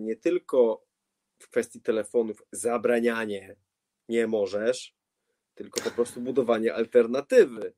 nie 0.00 0.16
tylko 0.16 0.84
w 1.38 1.48
kwestii 1.48 1.80
telefonów 1.80 2.42
zabranianie 2.52 3.56
nie 4.08 4.26
możesz, 4.26 4.96
tylko 5.54 5.80
po 5.80 5.90
prostu 5.90 6.20
budowanie 6.20 6.74
alternatywy 6.74 7.72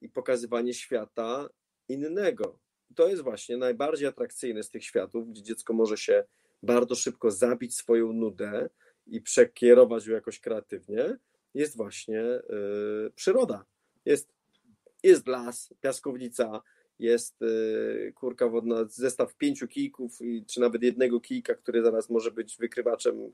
i 0.00 0.08
pokazywanie 0.08 0.74
świata 0.74 1.48
innego 1.88 2.63
to 2.94 3.08
jest 3.08 3.22
właśnie 3.22 3.56
najbardziej 3.56 4.08
atrakcyjne 4.08 4.62
z 4.62 4.70
tych 4.70 4.84
światów, 4.84 5.30
gdzie 5.30 5.42
dziecko 5.42 5.72
może 5.72 5.96
się 5.96 6.24
bardzo 6.62 6.94
szybko 6.94 7.30
zabić 7.30 7.76
swoją 7.76 8.12
nudę 8.12 8.68
i 9.06 9.20
przekierować 9.20 10.06
ją 10.06 10.14
jakoś 10.14 10.40
kreatywnie, 10.40 11.16
jest 11.54 11.76
właśnie 11.76 12.14
yy, 12.14 13.10
przyroda. 13.14 13.64
Jest, 14.04 14.32
jest 15.02 15.26
las, 15.26 15.74
piaskownica, 15.80 16.62
jest 16.98 17.40
yy, 17.40 18.12
kurka 18.14 18.48
wodna, 18.48 18.84
zestaw 18.84 19.36
pięciu 19.36 19.68
kijków, 19.68 20.18
czy 20.46 20.60
nawet 20.60 20.82
jednego 20.82 21.20
kijka, 21.20 21.54
który 21.54 21.82
zaraz 21.82 22.10
może 22.10 22.30
być 22.30 22.56
wykrywaczem 22.56 23.32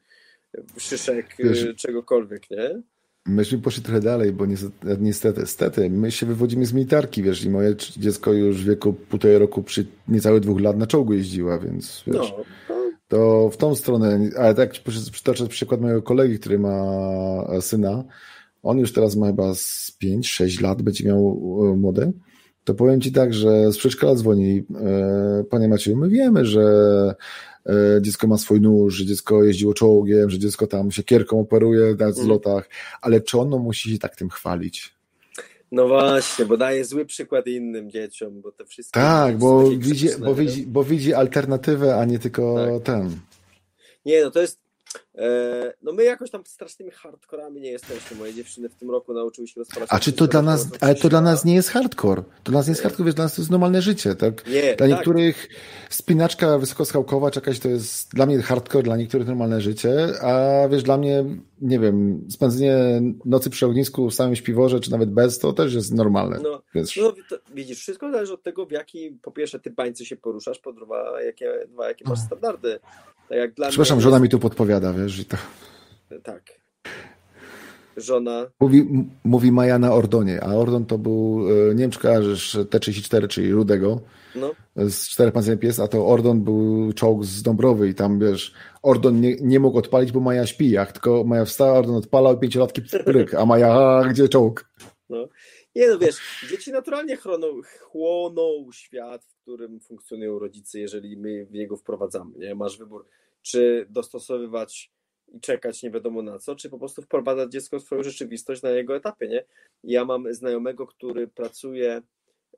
szyszek, 0.78 1.38
yy, 1.38 1.74
czegokolwiek, 1.74 2.50
nie? 2.50 2.82
Myśmy 3.26 3.59
poszli 3.59 3.83
trochę 3.83 4.00
dalej, 4.00 4.33
bo 4.33 4.46
niestety, 4.46 4.96
niestety, 5.00 5.40
niestety, 5.40 5.90
my 5.90 6.11
się 6.11 6.26
wywodzimy 6.26 6.66
z 6.66 6.72
militarki, 6.72 7.22
wiesz, 7.22 7.44
i 7.44 7.50
moje 7.50 7.76
dziecko 7.96 8.33
już 8.33 8.62
w 8.62 8.66
wieku 8.66 8.92
półtorej 8.92 9.38
roku 9.38 9.62
przy 9.62 9.87
niecałych 10.09 10.40
dwóch 10.40 10.61
lat 10.61 10.76
na 10.76 10.87
czołgu 10.87 11.12
jeździła, 11.12 11.59
więc 11.59 12.02
wiesz, 12.06 12.35
no, 12.38 12.44
to 13.09 13.50
w 13.50 13.56
tą 13.56 13.74
stronę, 13.74 14.30
ale 14.38 14.54
tak 14.54 14.72
przytoczę 15.12 15.46
przykład 15.46 15.80
mojego 15.80 16.02
kolegi, 16.02 16.38
który 16.38 16.59
ma 16.59 16.85
syna, 17.61 18.04
on 18.62 18.78
już 18.78 18.92
teraz 18.92 19.16
ma 19.16 19.26
chyba 19.26 19.54
z 19.54 19.92
5-6 20.04 20.62
lat, 20.62 20.83
będzie 20.83 21.04
miał 21.04 21.38
e, 21.72 21.76
młody, 21.76 22.12
to 22.64 22.74
powiem 22.74 23.00
Ci 23.00 23.12
tak, 23.12 23.35
że 23.35 23.72
z 23.72 23.78
przedszkola 23.78 24.14
dzwoni, 24.14 24.62
e, 24.74 25.44
panie 25.50 25.68
Macieju, 25.68 25.96
my 25.96 26.09
wiemy, 26.09 26.44
że 26.44 26.62
E, 26.62 27.14
dziecko 28.01 28.27
ma 28.27 28.38
swój 28.38 28.61
nóż, 28.61 28.94
że 28.94 29.07
dziecko 29.07 29.44
jeździło 29.44 29.75
czołgiem, 29.75 30.31
że 30.31 30.38
dziecko 30.38 30.66
tam 30.66 30.90
się 30.90 31.03
kierką 31.03 31.40
operuje 31.40 31.94
na 31.99 32.12
zlotach, 32.12 32.68
ale 33.01 33.20
czy 33.20 33.38
ono 33.38 33.59
musi 33.59 33.92
się 33.92 33.99
tak 33.99 34.16
tym 34.16 34.31
chwalić? 34.31 34.94
No 35.73 35.88
właśnie, 35.88 36.44
bo 36.44 36.57
daje 36.57 36.85
zły 36.85 37.07
przykład 37.07 37.46
innym 37.46 37.90
dzieciom, 37.90 38.40
bo 38.40 38.53
te 38.53 38.64
wszystkie... 38.64 39.01
Tak, 39.01 39.38
bo 39.38 39.70
widzi, 39.70 40.09
bo, 40.18 40.35
widzi, 40.35 40.66
bo 40.66 40.85
widzi 40.85 41.14
alternatywę, 41.14 41.96
a 41.96 42.05
nie 42.05 42.18
tylko 42.18 42.66
tak. 42.75 42.83
ten. 42.83 43.20
Nie, 44.05 44.25
no 44.25 44.31
to 44.31 44.40
jest 44.40 44.61
E, 44.94 45.10
no 45.83 45.92
my 45.92 46.05
jakoś 46.05 46.31
tam 46.31 46.42
strasznymi 46.46 46.90
hardkorami 46.90 47.61
nie 47.61 47.70
jesteśmy. 47.70 48.16
Moje 48.16 48.35
dziewczyny 48.35 48.68
w 48.68 48.75
tym 48.75 48.90
roku 48.90 49.14
nauczyły 49.14 49.49
się 49.49 49.61
rozpalać. 49.61 49.88
A 49.92 49.99
czy 49.99 50.12
to 50.12 50.27
dla 50.27 50.42
nas, 50.42 50.68
ale 50.81 50.94
to 50.94 51.09
dla 51.09 51.20
nas 51.20 51.44
nie 51.44 51.55
jest 51.55 51.68
hardcore. 51.68 52.23
To 52.23 52.51
dla 52.51 52.61
nas 52.61 52.66
nie 52.66 52.70
jest 52.70 52.83
hardcore, 52.83 53.07
wiesz, 53.07 53.14
dla 53.14 53.25
nas 53.25 53.35
to 53.35 53.42
jest 53.42 53.51
normalne 53.51 53.83
życie, 53.83 54.14
tak? 54.14 54.46
Nie, 54.46 54.62
dla 54.62 54.77
tak. 54.77 54.88
niektórych 54.88 55.49
spinaczka 55.90 56.59
wysokoskałkowa 56.59 57.31
czy 57.31 57.40
jakaś 57.40 57.59
to 57.59 57.68
jest 57.68 58.14
dla 58.14 58.27
mnie 58.27 58.42
hardcore, 58.42 58.83
dla 58.83 58.96
niektórych 58.96 59.27
normalne 59.27 59.61
życie, 59.61 60.23
a 60.23 60.68
wiesz, 60.68 60.83
dla 60.83 60.96
mnie, 60.96 61.25
nie 61.61 61.79
wiem, 61.79 62.27
spędzenie 62.31 63.03
nocy 63.25 63.51
przy 63.51 63.66
ognisku 63.66 64.11
w 64.11 64.14
samym 64.14 64.37
śpiworze, 64.37 64.81
czy 64.81 64.90
nawet 64.90 65.11
bez, 65.11 65.38
to 65.38 65.53
też 65.53 65.75
jest 65.75 65.94
normalne. 65.94 66.38
No, 66.42 66.62
wiesz. 66.75 66.96
no 66.96 67.14
widzisz, 67.55 67.79
wszystko 67.79 68.11
zależy 68.11 68.33
od 68.33 68.42
tego, 68.42 68.66
w 68.66 68.70
jaki 68.70 69.11
po 69.23 69.31
pierwsze 69.31 69.61
ty 69.61 69.70
bańce 69.70 70.05
się 70.05 70.16
poruszasz, 70.16 70.59
po 70.59 70.73
dwa, 70.73 71.23
jakie, 71.23 71.53
dwa, 71.68 71.88
jakie 71.88 72.05
masz 72.09 72.18
standardy. 72.18 72.81
Tak 73.31 73.38
jak 73.38 73.55
dla 73.55 73.68
Przepraszam, 73.68 73.96
mnie 73.96 74.03
żona 74.03 74.18
mi 74.18 74.29
tu 74.29 74.38
podpowiada, 74.38 74.92
wiesz, 74.92 74.99
i 75.06 75.24
to... 75.24 75.36
Tak. 76.22 76.60
Żona. 77.96 78.46
Mówi, 78.60 79.06
mówi 79.24 79.52
Maja 79.52 79.78
na 79.78 79.92
Ordonie, 79.92 80.44
a 80.44 80.54
Ordon 80.54 80.86
to 80.86 80.98
był, 80.98 81.40
nie 81.68 81.82
wiem 81.82 81.90
czy 81.90 81.98
kojarzysz, 81.98 82.58
T-34, 82.70 83.28
czyli 83.28 83.52
Rudego, 83.52 84.00
no. 84.34 84.50
z 84.76 85.08
czterech 85.08 85.34
pancerny 85.34 85.60
pies, 85.60 85.80
a 85.80 85.88
to 85.88 86.06
Ordon 86.06 86.40
był 86.40 86.92
czołg 86.92 87.24
z 87.24 87.42
Dąbrowy 87.42 87.88
i 87.88 87.94
tam, 87.94 88.18
wiesz, 88.18 88.54
Ordon 88.82 89.20
nie, 89.20 89.36
nie 89.40 89.60
mógł 89.60 89.78
odpalić, 89.78 90.12
bo 90.12 90.20
Maja 90.20 90.46
śpi, 90.46 90.70
jak 90.70 90.92
tylko 90.92 91.24
Maja 91.24 91.44
wstała, 91.44 91.78
Ordon 91.78 91.96
odpalał, 91.96 92.38
pięciolatki 92.38 92.82
pryk, 93.04 93.34
a 93.34 93.46
Maja, 93.46 93.74
a, 93.74 94.04
gdzie 94.04 94.28
czołg? 94.28 94.70
No. 95.08 95.28
Nie 95.74 95.88
no, 95.88 95.98
wiesz, 95.98 96.46
dzieci 96.50 96.72
naturalnie 96.72 97.16
chroną, 97.16 97.46
chłoną 97.80 98.72
świat, 98.72 99.24
w 99.24 99.34
którym 99.42 99.80
funkcjonują 99.80 100.38
rodzice, 100.38 100.78
jeżeli 100.78 101.16
my 101.16 101.46
w 101.46 101.52
niego 101.52 101.76
wprowadzamy, 101.76 102.38
nie? 102.38 102.54
Masz 102.54 102.78
wybór, 102.78 103.06
czy 103.42 103.87
dostosowywać 103.90 104.92
i 105.29 105.40
czekać 105.40 105.83
nie 105.83 105.90
wiadomo 105.90 106.22
na 106.22 106.38
co, 106.38 106.57
czy 106.57 106.70
po 106.70 106.79
prostu 106.79 107.03
wprowadzać 107.03 107.53
dziecko 107.53 107.79
w 107.79 107.83
swoją 107.83 108.03
rzeczywistość 108.03 108.62
na 108.62 108.70
jego 108.70 108.96
etapie, 108.96 109.29
nie? 109.29 109.44
Ja 109.85 110.05
mam 110.05 110.35
znajomego, 110.35 110.87
który 110.87 111.29
pracuje, 111.29 112.03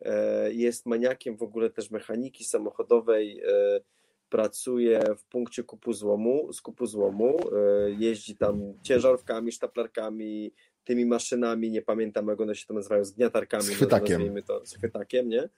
e, 0.01 0.53
jest 0.53 0.87
maniakiem 0.87 1.37
w 1.37 1.43
ogóle 1.43 1.71
też 1.71 1.91
mechaniki 1.91 2.45
samochodowej, 2.45 3.41
e, 3.41 3.81
pracuje 4.29 5.03
w 5.19 5.25
punkcie 5.25 5.65
kupu 5.65 5.93
złomu, 5.93 6.53
z 6.53 6.61
kupu 6.61 6.87
złomu, 6.87 7.39
e, 7.39 7.91
jeździ 7.91 8.37
tam 8.37 8.75
ciężarówkami, 8.83 9.53
sztaplarkami, 9.53 10.53
tymi 10.85 11.07
maszynami, 11.07 11.71
nie 11.71 11.83
pamiętam 11.83 12.29
jak 12.29 12.41
one 12.41 12.55
się 12.55 12.67
to 12.67 12.75
nazywają, 12.75 13.05
zgniatarkami, 13.05 13.65
z 13.65 13.71
chwytakiem. 13.71 14.43
to, 14.43 14.67
z 14.67 14.75
chwytakiem, 14.75 15.29
nie? 15.29 15.49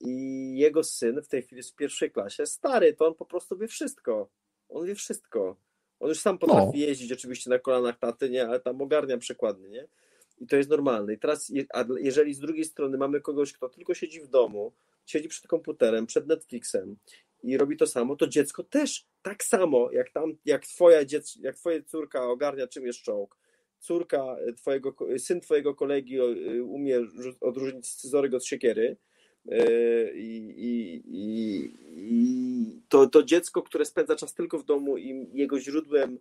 I 0.00 0.52
jego 0.58 0.84
syn 0.84 1.22
w 1.22 1.28
tej 1.28 1.42
chwili 1.42 1.58
jest 1.58 1.70
w 1.70 1.76
pierwszej 1.76 2.10
klasie, 2.10 2.46
stary, 2.46 2.92
to 2.92 3.06
on 3.06 3.14
po 3.14 3.24
prostu 3.24 3.58
wie 3.58 3.68
wszystko. 3.68 4.28
On 4.68 4.86
wie 4.86 4.94
wszystko. 4.94 5.56
On 6.00 6.08
już 6.08 6.20
sam 6.20 6.38
potrafi 6.38 6.78
no. 6.78 6.86
jeździć 6.86 7.12
oczywiście 7.12 7.50
na 7.50 7.58
kolanach 7.58 7.98
taty, 7.98 8.30
nie, 8.30 8.46
ale 8.46 8.60
tam 8.60 8.82
ogarnia 8.82 9.18
przekładnie, 9.18 9.68
nie? 9.68 9.88
I 10.40 10.46
to 10.46 10.56
jest 10.56 10.70
normalne. 10.70 11.12
I 11.12 11.18
teraz, 11.18 11.52
a 11.74 11.84
jeżeli 11.98 12.34
z 12.34 12.38
drugiej 12.38 12.64
strony 12.64 12.98
mamy 12.98 13.20
kogoś, 13.20 13.52
kto 13.52 13.68
tylko 13.68 13.94
siedzi 13.94 14.20
w 14.20 14.28
domu, 14.28 14.72
siedzi 15.06 15.28
przed 15.28 15.46
komputerem, 15.46 16.06
przed 16.06 16.26
Netflixem 16.26 16.96
i 17.42 17.56
robi 17.56 17.76
to 17.76 17.86
samo, 17.86 18.16
to 18.16 18.26
dziecko 18.26 18.64
też 18.64 19.06
tak 19.22 19.44
samo, 19.44 19.90
jak 19.92 20.10
tam, 20.10 20.32
jak 20.44 20.66
twoja 20.66 21.04
dziec, 21.04 21.36
jak 21.40 21.56
twoja 21.56 21.82
córka 21.82 22.24
ogarnia 22.24 22.66
czym 22.66 22.86
jest 22.86 23.02
czołg, 23.02 23.36
córka 23.80 24.36
twojego, 24.56 24.94
syn 25.18 25.40
twojego 25.40 25.74
kolegi 25.74 26.20
umie 26.62 27.00
odróżnić 27.40 27.86
scyzoryk 27.86 28.34
od 28.34 28.44
siekiery, 28.44 28.96
E, 29.50 30.12
I, 30.14 30.36
i, 30.56 31.02
i, 31.06 31.72
i 31.96 32.82
to, 32.88 33.06
to 33.06 33.22
dziecko, 33.22 33.62
które 33.62 33.84
spędza 33.84 34.16
czas 34.16 34.34
tylko 34.34 34.58
w 34.58 34.64
domu 34.64 34.98
i 34.98 35.28
jego 35.32 35.60
źródłem 35.60 36.18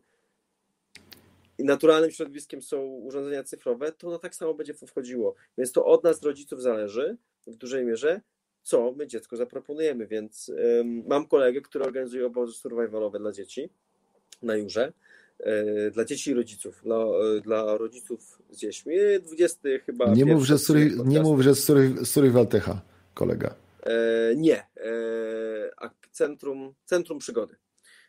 i 1.58 1.64
naturalnym 1.64 2.12
środowiskiem 2.12 2.62
są 2.62 2.82
urządzenia 2.82 3.44
cyfrowe, 3.44 3.92
to 3.92 4.08
ono 4.08 4.20
tak 4.20 4.36
samo 4.36 4.54
będzie 4.54 4.74
wchodziło. 4.74 5.36
Więc 5.58 5.72
to 5.72 5.86
od 5.86 6.04
nas, 6.04 6.24
rodziców, 6.24 6.62
zależy 6.62 7.18
w 7.48 7.56
dużej 7.56 7.86
mierze, 7.86 8.22
co 8.64 8.92
my 8.92 9.08
dziecko 9.08 9.38
zaproponujemy. 9.38 10.08
Więc 10.08 10.52
um, 10.78 11.04
mam 11.08 11.28
kolegę, 11.28 11.62
który 11.62 11.86
organizuje 11.86 12.26
obozy 12.26 12.54
survivalowe 12.54 13.20
dla 13.20 13.32
dzieci 13.32 13.70
na 14.42 14.56
Jurze. 14.56 14.94
E, 15.40 15.92
dla 15.92 16.06
dzieci 16.06 16.32
i 16.32 16.34
rodziców, 16.34 16.82
dla, 16.84 16.96
e, 16.96 17.42
dla 17.42 17.78
rodziców 17.78 18.42
z 18.50 18.58
dziećmi. 18.58 18.96
20 19.24 19.60
chyba. 19.86 20.14
Nie 20.14 20.26
mów, 20.26 20.46
że 20.46 20.56
nie 21.06 21.22
mów, 21.22 21.42
że 21.42 21.56
Survival 22.06 22.48
Techa 22.48 22.82
kolega? 23.14 23.56
E, 23.84 24.36
nie. 24.36 24.58
E, 24.58 25.88
centrum, 26.12 26.74
centrum 26.86 27.20
Przygody. 27.20 27.56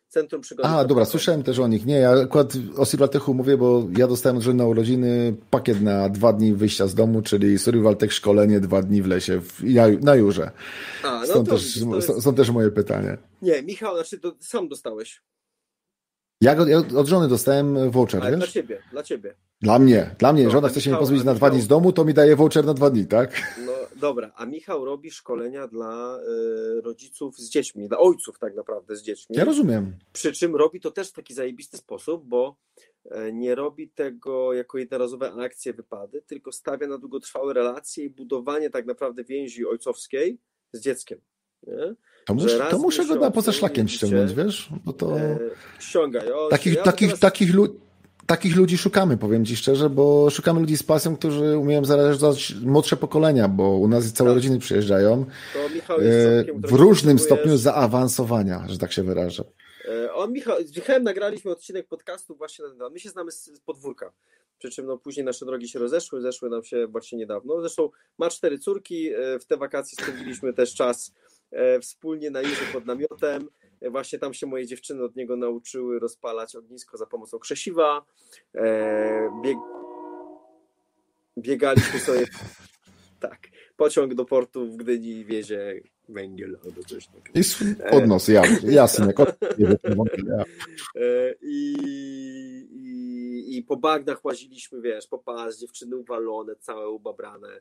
Centrum 0.08 0.42
Przygody. 0.42 0.68
A, 0.68 0.84
dobra, 0.84 1.04
słyszałem 1.04 1.42
też 1.42 1.58
o 1.58 1.68
nich. 1.68 1.86
Nie, 1.86 1.94
ja 1.94 2.10
akurat 2.10 2.52
o 2.76 2.84
Survival 2.84 3.34
mówię, 3.34 3.56
bo 3.56 3.88
ja 3.98 4.06
dostałem 4.06 4.38
od 4.38 4.54
na 4.54 4.66
urodziny 4.66 5.34
pakiet 5.50 5.82
na 5.82 6.08
dwa 6.08 6.32
dni 6.32 6.54
wyjścia 6.54 6.86
z 6.86 6.94
domu, 6.94 7.22
czyli 7.22 7.58
Survival 7.58 7.96
Tech 7.96 8.12
szkolenie 8.12 8.60
dwa 8.60 8.82
dni 8.82 9.02
w 9.02 9.06
lesie, 9.06 9.40
w, 9.40 9.62
na 10.00 10.14
Jurze. 10.14 10.50
A, 11.04 11.20
no 11.20 11.26
stąd, 11.26 11.48
to, 11.48 11.54
też, 11.54 11.80
to 11.80 11.96
jest... 11.96 12.20
stąd 12.20 12.36
też 12.36 12.50
moje 12.50 12.70
pytanie. 12.70 13.18
Nie, 13.42 13.62
Michał, 13.62 13.94
znaczy 13.94 14.18
to 14.18 14.36
sam 14.40 14.68
dostałeś. 14.68 15.22
Ja, 16.40 16.54
go, 16.54 16.66
ja 16.66 16.78
od 16.96 17.06
żony 17.06 17.28
dostałem 17.28 17.90
voucher, 17.90 18.22
Ale 18.22 18.30
wiesz? 18.30 18.38
dla 18.38 18.46
ciebie, 18.46 18.82
dla 18.92 19.02
ciebie. 19.02 19.34
Dla 19.60 19.78
mnie, 19.78 20.14
dla 20.18 20.32
mnie. 20.32 20.44
No, 20.44 20.50
Żona 20.50 20.68
chce 20.68 20.80
się 20.80 20.90
mnie 20.90 20.98
pozbyć 20.98 21.24
na 21.24 21.34
dwa 21.34 21.50
dni 21.50 21.60
z 21.60 21.66
domu, 21.66 21.92
to 21.92 22.04
mi 22.04 22.14
daje 22.14 22.36
voucher 22.36 22.64
na 22.64 22.74
dwa 22.74 22.90
dni, 22.90 23.06
tak? 23.06 23.56
No 23.66 23.72
dobra, 23.96 24.32
a 24.36 24.46
Michał 24.46 24.84
robi 24.84 25.10
szkolenia 25.10 25.68
dla 25.68 26.18
y, 26.18 26.80
rodziców 26.80 27.36
z 27.38 27.50
dziećmi, 27.50 27.88
dla 27.88 27.98
ojców 27.98 28.38
tak 28.38 28.54
naprawdę 28.54 28.96
z 28.96 29.02
dziećmi. 29.02 29.36
Ja 29.36 29.44
rozumiem. 29.44 29.96
Przy 30.12 30.32
czym 30.32 30.56
robi 30.56 30.80
to 30.80 30.90
też 30.90 31.08
w 31.08 31.12
taki 31.12 31.34
zajebisty 31.34 31.76
sposób, 31.76 32.24
bo 32.24 32.56
e, 33.10 33.32
nie 33.32 33.54
robi 33.54 33.88
tego 33.88 34.52
jako 34.52 34.78
jednorazowe 34.78 35.32
akcje, 35.32 35.72
wypady, 35.72 36.22
tylko 36.26 36.52
stawia 36.52 36.86
na 36.86 36.98
długotrwałe 36.98 37.54
relacje 37.54 38.04
i 38.04 38.10
budowanie 38.10 38.70
tak 38.70 38.86
naprawdę 38.86 39.24
więzi 39.24 39.66
ojcowskiej 39.66 40.38
z 40.72 40.80
dzieckiem. 40.80 41.20
To, 42.24 42.34
mus, 42.34 42.52
to 42.70 42.78
muszę 42.78 43.04
go 43.04 43.14
na 43.14 43.30
poza 43.30 43.52
szlakiem 43.52 43.88
ściągnąć, 43.88 44.34
wiesz? 44.34 44.68
Bo 44.84 44.92
to... 44.92 45.20
E, 45.20 45.38
ściągaj. 45.78 46.28
takich, 46.50 46.74
ja 46.74 46.82
takich, 46.82 47.08
teraz... 47.08 47.20
takich, 47.20 47.54
lu 47.54 47.80
takich 48.28 48.56
ludzi 48.56 48.78
szukamy, 48.78 49.16
powiem 49.16 49.44
Ci 49.44 49.56
szczerze, 49.56 49.90
bo 49.90 50.30
szukamy 50.30 50.60
ludzi 50.60 50.76
z 50.76 50.82
pasją, 50.82 51.16
którzy 51.16 51.58
umieją 51.58 51.84
zarażać 51.84 52.54
młodsze 52.60 52.96
pokolenia, 52.96 53.48
bo 53.48 53.76
u 53.76 53.88
nas 53.88 54.12
całe 54.12 54.30
tak. 54.30 54.34
rodziny 54.34 54.58
przyjeżdżają 54.58 55.24
e, 55.88 56.44
w 56.54 56.72
różnym 56.72 57.18
stopniu 57.18 57.56
zaawansowania, 57.56 58.64
że 58.68 58.78
tak 58.78 58.92
się 58.92 59.02
wyrażę. 59.02 59.44
E, 59.88 60.12
on, 60.12 60.32
Michał, 60.32 60.64
z 60.64 60.76
Michałem 60.76 61.02
nagraliśmy 61.02 61.50
odcinek 61.50 61.86
podcastu 61.86 62.36
właśnie 62.36 62.64
na 62.78 62.90
My 62.90 63.00
się 63.00 63.08
znamy 63.08 63.32
z 63.32 63.60
podwórka. 63.66 64.12
Przy 64.58 64.70
czym 64.70 64.86
no, 64.86 64.98
później 64.98 65.26
nasze 65.26 65.46
drogi 65.46 65.68
się 65.68 65.78
rozeszły, 65.78 66.20
zeszły 66.20 66.50
nam 66.50 66.64
się 66.64 66.86
właśnie 66.86 67.18
niedawno. 67.18 67.60
Zresztą 67.60 67.90
ma 68.18 68.30
cztery 68.30 68.58
córki. 68.58 69.10
W 69.40 69.44
te 69.44 69.56
wakacje 69.56 70.04
spędziliśmy 70.04 70.52
też 70.52 70.74
czas 70.74 71.12
E, 71.27 71.27
wspólnie 71.80 72.30
na 72.30 72.40
jezie 72.40 72.66
pod 72.72 72.86
namiotem. 72.86 73.48
E, 73.80 73.90
właśnie 73.90 74.18
tam 74.18 74.34
się 74.34 74.46
moje 74.46 74.66
dziewczyny 74.66 75.04
od 75.04 75.16
niego 75.16 75.36
nauczyły 75.36 75.98
rozpalać 75.98 76.56
ognisko 76.56 76.96
za 76.96 77.06
pomocą 77.06 77.38
krzesiwa. 77.38 78.04
E, 78.54 79.40
bieg... 79.42 79.58
Biegaliśmy 81.38 82.00
sobie. 82.00 82.26
Tak. 83.20 83.48
Pociąg 83.76 84.14
do 84.14 84.24
portu 84.24 84.72
w 84.72 84.76
Gdyni 84.76 85.24
wiezie 85.24 85.80
węgiel 86.08 86.58
albo 86.64 86.82
coś 86.82 87.06
takiego. 87.06 87.40
I 87.40 87.42
pod 87.90 88.06
nos, 88.06 88.28
ja, 88.28 88.42
jasne. 88.62 89.12
I, 91.42 91.74
i, 92.72 93.56
I 93.56 93.62
po 93.62 93.76
bagnach 93.76 94.24
łaziliśmy, 94.24 94.80
wiesz, 94.80 95.06
po 95.06 95.18
pas, 95.18 95.58
dziewczyny 95.58 95.96
uwalone, 95.96 96.56
całe 96.56 96.88
ubabrane. 96.88 97.60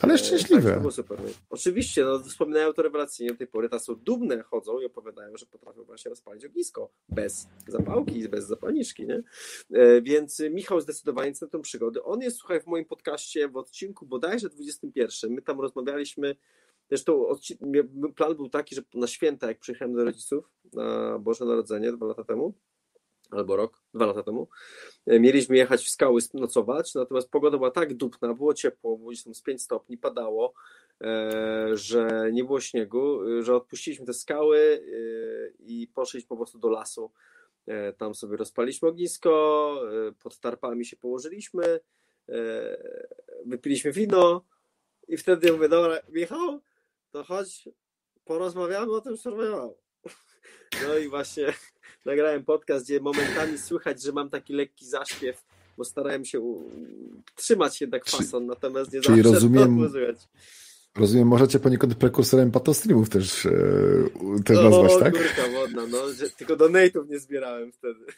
Ale 0.00 0.18
szczęśliwe. 0.18 0.70
Tak, 0.70 0.80
było 0.80 0.92
super. 0.92 1.18
Oczywiście, 1.50 2.04
no, 2.04 2.18
wspominają 2.18 2.72
to 2.72 2.82
rewelacyjnie 2.82 3.32
do 3.32 3.38
tej 3.38 3.46
pory. 3.46 3.68
Ta 3.68 3.78
są 3.78 3.94
dumne, 3.94 4.42
chodzą 4.42 4.80
i 4.80 4.84
opowiadają, 4.84 5.36
że 5.36 5.46
potrafią 5.46 5.84
właśnie 5.84 6.08
rozpalić 6.08 6.44
ognisko 6.44 6.90
bez 7.08 7.48
zapałki 7.68 8.28
bez 8.28 8.46
zapalniczki, 8.46 9.06
nie? 9.06 9.22
E, 9.72 10.02
więc 10.02 10.42
Michał 10.50 10.80
zdecydowanie 10.80 11.32
centrum 11.32 11.62
przygody. 11.62 12.02
On 12.02 12.20
jest, 12.20 12.36
słuchaj, 12.36 12.60
w 12.60 12.66
moim 12.66 12.84
podcaście 12.84 13.48
w 13.48 13.56
odcinku 13.56 14.06
bodajże 14.06 14.48
21. 14.48 15.30
My 15.30 15.42
tam 15.42 15.60
rozmawialiśmy 15.60 16.36
Zresztą 16.88 17.26
plan 18.16 18.36
był 18.36 18.48
taki, 18.48 18.74
że 18.74 18.82
na 18.94 19.06
święta, 19.06 19.46
jak 19.46 19.58
przyjechałem 19.58 19.94
do 19.94 20.04
rodziców 20.04 20.50
na 20.72 21.18
Boże 21.18 21.44
Narodzenie 21.44 21.92
dwa 21.92 22.06
lata 22.06 22.24
temu, 22.24 22.54
albo 23.30 23.56
rok, 23.56 23.82
dwa 23.94 24.06
lata 24.06 24.22
temu, 24.22 24.48
e, 25.06 25.20
mieliśmy 25.20 25.56
jechać 25.56 25.84
w 25.84 25.90
skały 25.90 26.20
nocować, 26.34 26.94
natomiast 26.94 27.30
pogoda 27.30 27.56
była 27.56 27.70
tak 27.70 27.94
dupna, 27.94 28.34
było 28.34 28.54
ciepło, 28.54 28.98
było 28.98 29.12
z 29.14 29.42
5 29.42 29.62
stopni, 29.62 29.98
padało, 29.98 30.52
e, 31.00 31.70
że 31.72 32.30
nie 32.32 32.44
było 32.44 32.60
śniegu, 32.60 33.22
e, 33.22 33.42
że 33.42 33.56
odpuściliśmy 33.56 34.06
te 34.06 34.14
skały 34.14 34.82
i 35.58 35.88
poszliśmy 35.94 36.28
po 36.28 36.36
prostu 36.36 36.58
do 36.58 36.68
lasu. 36.68 37.10
Tam 37.98 38.14
sobie 38.14 38.36
rozpaliśmy 38.36 38.88
ognisko, 38.88 39.80
pod 40.22 40.38
tarpami 40.38 40.84
się 40.84 40.96
położyliśmy, 40.96 41.80
wypiliśmy 43.46 43.92
wino 43.92 44.44
i 45.08 45.16
wtedy 45.16 45.52
mówię, 45.52 45.68
dobra, 45.68 45.98
Michał, 46.08 46.60
to 47.10 47.24
chodź, 47.24 47.68
porozmawiamy 48.24 48.92
o 48.92 49.00
tym 49.00 49.16
survival. 49.16 49.74
No 50.86 50.98
i 50.98 51.08
właśnie 51.08 51.54
nagrałem 52.06 52.44
podcast, 52.44 52.84
gdzie 52.84 53.00
momentami 53.00 53.58
słychać, 53.58 54.02
że 54.02 54.12
mam 54.12 54.30
taki 54.30 54.52
lekki 54.52 54.86
zaśpiew, 54.86 55.44
bo 55.78 55.84
starałem 55.84 56.24
się 56.24 56.40
trzymać 57.34 57.80
jednak 57.80 58.04
fason, 58.04 58.46
natomiast 58.46 58.92
nie 58.92 59.00
Czyli 59.00 59.22
zawsze 59.22 59.34
rozumiem, 59.34 59.88
Rozumiem, 60.96 61.28
możecie 61.28 61.58
poniekąd 61.58 61.94
prekursorem 61.94 62.50
patostreamów 62.50 63.08
też, 63.08 63.46
e, 63.46 63.50
też 64.44 64.58
nazwać, 64.58 64.92
tak? 65.00 65.12
kurka 65.12 65.60
wodna, 65.60 65.86
no, 65.86 66.12
że 66.12 66.30
tylko 66.30 66.56
donate'ów 66.56 67.08
nie 67.08 67.18
zbierałem 67.18 67.72
wtedy. 67.72 68.00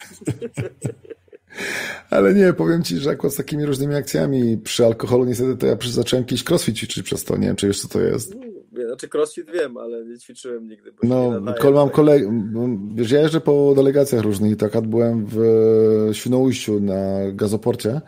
Ale 2.10 2.34
nie, 2.34 2.52
powiem 2.52 2.82
ci, 2.82 2.98
że 2.98 3.10
akurat 3.10 3.34
z 3.34 3.36
takimi 3.36 3.66
różnymi 3.66 3.94
akcjami 3.94 4.58
przy 4.58 4.86
alkoholu 4.86 5.24
niestety 5.24 5.56
to 5.56 5.66
ja 5.66 5.76
zacząłem 5.90 6.22
jakiś 6.22 6.50
crossfit 6.50 6.76
ćwiczyć 6.76 7.02
przez 7.02 7.24
to, 7.24 7.36
nie 7.36 7.46
wiem, 7.46 7.56
czy 7.56 7.66
wiesz 7.66 7.82
co 7.82 7.88
to 7.88 8.00
jest. 8.00 8.34
Znaczy 8.86 9.08
crossfit 9.08 9.50
wiem, 9.50 9.76
ale 9.76 10.04
nie 10.04 10.18
ćwiczyłem 10.18 10.68
nigdy. 10.68 10.92
no, 11.02 11.54
kol 11.54 11.74
mam 11.74 11.90
kolej, 11.90 12.28
wiesz, 12.94 13.10
ja 13.10 13.20
jeżdżę 13.20 13.40
po 13.40 13.72
delegacjach 13.76 14.22
różnych 14.22 14.52
i 14.52 14.56
tak 14.56 14.80
byłem 14.80 15.26
w 15.28 16.10
Świnoujściu 16.12 16.80
na 16.80 17.32
gazoporcie 17.32 18.00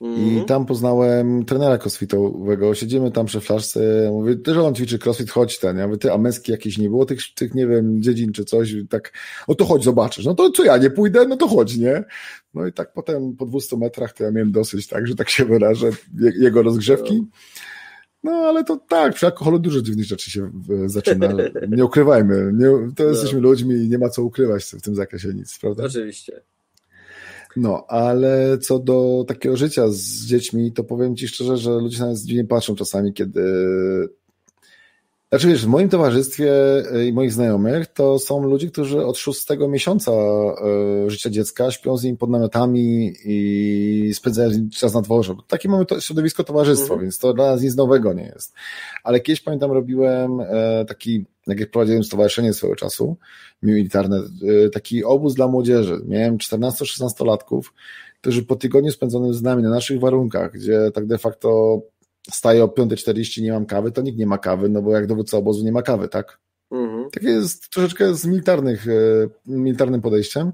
mm 0.00 0.14
-hmm. 0.14 0.18
i 0.18 0.28
mhm. 0.28 0.46
tam 0.46 0.66
poznałem 0.66 1.44
trenera 1.44 1.78
crossfitowego, 1.78 2.74
siedzimy 2.74 3.10
tam 3.10 3.26
przy 3.26 3.40
flaszce, 3.40 4.08
mówię, 4.12 4.36
też 4.36 4.56
on 4.56 4.74
ćwiczy 4.74 4.98
crossfit, 5.04 5.30
chodź 5.30 5.58
ten, 5.58 5.78
ja 5.78 5.86
mówię, 5.86 5.98
ty, 5.98 6.12
a 6.12 6.18
męski 6.18 6.52
jakieś 6.52 6.78
nie 6.78 6.88
było 6.88 7.06
tych, 7.06 7.34
tych, 7.34 7.54
nie 7.54 7.66
wiem, 7.66 8.02
dziedzin 8.02 8.32
czy 8.32 8.44
coś, 8.44 8.74
tak, 8.90 9.12
no 9.48 9.54
to 9.54 9.64
chodź, 9.64 9.84
zobaczysz, 9.84 10.24
no 10.24 10.34
to 10.34 10.50
co 10.50 10.64
ja, 10.64 10.76
nie 10.76 10.90
pójdę, 10.90 11.26
no 11.28 11.36
to 11.36 11.48
chodź, 11.48 11.76
nie? 11.76 12.04
No 12.54 12.66
i 12.66 12.72
tak 12.72 12.92
potem 12.92 13.36
po 13.36 13.46
200 13.46 13.76
metrach 13.76 14.12
to 14.12 14.24
ja 14.24 14.30
miałem 14.30 14.52
dosyć, 14.52 14.86
tak, 14.86 15.06
że 15.06 15.14
tak 15.14 15.30
się 15.30 15.44
wyrażę, 15.44 15.90
jego 16.38 16.62
rozgrzewki. 16.62 17.16
No. 17.16 17.26
No 18.26 18.32
ale 18.32 18.64
to 18.64 18.76
tak, 18.88 19.14
przy 19.14 19.26
alkoholu 19.26 19.58
dużo 19.58 19.82
dziwnych 19.82 20.06
rzeczy 20.06 20.30
się 20.30 20.50
zaczyna. 20.86 21.28
Nie 21.68 21.84
ukrywajmy. 21.84 22.52
Nie, 22.52 22.66
to 22.96 23.04
no. 23.04 23.10
jesteśmy 23.10 23.40
ludźmi 23.40 23.74
i 23.74 23.88
nie 23.88 23.98
ma 23.98 24.08
co 24.08 24.22
ukrywać 24.22 24.64
w 24.64 24.82
tym 24.82 24.94
zakresie 24.94 25.34
nic, 25.34 25.58
prawda? 25.58 25.84
Oczywiście. 25.84 26.42
No, 27.56 27.84
ale 27.88 28.58
co 28.58 28.78
do 28.78 29.24
takiego 29.28 29.56
życia 29.56 29.88
z 29.88 30.26
dziećmi, 30.26 30.72
to 30.72 30.84
powiem 30.84 31.16
Ci 31.16 31.28
szczerze, 31.28 31.56
że 31.56 31.70
ludzie 31.70 31.98
na 31.98 32.06
nas 32.06 32.24
dziwnie 32.24 32.44
patrzą 32.44 32.74
czasami, 32.74 33.12
kiedy 33.12 33.42
znaczy 35.28 35.48
wiesz, 35.48 35.64
w 35.64 35.68
moim 35.68 35.88
towarzystwie 35.88 36.52
e, 36.92 37.06
i 37.06 37.12
moich 37.12 37.32
znajomych 37.32 37.86
to 37.86 38.18
są 38.18 38.42
ludzie, 38.42 38.70
którzy 38.70 39.06
od 39.06 39.18
szóstego 39.18 39.68
miesiąca 39.68 40.12
e, 40.12 41.10
życia 41.10 41.30
dziecka 41.30 41.70
śpią 41.70 41.96
z 41.96 42.04
nim 42.04 42.16
pod 42.16 42.30
namiotami 42.30 43.12
i 43.24 44.10
spędzają 44.14 44.50
czas 44.76 44.94
na 44.94 45.02
dworze. 45.02 45.34
Takie 45.48 45.68
mamy 45.68 45.86
to 45.86 46.00
środowisko 46.00 46.44
towarzystwo, 46.44 46.94
mm. 46.94 47.04
więc 47.04 47.18
to 47.18 47.34
dla 47.34 47.46
nas 47.46 47.62
nic 47.62 47.76
nowego 47.76 48.12
nie 48.12 48.24
jest. 48.24 48.54
Ale 49.04 49.20
kiedyś 49.20 49.40
pamiętam 49.40 49.72
robiłem 49.72 50.40
e, 50.40 50.84
taki, 50.84 51.24
jak 51.46 51.70
prowadziłem 51.70 52.04
stowarzyszenie 52.04 52.52
swojego 52.52 52.76
czasu, 52.76 53.16
militarne, 53.62 54.22
taki 54.72 55.04
obóz 55.04 55.34
dla 55.34 55.48
młodzieży. 55.48 56.00
Miałem 56.06 56.38
14-16 56.38 57.26
latków, 57.26 57.72
którzy 58.20 58.42
po 58.42 58.56
tygodniu 58.56 58.92
spędzonym 58.92 59.34
z 59.34 59.42
nami 59.42 59.62
na 59.62 59.70
naszych 59.70 60.00
warunkach, 60.00 60.52
gdzie 60.52 60.90
tak 60.94 61.06
de 61.06 61.18
facto 61.18 61.80
staję 62.30 62.64
o 62.64 62.66
5.40, 62.66 63.42
nie 63.42 63.52
mam 63.52 63.66
kawy, 63.66 63.92
to 63.92 64.02
nikt 64.02 64.18
nie 64.18 64.26
ma 64.26 64.38
kawy, 64.38 64.68
no 64.68 64.82
bo 64.82 64.92
jak 64.92 65.06
dowódca 65.06 65.36
obozu 65.36 65.64
nie 65.64 65.72
ma 65.72 65.82
kawy, 65.82 66.08
tak? 66.08 66.38
Mhm. 66.70 67.10
Takie 67.10 67.28
jest 67.28 67.70
troszeczkę 67.70 68.14
z 68.14 68.26
militarnych, 68.26 68.88
e, 68.88 68.92
militarnym 69.46 70.00
podejściem. 70.00 70.52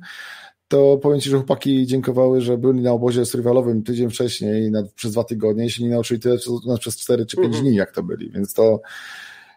To 0.68 0.98
powiem 1.02 1.20
Ci, 1.20 1.30
że 1.30 1.36
chłopaki 1.36 1.86
dziękowały, 1.86 2.40
że 2.40 2.58
byli 2.58 2.80
na 2.80 2.92
obozie 2.92 3.26
survivalowym 3.26 3.82
tydzień 3.82 4.10
wcześniej, 4.10 4.70
na, 4.70 4.82
przez 4.94 5.12
dwa 5.12 5.24
tygodnie 5.24 5.66
i 5.66 5.70
się 5.70 5.84
nie 5.84 5.90
nauczyli 5.90 6.20
tyle, 6.20 6.36
nas 6.66 6.78
przez 6.78 6.96
cztery 6.96 7.26
czy 7.26 7.36
pięć 7.36 7.46
mhm. 7.46 7.64
dni, 7.64 7.74
jak 7.74 7.92
to 7.92 8.02
byli, 8.02 8.30
więc 8.30 8.54
to 8.54 8.80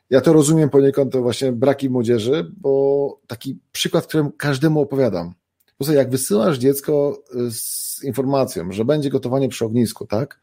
ja 0.10 0.22
to 0.22 0.34
rozumiem 0.34 0.70
poniekąd, 0.70 1.14
to 1.14 1.22
właśnie 1.22 1.52
braki 1.52 1.90
młodzieży, 1.90 2.52
bo 2.58 3.20
taki 3.28 3.60
przykład, 3.72 4.08
którym 4.08 4.32
każdemu 4.32 4.82
opowiadam. 4.82 5.34
Po 5.78 5.92
jak 5.92 6.10
wysyłasz 6.10 6.58
dziecko 6.58 7.24
z 7.50 8.04
informacją, 8.04 8.72
że 8.72 8.86
będzie 8.86 9.10
gotowanie 9.10 9.50
przy 9.50 9.66
ognisku, 9.66 10.08
tak? 10.08 10.40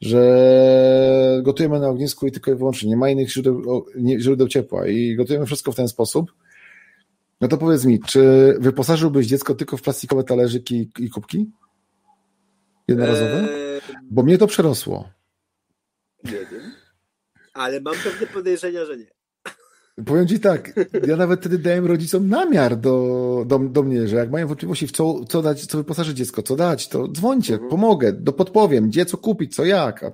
Że 0.00 1.40
gotujemy 1.42 1.80
na 1.80 1.88
ognisku 1.88 2.26
i 2.26 2.32
tylko 2.32 2.50
i 2.50 2.54
wyłącznie 2.54 2.88
nie 2.88 2.96
ma 2.96 3.10
innych 3.10 3.32
źródeł, 3.32 3.86
źródeł 4.18 4.48
ciepła 4.48 4.86
i 4.86 5.16
gotujemy 5.16 5.46
wszystko 5.46 5.72
w 5.72 5.76
ten 5.76 5.88
sposób, 5.88 6.32
no 7.40 7.48
to 7.48 7.58
powiedz 7.58 7.84
mi, 7.84 8.00
czy 8.00 8.54
wyposażyłbyś 8.60 9.26
dziecko 9.26 9.54
tylko 9.54 9.76
w 9.76 9.82
plastikowe 9.82 10.24
talerzyki 10.24 10.90
i 10.98 11.10
kubki? 11.10 11.50
Jednorazowe? 12.88 13.48
Eee... 13.52 13.80
Bo 14.10 14.22
mnie 14.22 14.38
to 14.38 14.46
przerosło. 14.46 15.08
Nie 16.24 16.30
wiem. 16.32 16.72
Ale 17.54 17.80
mam 17.80 17.94
pewne 18.04 18.26
podejrzenia, 18.26 18.84
że 18.84 18.96
nie. 18.96 19.19
Powiem 20.06 20.28
ci 20.28 20.40
tak, 20.40 20.72
ja 21.06 21.16
nawet 21.16 21.40
wtedy 21.40 21.58
dałem 21.58 21.86
rodzicom 21.86 22.28
namiar 22.28 22.76
do, 22.76 23.44
do, 23.46 23.58
do 23.58 23.82
mnie, 23.82 24.08
że 24.08 24.16
jak 24.16 24.30
mają 24.30 24.46
wątpliwości 24.46 24.86
w 24.86 24.92
co, 24.92 25.24
co 25.24 25.42
dać, 25.42 25.66
co 25.66 25.78
wyposażyć 25.78 26.16
dziecko, 26.16 26.42
co 26.42 26.56
dać, 26.56 26.88
to 26.88 27.08
dzwońcie, 27.08 27.54
mhm. 27.54 27.70
pomogę, 27.70 28.12
do 28.12 28.32
podpowiem, 28.32 28.88
gdzie 28.88 29.06
co 29.06 29.16
kupić, 29.16 29.54
co 29.54 29.64
jak. 29.64 30.04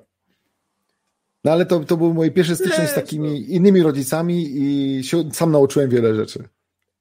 No 1.43 1.51
ale 1.51 1.65
to, 1.65 1.79
to 1.79 1.97
był 1.97 2.13
moje 2.13 2.31
pierwsze 2.31 2.55
styczność 2.55 2.91
z 2.91 2.95
takimi 2.95 3.53
innymi 3.53 3.83
rodzicami 3.83 4.47
i 4.49 5.03
się, 5.03 5.29
sam 5.33 5.51
nauczyłem 5.51 5.89
wiele 5.89 6.15
rzeczy. 6.15 6.43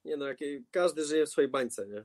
Nie 0.05 0.16
no, 0.16 0.26
każdy 0.70 1.05
żyje 1.05 1.26
w 1.26 1.28
swojej 1.28 1.51
bańce, 1.51 1.87
nie? 1.87 2.05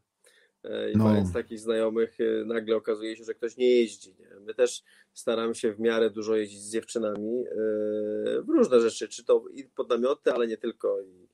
E, 0.63 0.91
I 0.91 0.97
no. 0.97 1.03
mając 1.03 1.33
takich 1.33 1.59
znajomych, 1.59 2.17
e, 2.19 2.45
nagle 2.45 2.75
okazuje 2.75 3.15
się, 3.15 3.23
że 3.23 3.33
ktoś 3.33 3.57
nie 3.57 3.69
jeździ. 3.69 4.15
Nie? 4.19 4.39
My 4.39 4.53
też 4.53 4.83
staramy 5.13 5.55
się 5.55 5.73
w 5.73 5.79
miarę 5.79 6.09
dużo 6.09 6.35
jeździć 6.35 6.61
z 6.61 6.71
dziewczynami 6.71 7.43
e, 7.47 7.53
w 8.41 8.49
różne 8.49 8.81
rzeczy, 8.81 9.07
czy 9.07 9.23
to 9.25 9.43
i 9.53 9.63
pod 9.63 9.89
namioty, 9.89 10.31
ale 10.33 10.47
nie 10.47 10.57
tylko. 10.57 11.01
I, 11.01 11.31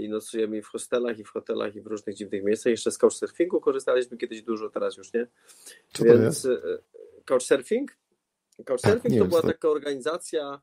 i 0.00 0.08
nocujemy 0.08 0.58
i 0.58 0.62
w 0.62 0.66
hostelach, 0.66 1.18
i 1.18 1.24
w 1.24 1.28
hotelach, 1.28 1.76
i 1.76 1.80
w 1.80 1.86
różnych 1.86 2.16
dziwnych 2.16 2.44
miejscach. 2.44 2.70
Jeszcze 2.70 2.90
z 2.90 2.98
couchsurfingu 2.98 3.60
korzystaliśmy 3.60 4.16
kiedyś 4.16 4.42
dużo, 4.42 4.70
teraz 4.70 4.96
już 4.96 5.12
nie. 5.12 5.26
Co 5.92 6.04
Więc 6.04 6.42
to 6.42 6.50
jest? 6.50 6.64
couchsurfing? 7.24 7.96
Couchsurfing 8.64 9.14
A, 9.14 9.18
to 9.18 9.24
była 9.24 9.42
taka 9.42 9.68
organizacja 9.68 10.60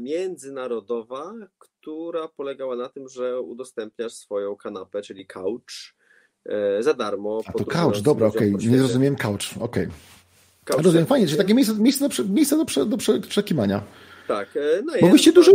międzynarodowa, 0.00 1.34
która 1.58 2.28
polegała 2.28 2.76
na 2.76 2.88
tym, 2.88 3.08
że 3.08 3.40
udostępniasz 3.40 4.14
swoją 4.14 4.56
kanapę, 4.56 5.02
czyli 5.02 5.26
couch, 5.26 5.94
za 6.80 6.94
darmo. 6.94 7.40
A 7.46 7.52
to 7.52 7.64
couch, 7.64 8.00
dobra, 8.00 8.26
okej, 8.26 8.54
okay. 8.54 8.68
nie 8.68 8.82
rozumiem 8.82 9.16
couch, 9.16 9.56
okej. 9.60 9.88
Okay. 10.64 10.82
Rozumiem, 10.82 11.06
fajnie, 11.06 11.26
czyli 11.26 11.38
takie 11.38 11.54
miejsce, 11.54 11.74
miejsce, 11.74 12.08
do, 12.08 12.24
miejsce 12.34 12.56
do, 12.58 12.64
prze, 12.64 12.86
do 12.86 12.96
przekimania. 13.28 13.82
Tak. 14.28 14.56
E, 14.56 14.82
no 14.82 14.92
Bo 15.00 15.08
wyście 15.08 15.32
dużo 15.32 15.52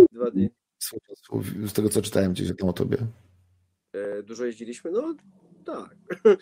z 1.67 1.73
tego, 1.73 1.89
co 1.89 2.01
czytałem 2.01 2.33
gdzieś 2.33 2.51
tam 2.57 2.69
o 2.69 2.73
tobie. 2.73 2.97
E, 3.93 4.23
dużo 4.23 4.45
jeździliśmy? 4.45 4.91
No 4.91 5.15
tak. 5.65 5.95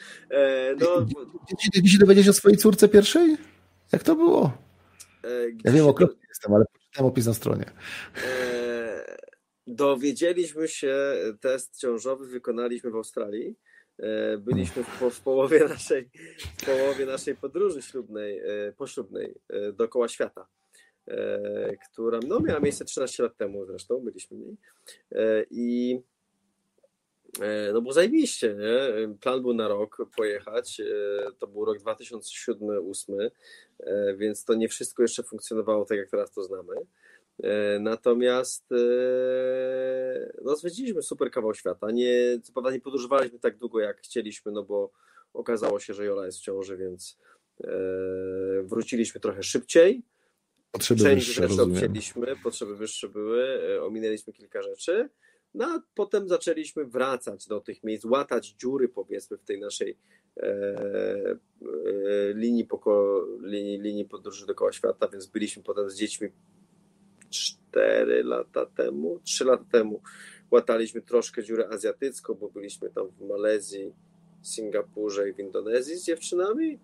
No, 0.80 1.06
Gdzie 1.74 1.90
się 1.90 1.98
dowiedzieć 1.98 2.28
o 2.28 2.34
swojej 2.34 2.58
córce 2.58 2.88
pierwszej? 2.90 3.38
Jak 3.92 4.04
to 4.04 4.16
było? 4.16 4.52
Ja 5.64 5.72
wiem, 5.72 5.88
okropnie 5.88 6.16
do... 6.16 6.28
jestem, 6.30 6.54
ale 6.54 6.66
poczytałem 6.74 7.12
opis 7.12 7.26
na 7.26 7.34
stronie. 7.34 7.66
Dowiedzieliśmy 9.68 10.68
się, 10.68 10.96
test 11.40 11.78
ciążowy 11.80 12.28
wykonaliśmy 12.28 12.92
w 12.92 12.96
Australii 12.96 13.56
E, 13.56 13.67
byliśmy 14.38 14.84
w, 14.84 15.10
w, 15.12 15.22
połowie 15.22 15.66
naszej, 15.70 16.10
w 16.58 16.66
połowie 16.66 17.06
naszej 17.06 17.36
podróży 17.36 17.82
ślubnej, 17.82 18.40
e, 18.40 18.72
poślubnej 18.78 19.36
e, 19.50 19.72
dookoła 19.72 20.08
świata, 20.08 20.48
która 21.94 22.20
no, 22.28 22.40
miała 22.40 22.60
miejsce 22.60 22.86
13 22.86 23.24
lat 23.24 23.38
temu 23.38 23.66
zresztą, 23.66 24.00
byliśmy 24.00 24.38
niej. 24.38 24.58
I 25.52 26.00
no 27.74 27.82
bo 27.82 27.94
zajebiście, 27.94 28.56
nie? 28.56 29.08
Plan 29.22 29.42
był 29.42 29.54
na 29.54 29.68
rok 29.68 29.98
pojechać, 30.18 30.82
to 31.40 31.48
był 31.48 31.66
rok 31.66 31.78
2007-2008, 31.78 33.30
więc 34.18 34.46
to 34.46 34.54
nie 34.54 34.70
wszystko 34.70 35.02
jeszcze 35.02 35.24
funkcjonowało 35.24 35.86
tak, 35.86 35.98
jak 35.98 36.10
teraz 36.10 36.32
to 36.32 36.44
znamy. 36.44 36.76
E, 37.44 37.80
natomiast 37.80 38.72
e, 38.72 40.34
no, 40.44 40.56
zwiedziliśmy 40.56 41.02
super 41.02 41.32
kawał 41.32 41.54
świata. 41.54 41.92
Nie, 41.92 42.40
co 42.44 42.54
prawda 42.54 42.72
nie 42.72 42.80
podróżowaliśmy 42.80 43.40
tak 43.40 43.58
długo, 43.58 43.80
jak 43.80 44.02
chcieliśmy, 44.02 44.52
no 44.52 44.64
bo 44.64 44.92
okazało 45.34 45.80
się, 45.80 45.94
że 45.94 46.06
Jola 46.06 46.26
jest 46.26 46.38
w 46.38 46.42
ciąży, 46.42 46.78
więc 46.78 47.18
e, 47.64 47.68
wróciliśmy 48.64 49.22
trochę 49.22 49.44
szybciej. 49.44 50.04
Potrzeby 50.72 51.04
Część 51.04 51.28
wyższe, 51.28 51.48
rzeczy 51.48 51.62
obcięliśmy, 51.62 52.36
potrzeby 52.44 52.76
wyższe 52.76 53.10
były, 53.10 53.60
ominęliśmy 53.82 54.34
kilka 54.34 54.62
rzeczy. 54.62 55.10
No 55.54 55.66
a 55.66 55.82
potem 55.96 56.28
zaczęliśmy 56.28 56.86
wracać 56.86 57.48
do 57.48 57.62
tych 57.62 57.84
miejsc, 57.84 58.06
łatać 58.06 58.48
dziury 58.48 58.90
powiedzmy 58.90 59.38
w 59.38 59.44
tej 59.44 59.60
naszej 59.60 59.98
e, 60.38 60.44
e, 60.44 61.38
linii, 62.34 62.66
poko, 62.66 63.26
linii, 63.42 63.80
linii 63.80 64.06
podróży 64.06 64.46
dookoła 64.46 64.72
świata, 64.72 65.08
więc 65.08 65.26
byliśmy 65.26 65.64
potem 65.64 65.90
z 65.90 65.96
dziećmi 65.96 66.30
4 67.30 68.24
lata 68.24 68.66
temu, 68.66 69.20
3 69.24 69.46
lata 69.46 69.66
temu 69.72 70.02
łataliśmy 70.52 71.02
troszkę 71.02 71.44
dziurę 71.44 71.70
azjatycką, 71.70 72.34
bo 72.34 72.50
byliśmy 72.50 72.90
tam 72.90 73.08
w 73.08 73.22
Malezji, 73.22 73.94
Singapurze 74.44 75.30
i 75.30 75.34
w 75.34 75.40
Indonezji 75.40 75.96
z 75.96 76.06
dziewczynami, 76.06 76.80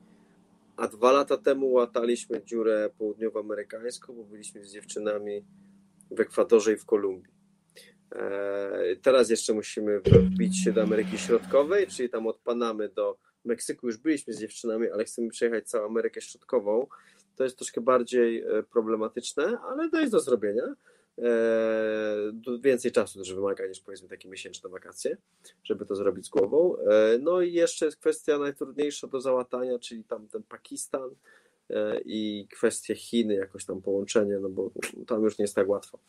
a 0.78 0.88
dwa 0.88 1.12
lata 1.12 1.38
temu 1.38 1.72
łataliśmy 1.72 2.44
dziurę 2.44 2.90
południowoamerykańską, 2.98 4.14
bo 4.14 4.24
byliśmy 4.24 4.66
z 4.66 4.72
dziewczynami 4.72 5.46
w 6.12 6.20
Ekwadorze 6.20 6.74
i 6.74 6.78
w 6.78 6.86
Kolumbii. 6.86 7.34
Eee, 8.12 8.98
teraz 8.98 9.30
jeszcze 9.30 9.54
musimy 9.54 10.00
wbić 10.00 10.64
się 10.64 10.72
do 10.72 10.82
Ameryki 10.82 11.18
Środkowej, 11.18 11.88
czyli 11.88 12.10
tam 12.10 12.28
od 12.28 12.40
Panamy 12.40 12.90
do 12.90 13.18
Meksyku 13.46 13.88
już 13.88 13.98
byliśmy 13.98 14.34
z 14.34 14.40
dziewczynami, 14.40 14.90
ale 14.90 15.06
chcemy 15.06 15.30
przejechać 15.30 15.70
całą 15.70 15.86
Amerykę 15.86 16.22
Środkową 16.22 16.88
to 17.36 17.44
jest 17.44 17.58
troszkę 17.58 17.82
bardziej 17.82 18.42
e, 18.42 18.64
problematyczne, 18.64 19.58
ale 19.60 19.90
to 19.90 20.00
jest 20.00 20.12
do 20.12 20.20
zrobienia. 20.20 20.76
E, 21.20 21.32
więcej 22.62 22.92
czasu 22.92 23.20
też 23.20 23.34
wymaga 23.34 23.68
niż 23.68 23.80
powiedzmy 23.80 24.08
takie 24.10 24.30
miesięczne 24.30 24.70
wakacje, 24.70 25.18
żeby 25.64 25.86
to 25.86 25.96
zrobić 25.96 26.26
z 26.26 26.30
głową. 26.30 26.78
E, 26.78 27.18
no 27.22 27.42
i 27.42 27.54
jeszcze 27.54 27.86
jest 27.86 27.98
kwestia 27.98 28.38
najtrudniejsza 28.38 29.08
do 29.08 29.22
załatania, 29.22 29.80
czyli 29.80 30.04
tam 30.04 30.28
ten 30.28 30.44
Pakistan 30.44 31.10
i 32.06 32.48
kwestie 32.52 32.96
Chiny, 32.96 33.34
jakoś 33.34 33.66
tam 33.66 33.82
połączenie, 33.82 34.40
no 34.40 34.50
bo 34.50 34.72
tam 35.08 35.24
już 35.24 35.38
nie 35.38 35.44
jest 35.44 35.56
tak 35.56 35.70
łatwo. 35.70 36.00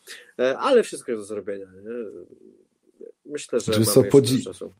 Ale 0.58 0.82
wszystko 0.82 1.12
jest 1.12 1.22
do 1.22 1.26
zrobienia. 1.26 1.66
Nie? 1.66 1.90
Myślę, 3.26 3.60
że 3.60 3.72
Czy 3.72 3.80
mamy 3.80 4.10
podzi- 4.10 4.44
czasu 4.44 4.72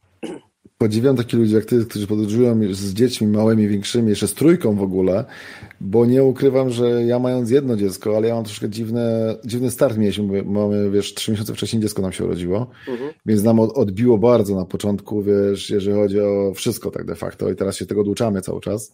podziwiam 0.85 1.17
takich 1.17 1.39
ludzi 1.39 1.55
jak 1.55 1.65
ty, 1.65 1.85
którzy 1.85 2.07
podróżują 2.07 2.61
z 2.75 2.95
dziećmi 2.95 3.27
małymi, 3.27 3.69
większymi, 3.69 4.09
jeszcze 4.09 4.29
z 4.29 4.35
trójką 4.35 4.77
w 4.77 4.83
ogóle, 4.83 5.25
bo 5.81 6.07
nie 6.07 6.25
ukrywam, 6.25 6.71
że 6.71 7.05
ja 7.05 7.19
mając 7.19 7.51
jedno 7.51 7.77
dziecko, 7.77 8.17
ale 8.17 8.29
ja 8.29 8.35
mam 8.35 8.45
troszkę 8.45 8.69
dziwne, 8.69 9.35
dziwny 9.45 9.71
start 9.71 9.99
mieliśmy, 9.99 10.43
mamy, 10.43 10.91
wiesz, 10.91 11.15
trzy 11.15 11.31
miesiące 11.31 11.55
wcześniej 11.55 11.83
dziecko 11.83 12.03
nam 12.03 12.13
się 12.13 12.25
urodziło, 12.25 12.67
mhm. 12.89 13.11
więc 13.27 13.43
nam 13.43 13.61
odbiło 13.61 14.19
bardzo 14.19 14.57
na 14.57 14.65
początku, 14.65 15.23
wiesz, 15.23 15.71
jeżeli 15.71 15.97
chodzi 15.97 16.21
o 16.21 16.53
wszystko 16.55 16.91
tak 16.91 17.05
de 17.07 17.15
facto 17.15 17.51
i 17.51 17.57
teraz 17.57 17.77
się 17.77 17.87
tego 17.87 18.01
oduczamy 18.01 18.41
cały 18.41 18.61
czas 18.61 18.93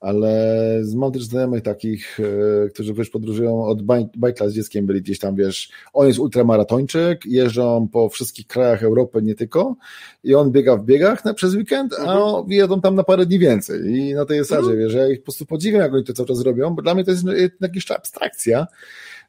ale 0.00 0.82
mam 0.94 1.12
też 1.12 1.24
znajomych 1.24 1.62
takich, 1.62 2.20
e, 2.20 2.68
którzy 2.68 2.94
wiesz, 2.94 3.10
podróżują 3.10 3.64
od 3.64 3.82
bajkla 4.16 4.48
z 4.48 4.52
dzieckiem, 4.52 4.86
byli 4.86 5.02
gdzieś 5.02 5.18
tam, 5.18 5.36
wiesz, 5.36 5.70
on 5.92 6.06
jest 6.06 6.18
ultramaratończyk, 6.18 7.26
jeżdżą 7.26 7.88
po 7.92 8.08
wszystkich 8.08 8.46
krajach 8.46 8.82
Europy, 8.82 9.22
nie 9.22 9.34
tylko, 9.34 9.76
i 10.24 10.34
on 10.34 10.50
biega 10.50 10.76
w 10.76 10.84
biegach 10.84 11.24
na, 11.24 11.34
przez 11.34 11.54
weekend, 11.54 11.94
a 11.98 12.18
mhm. 12.18 12.52
jedą 12.52 12.80
tam 12.80 12.94
na 12.94 13.04
parę 13.04 13.26
dni 13.26 13.38
więcej. 13.38 13.94
I 13.94 14.14
na 14.14 14.24
tej 14.24 14.38
zasadzie, 14.38 14.70
mhm. 14.70 14.78
wiesz, 14.78 14.94
ja 14.94 15.08
ich 15.08 15.18
po 15.18 15.24
prostu 15.24 15.46
podziwiam, 15.46 15.80
jak 15.80 15.94
oni 15.94 16.04
to 16.04 16.12
cały 16.12 16.28
czas 16.28 16.40
robią, 16.40 16.74
bo 16.74 16.82
dla 16.82 16.94
mnie 16.94 17.04
to 17.04 17.10
jest 17.10 17.24
jakaś 17.60 17.90
abstrakcja, 17.90 18.66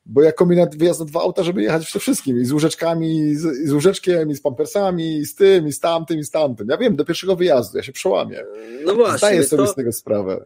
bo 0.06 0.22
ja 0.22 0.32
kombinat 0.32 0.76
wyjazd 0.76 1.00
na 1.00 1.06
dwa 1.06 1.22
auta, 1.22 1.44
żeby 1.44 1.62
jechać 1.62 1.86
przede 1.86 2.02
wszystkim 2.02 2.42
i 2.42 2.46
z 2.46 2.52
łóżeczkami, 2.52 3.18
i 3.20 3.36
z, 3.36 3.64
i 3.64 3.68
z 3.68 3.72
łóżeczkiem, 3.72 4.32
i 4.32 4.36
z 4.36 4.42
pampersami, 4.42 5.18
i 5.18 5.26
z 5.26 5.36
tym, 5.36 5.68
i 5.68 5.72
z 5.72 5.80
tamtym, 5.80 6.20
i 6.20 6.24
z 6.24 6.32
tamtym. 6.32 6.68
Ja 6.70 6.78
wiem, 6.78 6.96
do 6.96 7.06
pierwszego 7.06 7.36
wyjazdu, 7.36 7.78
ja 7.78 7.84
się 7.84 7.92
przełamię. 7.92 8.44
No 8.86 8.96
właśnie. 8.96 9.18
Zdaję 9.18 9.44
sobie 9.44 9.64
to... 9.64 9.72
z 9.72 9.76
tego 9.76 9.92
sprawę. 9.92 10.46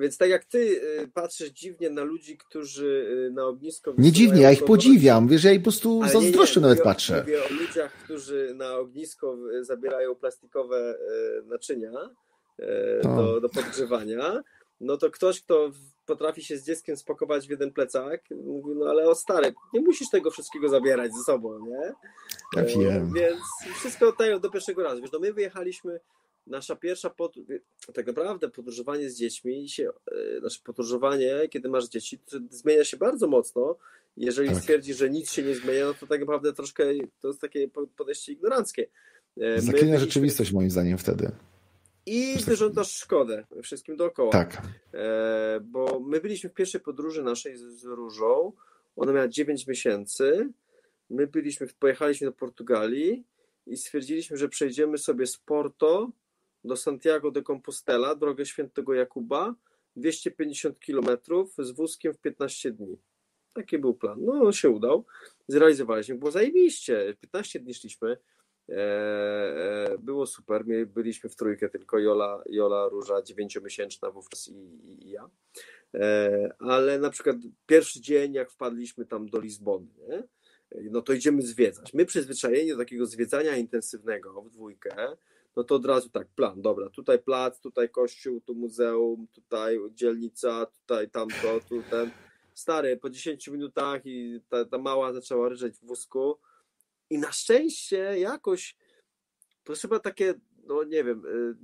Więc 0.00 0.18
tak 0.18 0.30
jak 0.30 0.44
ty 0.44 0.58
y, 0.58 1.08
patrzysz 1.14 1.50
dziwnie 1.50 1.90
na 1.90 2.02
ludzi, 2.02 2.38
którzy 2.38 3.26
y, 3.28 3.30
na 3.32 3.46
ognisko. 3.46 3.94
Nie 3.98 4.12
dziwnie, 4.12 4.42
ja 4.42 4.52
ich 4.52 4.64
podziwiam. 4.64 5.28
Wiesz, 5.28 5.44
ja 5.44 5.52
ich 5.52 5.60
po 5.60 5.64
prostu 5.64 6.08
zazdroszczę 6.08 6.60
nawet 6.60 6.78
mówię, 6.78 6.90
patrzę. 6.90 7.20
Mówię 7.20 7.44
o 7.44 7.54
ludziach, 7.54 7.92
którzy 7.92 8.52
na 8.54 8.76
ognisko 8.76 9.36
y, 9.60 9.64
zabierają 9.64 10.14
plastikowe 10.14 10.98
naczynia 11.44 11.92
do, 13.02 13.40
do 13.40 13.48
podgrzewania. 13.48 14.42
No 14.80 14.96
to 14.96 15.10
ktoś, 15.10 15.40
kto 15.40 15.70
potrafi 16.06 16.44
się 16.44 16.56
z 16.56 16.64
dzieckiem 16.64 16.96
spakować 16.96 17.46
w 17.46 17.50
jeden 17.50 17.72
plecak, 17.72 18.20
mówi, 18.44 18.74
no 18.74 18.86
ale 18.86 19.08
o 19.08 19.14
stary, 19.14 19.54
nie 19.72 19.80
musisz 19.80 20.10
tego 20.10 20.30
wszystkiego 20.30 20.68
zabierać 20.68 21.12
ze 21.12 21.22
sobą, 21.22 21.66
nie? 21.66 21.92
Ja 22.56 22.64
wiem. 22.64 23.12
Więc 23.12 23.40
wszystko 23.74 24.12
dają 24.12 24.40
do 24.40 24.50
pierwszego 24.50 24.82
razu. 24.82 25.02
Wiesz, 25.02 25.12
no 25.12 25.18
my 25.18 25.32
wyjechaliśmy 25.32 26.00
nasza 26.50 26.76
pierwsza, 26.76 27.10
tak 27.94 28.06
naprawdę 28.06 28.48
podróżowanie 28.48 29.10
z 29.10 29.16
dziećmi 29.16 29.68
się, 29.68 29.90
e, 30.36 30.40
znaczy 30.40 30.60
podróżowanie, 30.64 31.48
kiedy 31.50 31.68
masz 31.68 31.88
dzieci, 31.88 32.18
zmienia 32.50 32.84
się 32.84 32.96
bardzo 32.96 33.26
mocno. 33.26 33.76
Jeżeli 34.16 34.48
tak. 34.48 34.58
stwierdzi, 34.58 34.94
że 34.94 35.10
nic 35.10 35.32
się 35.32 35.42
nie 35.42 35.54
zmienia, 35.54 35.86
no 35.86 35.94
to 35.94 36.06
tak 36.06 36.20
naprawdę 36.20 36.52
troszkę 36.52 36.84
to 37.20 37.28
jest 37.28 37.40
takie 37.40 37.68
podejście 37.96 38.32
ignoranckie. 38.32 38.86
E, 39.40 39.60
Zaklina 39.60 39.98
rzeczywistość 39.98 40.52
moim 40.52 40.70
zdaniem 40.70 40.98
wtedy. 40.98 41.32
I 42.06 42.36
wyrządzasz 42.46 42.92
szkodę 42.92 43.46
wszystkim 43.62 43.96
dookoła. 43.96 44.32
Tak. 44.32 44.62
E, 44.94 45.60
bo 45.62 46.00
my 46.00 46.20
byliśmy 46.20 46.50
w 46.50 46.54
pierwszej 46.54 46.80
podróży 46.80 47.22
naszej 47.22 47.56
z, 47.56 47.60
z 47.60 47.84
Różą. 47.84 48.52
Ona 48.96 49.12
miała 49.12 49.28
9 49.28 49.66
miesięcy. 49.66 50.48
My 51.10 51.26
byliśmy, 51.26 51.66
pojechaliśmy 51.78 52.26
do 52.26 52.32
Portugalii 52.32 53.24
i 53.66 53.76
stwierdziliśmy, 53.76 54.36
że 54.36 54.48
przejdziemy 54.48 54.98
sobie 54.98 55.26
z 55.26 55.36
Porto 55.36 56.10
do 56.64 56.76
Santiago 56.76 57.30
de 57.30 57.42
Compostela, 57.42 58.14
drogę 58.14 58.46
świętego 58.46 58.94
Jakuba, 58.94 59.54
250 59.96 60.78
km 60.86 61.18
z 61.58 61.70
wózkiem 61.70 62.14
w 62.14 62.18
15 62.18 62.72
dni. 62.72 62.98
Taki 63.54 63.78
był 63.78 63.94
plan. 63.94 64.18
No, 64.24 64.32
on 64.32 64.52
się 64.52 64.70
udał. 64.70 65.04
zrealizowaliśmy, 65.48 66.14
było 66.14 66.30
zajebiście. 66.30 67.16
15 67.20 67.60
dni 67.60 67.74
szliśmy, 67.74 68.16
e, 68.68 68.74
e, 68.74 69.98
było 69.98 70.26
super, 70.26 70.66
My 70.66 70.86
byliśmy 70.86 71.30
w 71.30 71.36
trójkę 71.36 71.68
tylko, 71.68 71.98
Jola, 71.98 72.42
Jola 72.46 72.88
Róża, 72.88 73.22
dziewięciomiesięczna 73.22 74.10
wówczas 74.10 74.48
i, 74.48 74.54
i, 74.84 75.10
ja, 75.10 75.30
e, 75.94 76.54
ale 76.58 76.98
na 76.98 77.10
przykład 77.10 77.36
pierwszy 77.66 78.00
dzień, 78.00 78.32
jak 78.32 78.50
wpadliśmy 78.50 79.06
tam 79.06 79.28
do 79.28 79.40
Lizbony, 79.40 79.86
nie? 80.08 80.22
no 80.90 81.02
to 81.02 81.12
idziemy 81.12 81.42
zwiedzać. 81.42 81.94
My 81.94 82.06
przyzwyczajeni 82.06 82.70
do 82.70 82.76
takiego 82.76 83.06
zwiedzania 83.06 83.56
intensywnego 83.56 84.42
w 84.42 84.50
dwójkę, 84.50 85.16
no 85.56 85.64
to 85.64 85.74
od 85.74 85.86
razu 85.86 86.10
tak, 86.10 86.28
plan, 86.28 86.62
dobra, 86.62 86.90
tutaj 86.90 87.18
plac, 87.18 87.60
tutaj 87.60 87.88
kościół, 87.88 88.40
tu 88.40 88.54
muzeum, 88.54 89.26
tutaj 89.32 89.78
dzielnica, 89.90 90.66
tutaj 90.66 91.10
tamto, 91.10 91.60
tu 91.68 91.82
ten. 91.90 92.10
Stary, 92.54 92.96
po 92.96 93.10
10 93.10 93.48
minutach 93.48 94.06
i 94.06 94.40
ta, 94.48 94.64
ta 94.64 94.78
mała 94.78 95.12
zaczęła 95.12 95.48
ryżeć 95.48 95.76
w 95.76 95.86
wózku 95.86 96.38
i 97.10 97.18
na 97.18 97.32
szczęście 97.32 98.18
jakoś, 98.18 98.76
to 99.64 99.72
chyba 99.74 99.98
takie, 99.98 100.34
no 100.64 100.84
nie 100.84 101.04
wiem, 101.04 101.26
y, 101.26 101.54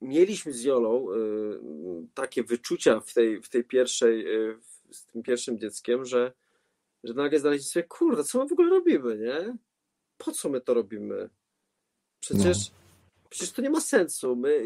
mieliśmy 0.00 0.52
z 0.52 0.62
Jolą 0.62 1.12
y, 1.12 1.16
takie 2.14 2.44
wyczucia 2.44 3.00
w 3.00 3.14
tej, 3.14 3.42
w 3.42 3.48
tej 3.48 3.64
pierwszej, 3.64 4.36
y, 4.50 4.58
z 4.90 5.06
tym 5.06 5.22
pierwszym 5.22 5.58
dzieckiem, 5.58 6.04
że, 6.04 6.32
że 7.04 7.14
nagle 7.14 7.38
znaleźliśmy 7.38 7.72
sobie, 7.72 7.88
kurde, 7.88 8.24
co 8.24 8.38
my 8.38 8.48
w 8.48 8.52
ogóle 8.52 8.70
robimy, 8.70 9.18
nie? 9.18 9.56
Po 10.18 10.32
co 10.32 10.48
my 10.48 10.60
to 10.60 10.74
robimy? 10.74 11.30
Przecież, 12.24 12.70
no. 12.70 12.76
przecież 13.30 13.52
to 13.52 13.62
nie 13.62 13.70
ma 13.70 13.80
sensu. 13.80 14.36
My, 14.36 14.64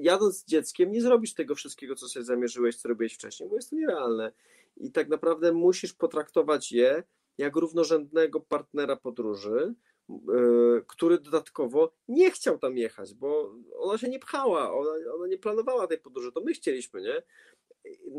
jadąc 0.00 0.38
z 0.38 0.44
dzieckiem, 0.44 0.92
nie 0.92 1.02
zrobisz 1.02 1.34
tego 1.34 1.54
wszystkiego, 1.54 1.94
co 1.94 2.08
sobie 2.08 2.24
zamierzyłeś, 2.24 2.76
co 2.76 2.88
robiłeś 2.88 3.14
wcześniej, 3.14 3.48
bo 3.48 3.56
jest 3.56 3.70
to 3.70 3.76
nierealne. 3.76 4.32
I 4.76 4.92
tak 4.92 5.08
naprawdę 5.08 5.52
musisz 5.52 5.92
potraktować 5.92 6.72
je 6.72 7.02
jak 7.38 7.56
równorzędnego 7.56 8.40
partnera 8.40 8.96
podróży, 8.96 9.74
e, 10.10 10.14
który 10.86 11.18
dodatkowo 11.18 11.92
nie 12.08 12.30
chciał 12.30 12.58
tam 12.58 12.76
jechać, 12.76 13.14
bo 13.14 13.54
ona 13.78 13.98
się 13.98 14.08
nie 14.08 14.18
pchała, 14.18 14.72
ona, 14.72 14.90
ona 15.14 15.26
nie 15.26 15.38
planowała 15.38 15.86
tej 15.86 15.98
podróży, 15.98 16.32
to 16.32 16.40
my 16.40 16.52
chcieliśmy, 16.52 17.02
nie? 17.02 17.22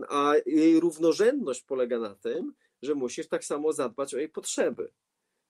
A 0.09 0.33
jej 0.45 0.79
równorzędność 0.79 1.63
polega 1.63 1.99
na 1.99 2.15
tym, 2.15 2.53
że 2.81 2.95
musisz 2.95 3.27
tak 3.27 3.45
samo 3.45 3.73
zadbać 3.73 4.13
o 4.13 4.17
jej 4.17 4.29
potrzeby. 4.29 4.91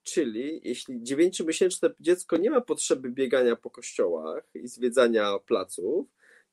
Czyli 0.05 0.61
jeśli 0.63 1.03
dziewięciomiesięczne 1.03 1.89
dziecko 1.99 2.37
nie 2.37 2.49
ma 2.49 2.61
potrzeby 2.61 3.09
biegania 3.09 3.55
po 3.55 3.69
kościołach 3.69 4.43
i 4.53 4.67
zwiedzania 4.67 5.39
placów, 5.39 6.07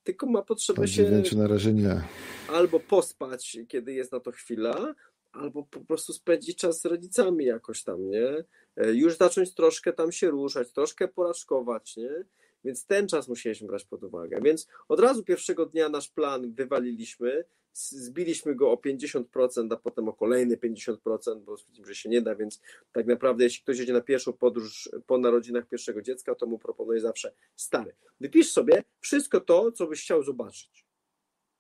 tylko 0.05 0.27
ma 0.27 0.43
potrzebę 0.43 0.89
się. 0.89 1.23
na 1.37 1.47
razie 1.47 1.73
nie. 1.73 2.01
Albo 2.49 2.81
pospać, 2.81 3.59
kiedy 3.69 3.93
jest 3.93 4.13
na 4.13 4.21
to 4.21 4.33
chwila, 4.33 4.95
albo 5.33 5.63
po 5.63 5.81
prostu 5.81 6.13
spędzić 6.13 6.59
czas 6.59 6.81
z 6.81 6.85
rodzicami 6.85 7.45
jakoś 7.45 7.83
tam, 7.83 8.11
nie? 8.11 8.45
E, 8.77 8.93
już 8.93 9.17
zacząć 9.17 9.55
troszkę 9.55 9.93
tam 9.93 10.13
się 10.13 10.31
ruszać, 10.31 10.73
troszkę 10.73 11.09
poraczkować, 11.09 11.97
nie? 11.97 12.25
Więc 12.65 12.87
ten 12.87 13.09
czas 13.09 13.29
musieliśmy 13.29 13.69
brać 13.69 13.85
pod 13.85 14.05
uwagę. 14.05 14.41
Więc 14.43 14.69
od 14.89 15.01
razu 15.01 15.25
pierwszego 15.25 15.67
dnia 15.67 15.89
nasz 15.89 16.09
plan 16.09 16.53
wywaliliśmy, 16.53 17.45
zbiliśmy 17.75 18.55
go 18.55 18.73
o 18.73 18.75
50%, 18.75 19.73
a 19.73 19.77
potem 19.77 20.09
o 20.09 20.13
kolejne 20.13 20.57
50%, 20.57 21.41
bo 21.45 21.57
stwierdzimy, 21.57 21.87
że 21.87 21.95
się 21.95 22.09
nie 22.09 22.23
da, 22.23 22.35
więc 22.35 22.61
tak 22.93 23.07
naprawdę 23.07 23.45
jeśli 23.45 23.63
ktoś 23.63 23.79
jedzie 23.79 23.93
na 23.93 24.01
pierwszą 24.01 24.33
podróż 24.33 24.91
po 25.07 25.19
narodzinach 25.19 25.67
pierwszego 25.67 26.03
dziecka, 26.03 26.35
to 26.35 26.47
mu 26.47 26.59
proponuję 26.59 27.01
zawsze 27.01 27.33
stary. 27.57 27.95
Wypisz 28.21 28.53
sobie 28.53 28.83
wszystko 29.01 29.41
to, 29.41 29.73
co 29.73 29.87
byś 29.87 30.03
chciał 30.03 30.23
zobaczyć, 30.23 30.87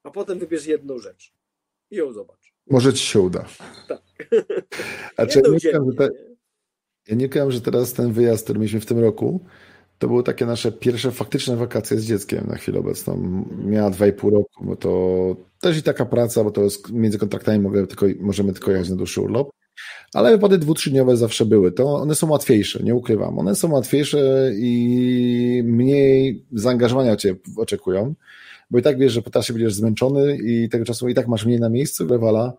a 0.03 0.11
potem 0.11 0.39
wybierz 0.39 0.67
jedną 0.67 0.99
rzecz 0.99 1.33
i 1.91 1.97
ją 1.97 2.13
zobacz. 2.13 2.53
Może 2.67 2.93
ci 2.93 3.07
się 3.07 3.21
uda. 3.21 3.49
Tak. 3.89 4.03
A 5.17 5.27
czy 5.31 5.43
nie, 5.43 5.59
wiem, 5.73 5.91
że 5.91 5.97
te, 5.97 6.11
ja 7.09 7.15
nie 7.15 7.51
że 7.51 7.61
teraz 7.61 7.93
ten 7.93 8.13
wyjazd, 8.13 8.45
który 8.45 8.59
mieliśmy 8.59 8.81
w 8.81 8.87
tym 8.87 8.99
roku, 8.99 9.45
to 10.03 10.09
były 10.09 10.22
takie 10.22 10.46
nasze 10.46 10.72
pierwsze 10.72 11.12
faktyczne 11.12 11.57
wakacje 11.57 11.98
z 11.98 12.05
dzieckiem 12.07 12.46
na 12.46 12.57
chwilę 12.57 12.78
obecną. 12.78 13.44
Miała 13.64 13.90
dwa 13.90 14.07
i 14.07 14.12
pół 14.12 14.30
roku, 14.30 14.64
bo 14.64 14.76
to 14.76 15.36
też 15.61 15.78
i 15.78 15.82
taka 15.82 16.07
praca, 16.07 16.44
bo 16.44 16.50
to 16.50 16.62
jest 16.62 16.92
między 16.92 17.18
kontraktami 17.18 17.59
mogę 17.59 17.86
tylko, 17.86 18.07
możemy 18.20 18.53
tylko 18.53 18.70
jechać 18.70 18.88
na 18.88 18.96
dłuższy 18.96 19.20
urlop. 19.20 19.50
Ale 20.14 20.30
wypady 20.30 20.59
dwutrzydniowe 20.59 21.16
zawsze 21.16 21.46
były. 21.46 21.72
To 21.72 21.94
one 21.94 22.14
są 22.14 22.30
łatwiejsze, 22.30 22.82
nie 22.82 22.94
ukrywam. 22.94 23.38
One 23.38 23.55
są 23.55 23.72
łatwiejsze 23.72 24.50
i 24.57 25.62
mniej 25.64 26.44
zaangażowania 26.53 27.16
cię 27.16 27.36
oczekują, 27.57 28.14
bo 28.70 28.78
i 28.78 28.82
tak 28.82 28.98
wiesz, 28.98 29.12
że 29.12 29.22
po 29.22 29.30
czasie 29.30 29.53
będziesz 29.53 29.74
zmęczony 29.74 30.36
i 30.36 30.68
tego 30.68 30.84
czasu 30.84 31.09
i 31.09 31.14
tak 31.14 31.28
masz 31.28 31.46
mniej 31.46 31.61
na 31.61 31.68
miejscu, 31.68 32.07
lewala 32.07 32.53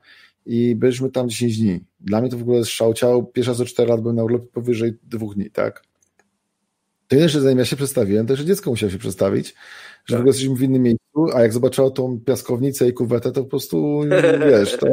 i 0.46 0.76
byliśmy 0.76 1.12
tam 1.12 1.30
10 1.30 1.58
dni. 1.58 1.80
Dla 2.00 2.22
mnie 2.22 2.30
to 2.30 2.38
w 2.38 2.42
ogóle 2.42 2.58
jest 2.58 2.72
szał 2.72 2.94
ciał. 2.94 3.26
Pierwszy 3.26 3.52
raz 3.52 3.60
od 3.60 3.68
4 3.68 3.90
lat 3.90 4.02
byłem 4.02 4.16
na 4.16 4.24
urlopie 4.24 4.48
powyżej 4.54 4.94
dwóch 5.04 5.36
dni, 5.36 5.52
tak? 5.52 5.93
To 7.14 7.20
jeszcze 7.20 7.42
zanim 7.42 7.60
ja 7.60 7.66
się 7.66 7.76
przedstawiłem, 7.76 8.28
to 8.28 8.34
jeszcze 8.34 8.46
dziecko 8.46 8.70
musiało 8.70 8.92
się 8.92 8.98
przedstawić, 8.98 9.56
że 10.06 10.16
tak. 10.16 10.24
w 10.24 10.28
jesteśmy 10.28 10.56
w 10.56 10.62
innym 10.62 10.82
miejscu, 10.82 11.28
a 11.36 11.42
jak 11.42 11.54
zobaczyło 11.54 11.92
tą 11.92 12.20
piaskownicę 12.26 12.88
i 12.88 12.94
kuwetę, 12.94 13.32
to 13.32 13.44
po 13.44 13.50
prostu, 13.50 14.02
wiesz, 14.50 14.78
to 14.78 14.88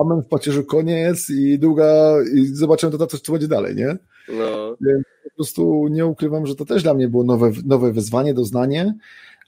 amen 0.00 0.22
w 0.22 0.28
pacierzu 0.28 0.64
koniec 0.64 1.30
i 1.30 1.58
długa, 1.58 2.14
i 2.34 2.46
zobaczymy 2.46 2.98
to, 2.98 3.06
co 3.06 3.32
będzie 3.32 3.48
dalej, 3.48 3.76
nie? 3.76 3.96
No. 4.28 4.76
Więc 4.80 5.04
po 5.24 5.30
prostu 5.36 5.88
nie 5.90 6.06
ukrywam, 6.06 6.46
że 6.46 6.54
to 6.54 6.64
też 6.64 6.82
dla 6.82 6.94
mnie 6.94 7.08
było 7.08 7.24
nowe, 7.24 7.52
nowe 7.66 7.92
wyzwanie, 7.92 8.34
doznanie, 8.34 8.94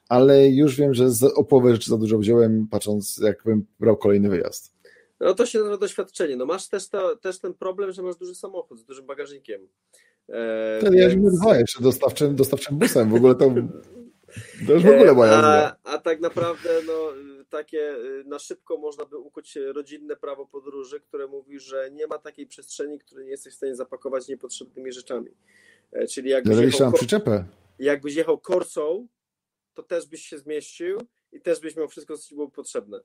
ale 0.09 0.49
już 0.49 0.77
wiem, 0.77 0.95
że 0.95 1.09
o 1.35 1.45
połowę 1.45 1.73
rzeczy 1.73 1.91
za 1.91 1.99
dużo 1.99 2.19
wziąłem, 2.19 2.69
patrząc, 2.71 3.21
jakbym 3.25 3.67
brał 3.81 3.97
kolejny 3.97 4.29
wyjazd. 4.29 4.75
No 5.21 5.35
to 5.35 5.47
się 5.47 5.59
nazywa 5.59 5.77
doświadczenie. 5.77 6.37
No 6.37 6.47
masz 6.47 6.69
też, 6.69 6.89
to, 6.89 7.17
też 7.17 7.39
ten 7.39 7.55
problem, 7.55 7.93
że 7.93 8.03
masz 8.03 8.17
duży 8.17 8.35
samochód 8.35 8.81
z 8.81 8.85
dużym 8.85 9.07
bagażnikiem. 9.07 9.61
E, 10.29 10.79
Wtedy 10.81 10.97
więc... 10.97 11.15
ja 11.15 11.31
dwa 11.31 11.59
jeszcze 11.59 11.83
dostawczym, 11.83 12.37
dostawczym 12.37 12.79
busem, 12.79 13.11
w 13.11 13.15
ogóle 13.15 13.35
to, 13.35 13.55
to 14.67 14.73
już 14.73 14.83
w 14.83 14.89
ogóle 14.89 15.15
moja 15.15 15.33
a, 15.33 15.77
a 15.85 15.99
tak 15.99 16.21
naprawdę 16.21 16.71
no, 16.87 17.13
takie 17.49 17.97
na 18.25 18.39
szybko 18.39 18.77
można 18.77 19.05
by 19.05 19.19
ukuć 19.19 19.59
rodzinne 19.75 20.17
prawo 20.17 20.47
podróży, 20.47 21.01
które 21.01 21.27
mówi, 21.27 21.61
że 21.61 21.91
nie 21.93 22.07
ma 22.07 22.19
takiej 22.19 22.47
przestrzeni, 22.47 22.99
której 22.99 23.25
nie 23.25 23.31
jesteś 23.31 23.55
w 23.55 23.57
stanie 23.57 23.77
zapakować 23.77 24.29
niepotrzebnymi 24.29 24.93
rzeczami. 24.93 25.31
E, 25.93 26.07
czyli 26.07 26.31
jakbyś 26.31 26.59
jechał, 26.59 26.93
przyczepę. 26.93 27.45
jakbyś 27.79 28.15
jechał 28.15 28.39
korsą, 28.39 29.07
to 29.75 29.83
też 29.83 30.07
byś 30.07 30.23
się 30.23 30.39
zmieścił 30.39 30.99
i 31.33 31.41
też 31.41 31.61
byś 31.61 31.77
miał 31.77 31.89
wszystko, 31.89 32.19
co 32.19 32.29
ci 32.29 32.35
było 32.35 32.51
potrzebne. 32.51 33.01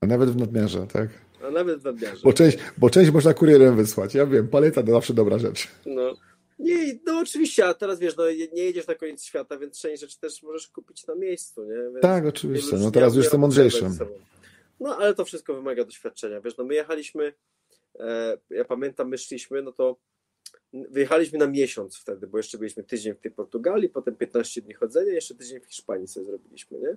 A 0.00 0.06
nawet 0.06 0.30
w 0.30 0.36
nadmiarze, 0.36 0.86
tak? 0.86 1.08
A 1.46 1.50
nawet 1.50 1.80
w 1.80 1.84
nadmiarze. 1.84 2.20
Bo 2.24 2.32
część, 2.32 2.58
bo 2.78 2.90
część 2.90 3.10
można 3.10 3.34
kurierem 3.34 3.76
wysłać. 3.76 4.14
Ja 4.14 4.26
wiem, 4.26 4.48
paleta 4.48 4.82
to 4.82 4.92
zawsze 4.92 5.14
dobra 5.14 5.38
rzecz. 5.38 5.68
No. 5.86 6.16
Nie, 6.58 6.98
no 7.06 7.18
oczywiście, 7.18 7.66
a 7.66 7.74
teraz 7.74 7.98
wiesz, 7.98 8.16
no, 8.16 8.24
nie 8.52 8.62
jedziesz 8.62 8.86
na 8.86 8.94
koniec 8.94 9.24
świata, 9.24 9.58
więc 9.58 9.80
część 9.80 10.00
rzeczy 10.00 10.20
też 10.20 10.42
możesz 10.42 10.68
kupić 10.68 11.06
na 11.06 11.14
miejscu, 11.14 11.64
nie? 11.64 11.76
Więc 11.76 12.00
tak, 12.02 12.26
oczywiście. 12.26 12.76
No 12.76 12.90
teraz 12.90 13.14
już 13.14 13.24
jestem 13.24 13.40
mądrzejszym. 13.40 13.98
No, 14.80 14.96
ale 14.96 15.14
to 15.14 15.24
wszystko 15.24 15.54
wymaga 15.54 15.84
doświadczenia. 15.84 16.40
Wiesz, 16.40 16.56
no 16.56 16.64
my 16.64 16.74
jechaliśmy, 16.74 17.32
e, 17.98 18.38
ja 18.50 18.64
pamiętam, 18.64 19.08
my 19.08 19.18
szliśmy, 19.18 19.62
no 19.62 19.72
to 19.72 19.96
wyjechaliśmy 20.72 21.38
na 21.38 21.46
miesiąc 21.46 21.96
wtedy, 21.96 22.26
bo 22.26 22.38
jeszcze 22.38 22.58
byliśmy 22.58 22.84
tydzień 22.84 23.14
w 23.14 23.20
tej 23.20 23.30
Portugalii, 23.30 23.88
potem 23.88 24.16
15 24.16 24.62
dni 24.62 24.74
chodzenia, 24.74 25.12
jeszcze 25.12 25.34
tydzień 25.34 25.60
w 25.60 25.66
Hiszpanii 25.66 26.08
sobie 26.08 26.26
zrobiliśmy, 26.26 26.78
nie? 26.78 26.96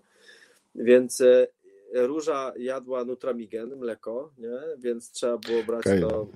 Więc 0.75 1.21
e, 1.21 1.47
Róża 1.93 2.53
jadła 2.57 3.05
Nutramigen, 3.05 3.75
mleko, 3.75 4.33
nie? 4.37 4.59
więc 4.77 5.11
trzeba 5.11 5.37
było 5.37 5.63
brać 5.63 5.85
okay. 5.85 6.01
to. 6.01 6.27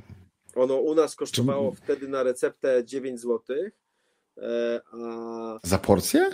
Ono 0.56 0.76
u 0.76 0.96
nas 0.96 1.16
kosztowało 1.16 1.72
Czym... 1.72 1.82
wtedy 1.84 2.08
na 2.08 2.24
receptę 2.24 2.86
9 2.86 3.20
zł. 3.20 3.58
E, 4.38 4.82
a 4.92 5.60
za 5.64 5.78
porcję? 5.78 6.30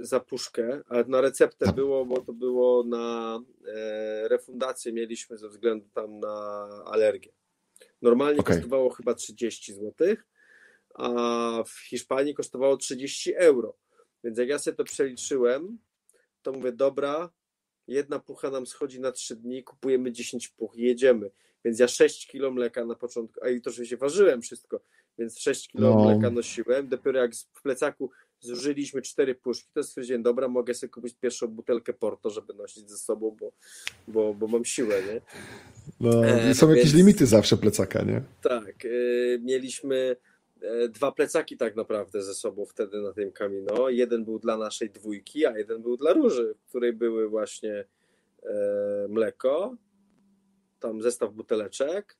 Za 0.00 0.20
puszkę, 0.20 0.80
ale 0.88 1.04
na 1.04 1.20
receptę 1.20 1.66
za... 1.66 1.72
było, 1.72 2.06
bo 2.06 2.20
to 2.20 2.32
było 2.32 2.84
na 2.84 3.38
e, 3.68 4.28
refundację 4.28 4.92
mieliśmy 4.92 5.36
ze 5.38 5.48
względu 5.48 5.88
tam 5.94 6.20
na 6.20 6.66
alergię. 6.84 7.32
Normalnie 8.02 8.40
okay. 8.40 8.54
kosztowało 8.54 8.90
chyba 8.90 9.14
30 9.14 9.74
zł, 9.74 10.16
a 10.94 11.08
w 11.66 11.70
Hiszpanii 11.88 12.34
kosztowało 12.34 12.76
30 12.76 13.34
euro. 13.34 13.76
Więc 14.24 14.38
jak 14.38 14.48
ja 14.48 14.58
sobie 14.58 14.76
to 14.76 14.84
przeliczyłem, 14.84 15.78
to 16.42 16.52
mówię, 16.52 16.72
dobra, 16.72 17.30
jedna 17.88 18.18
pucha 18.18 18.50
nam 18.50 18.66
schodzi 18.66 19.00
na 19.00 19.12
trzy 19.12 19.36
dni, 19.36 19.64
kupujemy 19.64 20.12
10 20.12 20.48
puch 20.48 20.76
i 20.76 20.82
jedziemy. 20.82 21.30
Więc 21.64 21.78
ja 21.78 21.88
6 21.88 22.26
kilo 22.26 22.50
mleka 22.50 22.84
na 22.84 22.94
początku, 22.94 23.44
a 23.44 23.48
i 23.48 23.60
to 23.60 23.70
oczywiście 23.70 23.96
ważyłem 23.96 24.42
wszystko, 24.42 24.80
więc 25.18 25.38
6 25.38 25.68
kilo 25.68 25.94
no. 25.94 26.04
mleka 26.04 26.30
nosiłem. 26.30 26.88
Dopiero 26.88 27.20
jak 27.20 27.34
w 27.34 27.62
plecaku 27.62 28.10
zużyliśmy 28.40 29.02
cztery 29.02 29.34
puszki, 29.34 29.68
to 29.74 29.82
stwierdziłem, 29.82 30.22
dobra, 30.22 30.48
mogę 30.48 30.74
sobie 30.74 30.90
kupić 30.90 31.14
pierwszą 31.20 31.48
butelkę 31.48 31.92
Porto, 31.92 32.30
żeby 32.30 32.54
nosić 32.54 32.90
ze 32.90 32.98
sobą, 32.98 33.36
bo, 33.40 33.52
bo, 34.08 34.34
bo 34.34 34.46
mam 34.46 34.64
siłę, 34.64 35.02
nie? 35.02 35.20
No, 36.00 36.26
e, 36.26 36.54
są 36.54 36.70
jakieś 36.74 36.94
limity 36.94 37.26
zawsze 37.26 37.56
plecaka, 37.56 38.02
nie? 38.02 38.22
Tak. 38.42 38.84
E, 38.84 38.88
mieliśmy 39.38 40.16
dwa 40.88 41.12
plecaki 41.12 41.56
tak 41.56 41.76
naprawdę 41.76 42.22
ze 42.22 42.34
sobą 42.34 42.66
wtedy 42.66 43.00
na 43.00 43.12
tym 43.12 43.32
kamino. 43.32 43.88
Jeden 43.88 44.24
był 44.24 44.38
dla 44.38 44.56
naszej 44.56 44.90
dwójki, 44.90 45.46
a 45.46 45.58
jeden 45.58 45.82
był 45.82 45.96
dla 45.96 46.12
Róży, 46.12 46.54
w 46.58 46.68
której 46.68 46.92
były 46.92 47.28
właśnie 47.28 47.84
e, 48.42 49.06
mleko, 49.08 49.76
tam 50.80 51.02
zestaw 51.02 51.32
buteleczek, 51.32 52.16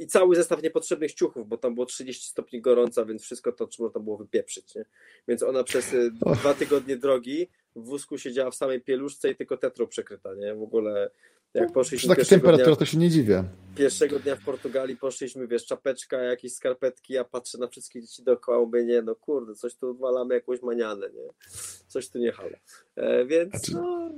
i 0.00 0.06
cały 0.06 0.36
zestaw 0.36 0.62
niepotrzebnych 0.62 1.14
ciuchów, 1.14 1.48
bo 1.48 1.56
tam 1.56 1.74
było 1.74 1.86
30 1.86 2.28
stopni 2.30 2.60
gorąca, 2.60 3.04
więc 3.04 3.22
wszystko 3.22 3.52
to 3.52 3.68
można 3.78 4.00
było 4.00 4.16
wypieprzyć. 4.16 4.74
Nie? 4.74 4.84
Więc 5.28 5.42
ona 5.42 5.64
przez 5.64 5.92
y, 5.94 6.10
dwa 6.10 6.54
tygodnie 6.54 6.96
drogi 6.96 7.48
w 7.76 7.84
wózku 7.84 8.18
siedziała 8.18 8.50
w 8.50 8.54
samej 8.54 8.80
pieluszce 8.80 9.30
i 9.30 9.36
tylko 9.36 9.56
tetrą 9.56 9.86
przykryta, 9.86 10.34
nie? 10.34 10.54
W 10.54 10.62
ogóle 10.62 11.10
jak 11.54 11.72
poszliśmy... 11.72 12.16
Przy 12.16 12.26
temperatura 12.26 12.76
to 12.76 12.84
się 12.84 12.98
nie 12.98 13.10
dziwię. 13.10 13.44
Pierwszego 13.76 14.18
dnia 14.18 14.36
w 14.36 14.44
Portugalii 14.44 14.96
poszliśmy, 14.96 15.46
wiesz, 15.46 15.66
czapeczka, 15.66 16.16
jakieś 16.16 16.52
skarpetki, 16.52 17.12
ja 17.12 17.24
patrzę 17.24 17.58
na 17.58 17.68
wszystkie 17.68 18.00
dzieci 18.00 18.22
dookoła, 18.22 18.66
mówię, 18.66 18.84
nie, 18.84 19.02
no 19.02 19.14
kurde, 19.14 19.54
coś 19.54 19.74
tu 19.74 19.90
odwalamy, 19.90 20.34
jakąś 20.34 20.62
manianę, 20.62 21.10
nie? 21.10 21.28
Coś 21.86 22.08
tu 22.08 22.18
nie 22.18 22.32
halo. 22.32 22.56
E, 22.96 23.24
więc, 23.24 23.50
znaczy... 23.50 23.72
no... 23.74 24.10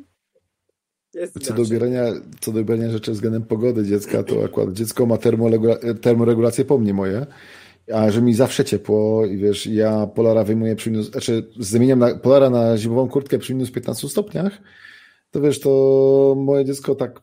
co 1.42 1.54
do, 1.54 1.62
ubierania, 1.62 2.04
co 2.40 2.52
do 2.52 2.60
ubierania 2.60 2.90
rzeczy 2.90 3.12
względem 3.12 3.42
pogody 3.42 3.84
dziecka, 3.84 4.22
to 4.22 4.44
akurat 4.44 4.72
dziecko 4.72 5.06
ma 5.06 5.18
termoregulację 6.02 6.64
po 6.64 6.78
mnie 6.78 6.94
moje, 6.94 7.26
a 7.92 8.10
że 8.10 8.22
mi 8.22 8.34
zawsze 8.34 8.64
ciepło 8.64 9.26
i 9.26 9.36
wiesz, 9.36 9.66
ja 9.66 10.06
Polara 10.06 10.44
wyjmuję 10.44 10.76
przy 10.76 10.90
minus, 10.90 11.10
znaczy 11.10 11.50
zamieniam 11.58 11.98
na, 11.98 12.14
Polara 12.14 12.50
na 12.50 12.78
zimową 12.78 13.08
kurtkę 13.08 13.38
przy 13.38 13.54
minus 13.54 13.70
15 13.70 14.08
stopniach, 14.08 14.58
to 15.32 15.40
wiesz, 15.40 15.60
to 15.60 16.34
moje 16.38 16.64
dziecko 16.64 16.94
tak 16.94 17.22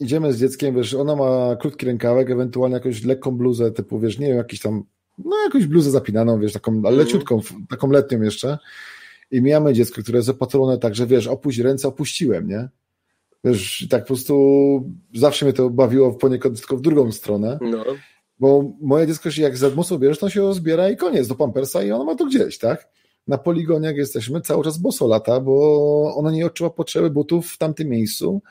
idziemy 0.00 0.32
z 0.32 0.40
dzieckiem, 0.40 0.74
wiesz, 0.74 0.94
ona 0.94 1.16
ma 1.16 1.56
krótki 1.56 1.86
rękawek, 1.86 2.30
ewentualnie 2.30 2.74
jakąś 2.74 3.04
lekką 3.04 3.36
bluzę, 3.36 3.72
typu, 3.72 3.98
wiesz, 3.98 4.18
nie 4.18 4.26
wiem, 4.26 4.36
jakiś 4.36 4.60
tam, 4.60 4.84
no 5.18 5.36
jakąś 5.44 5.66
bluzę 5.66 5.90
zapinaną, 5.90 6.40
wiesz, 6.40 6.52
taką, 6.52 6.72
mhm. 6.72 6.96
leciutką, 6.96 7.40
taką 7.68 7.90
letnią 7.90 8.22
jeszcze 8.22 8.58
i 9.30 9.42
mijamy 9.42 9.74
dziecko, 9.74 10.02
które 10.02 10.18
jest 10.18 10.28
opatrzone 10.28 10.78
tak, 10.78 10.94
że 10.94 11.06
wiesz, 11.06 11.26
opuść 11.26 11.58
ręce, 11.58 11.88
opuściłem, 11.88 12.48
nie? 12.48 12.68
Wiesz, 13.44 13.86
tak 13.90 14.02
po 14.02 14.06
prostu 14.06 14.34
zawsze 15.14 15.46
mnie 15.46 15.52
to 15.52 15.70
bawiło 15.70 16.12
poniekąd 16.12 16.58
tylko 16.58 16.76
w 16.76 16.80
drugą 16.80 17.12
stronę. 17.12 17.58
No. 17.60 17.84
Bo 18.38 18.72
moje 18.80 19.06
dziecko 19.06 19.30
się 19.30 19.42
jak 19.42 19.56
za 19.56 19.70
mocno 19.70 19.98
bierzesz, 19.98 20.18
to 20.18 20.30
się 20.30 20.54
zbiera 20.54 20.90
i 20.90 20.96
koniec 20.96 21.28
do 21.28 21.34
pampersa 21.34 21.82
i 21.82 21.90
ono 21.90 22.04
ma 22.04 22.14
to 22.14 22.26
gdzieś, 22.26 22.58
tak? 22.58 22.88
Na 23.26 23.38
poligonie, 23.38 23.86
jak 23.86 23.96
jesteśmy, 23.96 24.40
cały 24.40 24.64
czas 24.64 24.78
boso 24.78 25.06
lata, 25.06 25.40
bo 25.40 26.14
ona 26.14 26.30
nie 26.30 26.46
odczuwa 26.46 26.70
potrzeby 26.70 27.10
butów 27.10 27.50
w 27.52 27.58
tamtym 27.58 27.88
miejscu, 27.88 28.42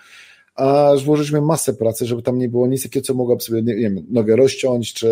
a 0.56 0.92
włożyliśmy 1.06 1.42
masę 1.42 1.74
pracy, 1.74 2.06
żeby 2.06 2.22
tam 2.22 2.38
nie 2.38 2.50
było 2.50 2.68
nic 2.68 2.84
takiego, 2.84 3.06
co 3.06 3.14
mogłaby 3.14 3.42
sobie, 3.42 3.62
nie 3.62 3.76
wiem, 3.76 4.06
nogę 4.10 4.36
rozciąć, 4.36 4.94
czy 4.94 5.10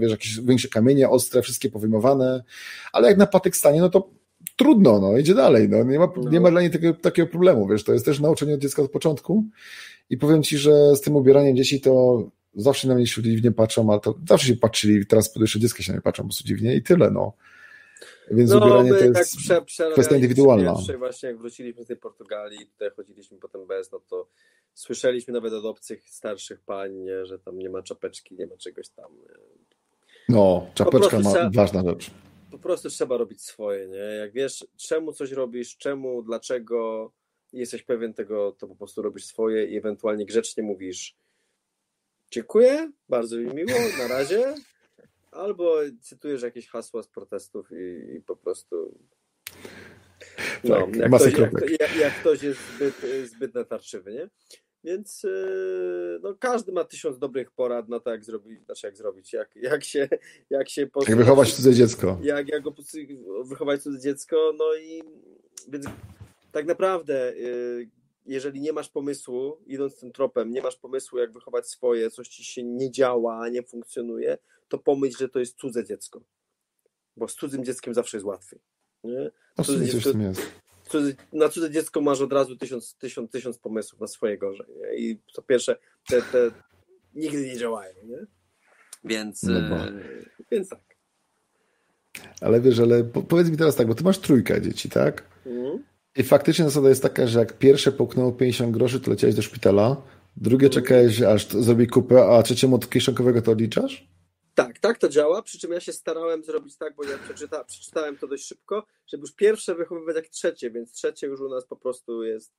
wiesz, 0.00 0.10
jakieś 0.10 0.40
większe 0.40 0.68
kamienie 0.68 1.08
ostre, 1.08 1.42
wszystkie 1.42 1.70
powyjmowane, 1.70 2.44
ale 2.92 3.08
jak 3.08 3.18
na 3.18 3.26
patyk 3.26 3.56
stanie, 3.56 3.80
no 3.80 3.88
to 3.88 4.10
trudno, 4.56 4.98
no, 4.98 5.18
idzie 5.18 5.34
dalej, 5.34 5.68
no, 5.68 5.84
nie 5.84 5.98
ma, 5.98 6.08
nie 6.30 6.40
ma 6.40 6.50
dla 6.50 6.60
niej 6.60 6.70
takiego, 6.70 6.94
takiego 6.94 7.28
problemu, 7.28 7.68
wiesz, 7.68 7.84
to 7.84 7.92
jest 7.92 8.04
też 8.04 8.20
nauczenie 8.20 8.54
od 8.54 8.60
dziecka 8.60 8.82
od 8.82 8.90
początku. 8.90 9.44
I 10.10 10.16
powiem 10.16 10.42
Ci, 10.42 10.58
że 10.58 10.96
z 10.96 11.00
tym 11.00 11.16
ubieraniem 11.16 11.56
dzieci 11.56 11.80
to 11.80 12.22
zawsze 12.54 12.88
na 12.88 12.94
mnie 12.94 13.06
się 13.06 13.22
dziwnie 13.22 13.52
patrzą, 13.52 13.90
ale 13.90 14.00
to 14.00 14.14
zawsze 14.28 14.46
się 14.46 14.56
patrzyli, 14.56 15.06
teraz 15.06 15.36
jeszcze 15.36 15.60
dziecko 15.60 15.82
się 15.82 15.92
na 15.92 15.96
mnie 15.96 16.02
patrzą 16.02 16.22
po 16.22 16.28
prostu 16.28 16.44
dziwnie 16.44 16.74
i 16.74 16.82
tyle, 16.82 17.10
no. 17.10 17.32
Więc 18.30 18.50
no, 18.50 18.56
ubieranie 18.56 18.90
to 18.90 18.96
jest 18.96 19.48
tak 19.48 19.64
prze, 19.64 19.90
kwestia 19.92 20.16
indywidualna. 20.16 20.74
Właśnie 20.98 21.28
jak 21.28 21.38
wróciliśmy 21.38 21.84
z 21.84 21.86
tej 21.86 21.96
Portugalii, 21.96 22.66
tutaj 22.66 22.90
chodziliśmy 22.96 23.38
potem 23.38 23.66
bez, 23.66 23.92
no 23.92 24.00
to 24.00 24.28
słyszeliśmy 24.74 25.34
nawet 25.34 25.52
od 25.52 25.64
obcych 25.64 26.10
starszych 26.10 26.60
pań, 26.60 26.94
nie, 26.94 27.26
że 27.26 27.38
tam 27.38 27.58
nie 27.58 27.70
ma 27.70 27.82
czapeczki, 27.82 28.34
nie 28.34 28.46
ma 28.46 28.56
czegoś 28.56 28.88
tam. 28.88 29.10
No, 30.28 30.66
czapeczka 30.74 31.20
ma 31.20 31.30
trzeba, 31.30 31.50
ważna 31.54 31.82
rzecz. 31.84 32.10
Po 32.50 32.58
prostu 32.58 32.90
trzeba 32.90 33.16
robić 33.16 33.42
swoje, 33.42 33.88
nie? 33.88 33.96
Jak 33.96 34.32
wiesz, 34.32 34.66
czemu 34.76 35.12
coś 35.12 35.32
robisz, 35.32 35.76
czemu, 35.76 36.22
dlaczego 36.22 37.10
jesteś 37.52 37.82
pewien 37.82 38.14
tego, 38.14 38.52
to 38.52 38.66
po 38.66 38.76
prostu 38.76 39.02
robisz 39.02 39.24
swoje 39.24 39.66
i 39.66 39.76
ewentualnie 39.76 40.26
grzecznie 40.26 40.62
mówisz 40.62 41.16
dziękuję, 42.30 42.92
bardzo 43.08 43.36
mi 43.36 43.54
miło, 43.54 43.78
na 43.98 44.08
razie, 44.08 44.54
albo 45.30 45.76
cytujesz 46.00 46.42
jakieś 46.42 46.68
hasła 46.68 47.02
z 47.02 47.08
protestów 47.08 47.68
i, 47.72 48.14
i 48.16 48.22
po 48.22 48.36
prostu 48.36 48.98
no, 50.64 50.74
tak, 50.74 50.96
jak, 50.96 51.10
ktoś, 51.14 51.38
jak, 51.38 51.80
jak, 51.80 51.96
jak, 51.96 52.20
ktoś 52.20 52.42
jest 52.42 52.60
zbyt, 52.76 52.94
zbyt 53.30 53.54
natarczywy, 53.54 54.12
nie? 54.12 54.28
Więc 54.84 55.22
yy, 55.22 56.20
no, 56.22 56.34
każdy 56.34 56.72
ma 56.72 56.84
tysiąc 56.84 57.18
dobrych 57.18 57.50
porad 57.50 57.88
na 57.88 58.00
to, 58.00 58.10
jak 58.10 58.24
zrobić, 58.24 58.64
znaczy 58.64 58.86
jak 58.86 58.96
zrobić, 58.96 59.32
jak, 59.32 59.56
jak 59.56 59.84
się 59.84 60.08
jak 60.50 60.68
się 60.68 60.88
Jak 61.08 61.16
wychować 61.16 61.54
cudze 61.54 61.74
dziecko. 61.74 62.18
Jak, 62.22 62.48
jak 62.48 62.62
go 62.62 62.74
wychować 63.44 63.82
cudze 63.82 64.00
dziecko, 64.00 64.54
no 64.58 64.74
i 64.74 65.02
więc 65.68 65.86
tak 66.52 66.66
naprawdę 66.66 67.32
yy, 67.36 67.88
jeżeli 68.26 68.60
nie 68.60 68.72
masz 68.72 68.88
pomysłu, 68.88 69.56
idąc 69.66 70.00
tym 70.00 70.12
tropem, 70.12 70.50
nie 70.50 70.62
masz 70.62 70.76
pomysłu, 70.76 71.18
jak 71.18 71.32
wychować 71.32 71.68
swoje, 71.68 72.10
coś 72.10 72.28
ci 72.28 72.44
się 72.44 72.62
nie 72.62 72.90
działa, 72.90 73.48
nie 73.48 73.62
funkcjonuje, 73.62 74.38
to 74.70 74.78
pomyśl, 74.78 75.18
że 75.18 75.28
to 75.28 75.38
jest 75.38 75.56
cudze 75.56 75.84
dziecko. 75.84 76.20
Bo 77.16 77.28
z 77.28 77.34
cudzym 77.34 77.64
dzieckiem 77.64 77.94
zawsze 77.94 78.16
jest 78.16 78.26
łatwiej. 78.26 78.60
Nie? 79.04 79.30
Cudze 79.64 79.86
dziecko, 79.86 80.10
cudze, 80.88 81.12
na 81.32 81.48
cudze 81.48 81.70
dziecko 81.70 82.00
masz 82.00 82.20
od 82.20 82.32
razu 82.32 82.56
tysiąc, 82.56 82.94
tysiąc, 82.94 83.30
tysiąc 83.30 83.58
pomysłów 83.58 84.00
na 84.00 84.06
swoje 84.06 84.38
gorzej. 84.38 84.66
Nie? 84.76 84.96
I 84.96 85.20
po 85.36 85.42
pierwsze, 85.42 85.76
te, 86.08 86.22
te 86.22 86.50
nigdy 87.14 87.46
nie 87.46 87.58
działają. 87.58 87.94
Nie? 88.04 88.26
Więc, 89.04 89.42
no 89.42 89.76
e, 89.76 89.92
więc 90.50 90.68
tak. 90.68 90.80
Ale 92.40 92.60
wiesz, 92.60 92.78
ale 92.78 93.04
powiedz 93.04 93.50
mi 93.50 93.56
teraz 93.56 93.76
tak, 93.76 93.86
bo 93.86 93.94
ty 93.94 94.04
masz 94.04 94.18
trójkę 94.18 94.62
dzieci, 94.62 94.88
tak? 94.88 95.24
Mhm. 95.46 95.84
I 96.16 96.22
faktycznie 96.22 96.64
zasada 96.64 96.88
jest 96.88 97.02
taka, 97.02 97.26
że 97.26 97.38
jak 97.38 97.58
pierwsze 97.58 97.92
połknęło 97.92 98.32
50 98.32 98.72
groszy, 98.72 99.00
to 99.00 99.10
leciałeś 99.10 99.36
do 99.36 99.42
szpitala, 99.42 99.96
drugie 100.36 100.66
mhm. 100.66 100.82
czekałeś, 100.82 101.22
aż 101.22 101.48
zrobi 101.48 101.86
kupę, 101.86 102.26
a 102.26 102.42
trzeciemu 102.42 102.76
od 102.76 102.90
kieszonkowego 102.90 103.42
to 103.42 103.52
odliczasz? 103.52 104.08
Tak, 104.66 104.78
tak 104.78 104.98
to 104.98 105.08
działa, 105.08 105.42
przy 105.42 105.58
czym 105.58 105.72
ja 105.72 105.80
się 105.80 105.92
starałem 105.92 106.44
zrobić 106.44 106.76
tak, 106.76 106.94
bo 106.94 107.04
ja 107.04 107.18
przeczyta, 107.18 107.64
przeczytałem 107.64 108.16
to 108.18 108.26
dość 108.26 108.46
szybko, 108.46 108.86
żeby 109.06 109.20
już 109.20 109.32
pierwsze 109.32 109.74
wychowywać 109.74 110.16
jak 110.16 110.28
trzecie, 110.28 110.70
więc 110.70 110.92
trzecie 110.92 111.26
już 111.26 111.40
u 111.40 111.48
nas 111.48 111.66
po 111.66 111.76
prostu 111.76 112.24
jest 112.24 112.52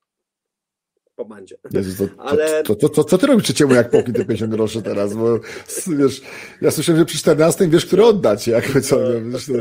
po 1.15 1.25
bandzie. 1.25 1.57
Jezu, 1.71 2.07
to, 2.07 2.23
Ale... 2.23 2.63
to, 2.63 2.75
to, 2.75 2.89
to, 2.89 3.03
co 3.03 3.17
ty 3.17 3.27
robisz 3.27 3.43
trzeciemu 3.43 3.73
jak 3.73 3.89
poki 3.89 4.13
te 4.13 4.25
50 4.25 4.51
groszy 4.51 4.81
teraz, 4.81 5.13
bo 5.13 5.39
wiesz, 5.97 6.21
ja 6.61 6.71
słyszałem, 6.71 6.99
że 6.99 7.05
przy 7.05 7.17
14 7.17 7.67
wiesz, 7.67 7.85
który 7.85 8.05
oddać, 8.05 8.47
jakby 8.47 8.81
co, 8.81 8.97
wiesz, 9.31 9.45
to... 9.45 9.53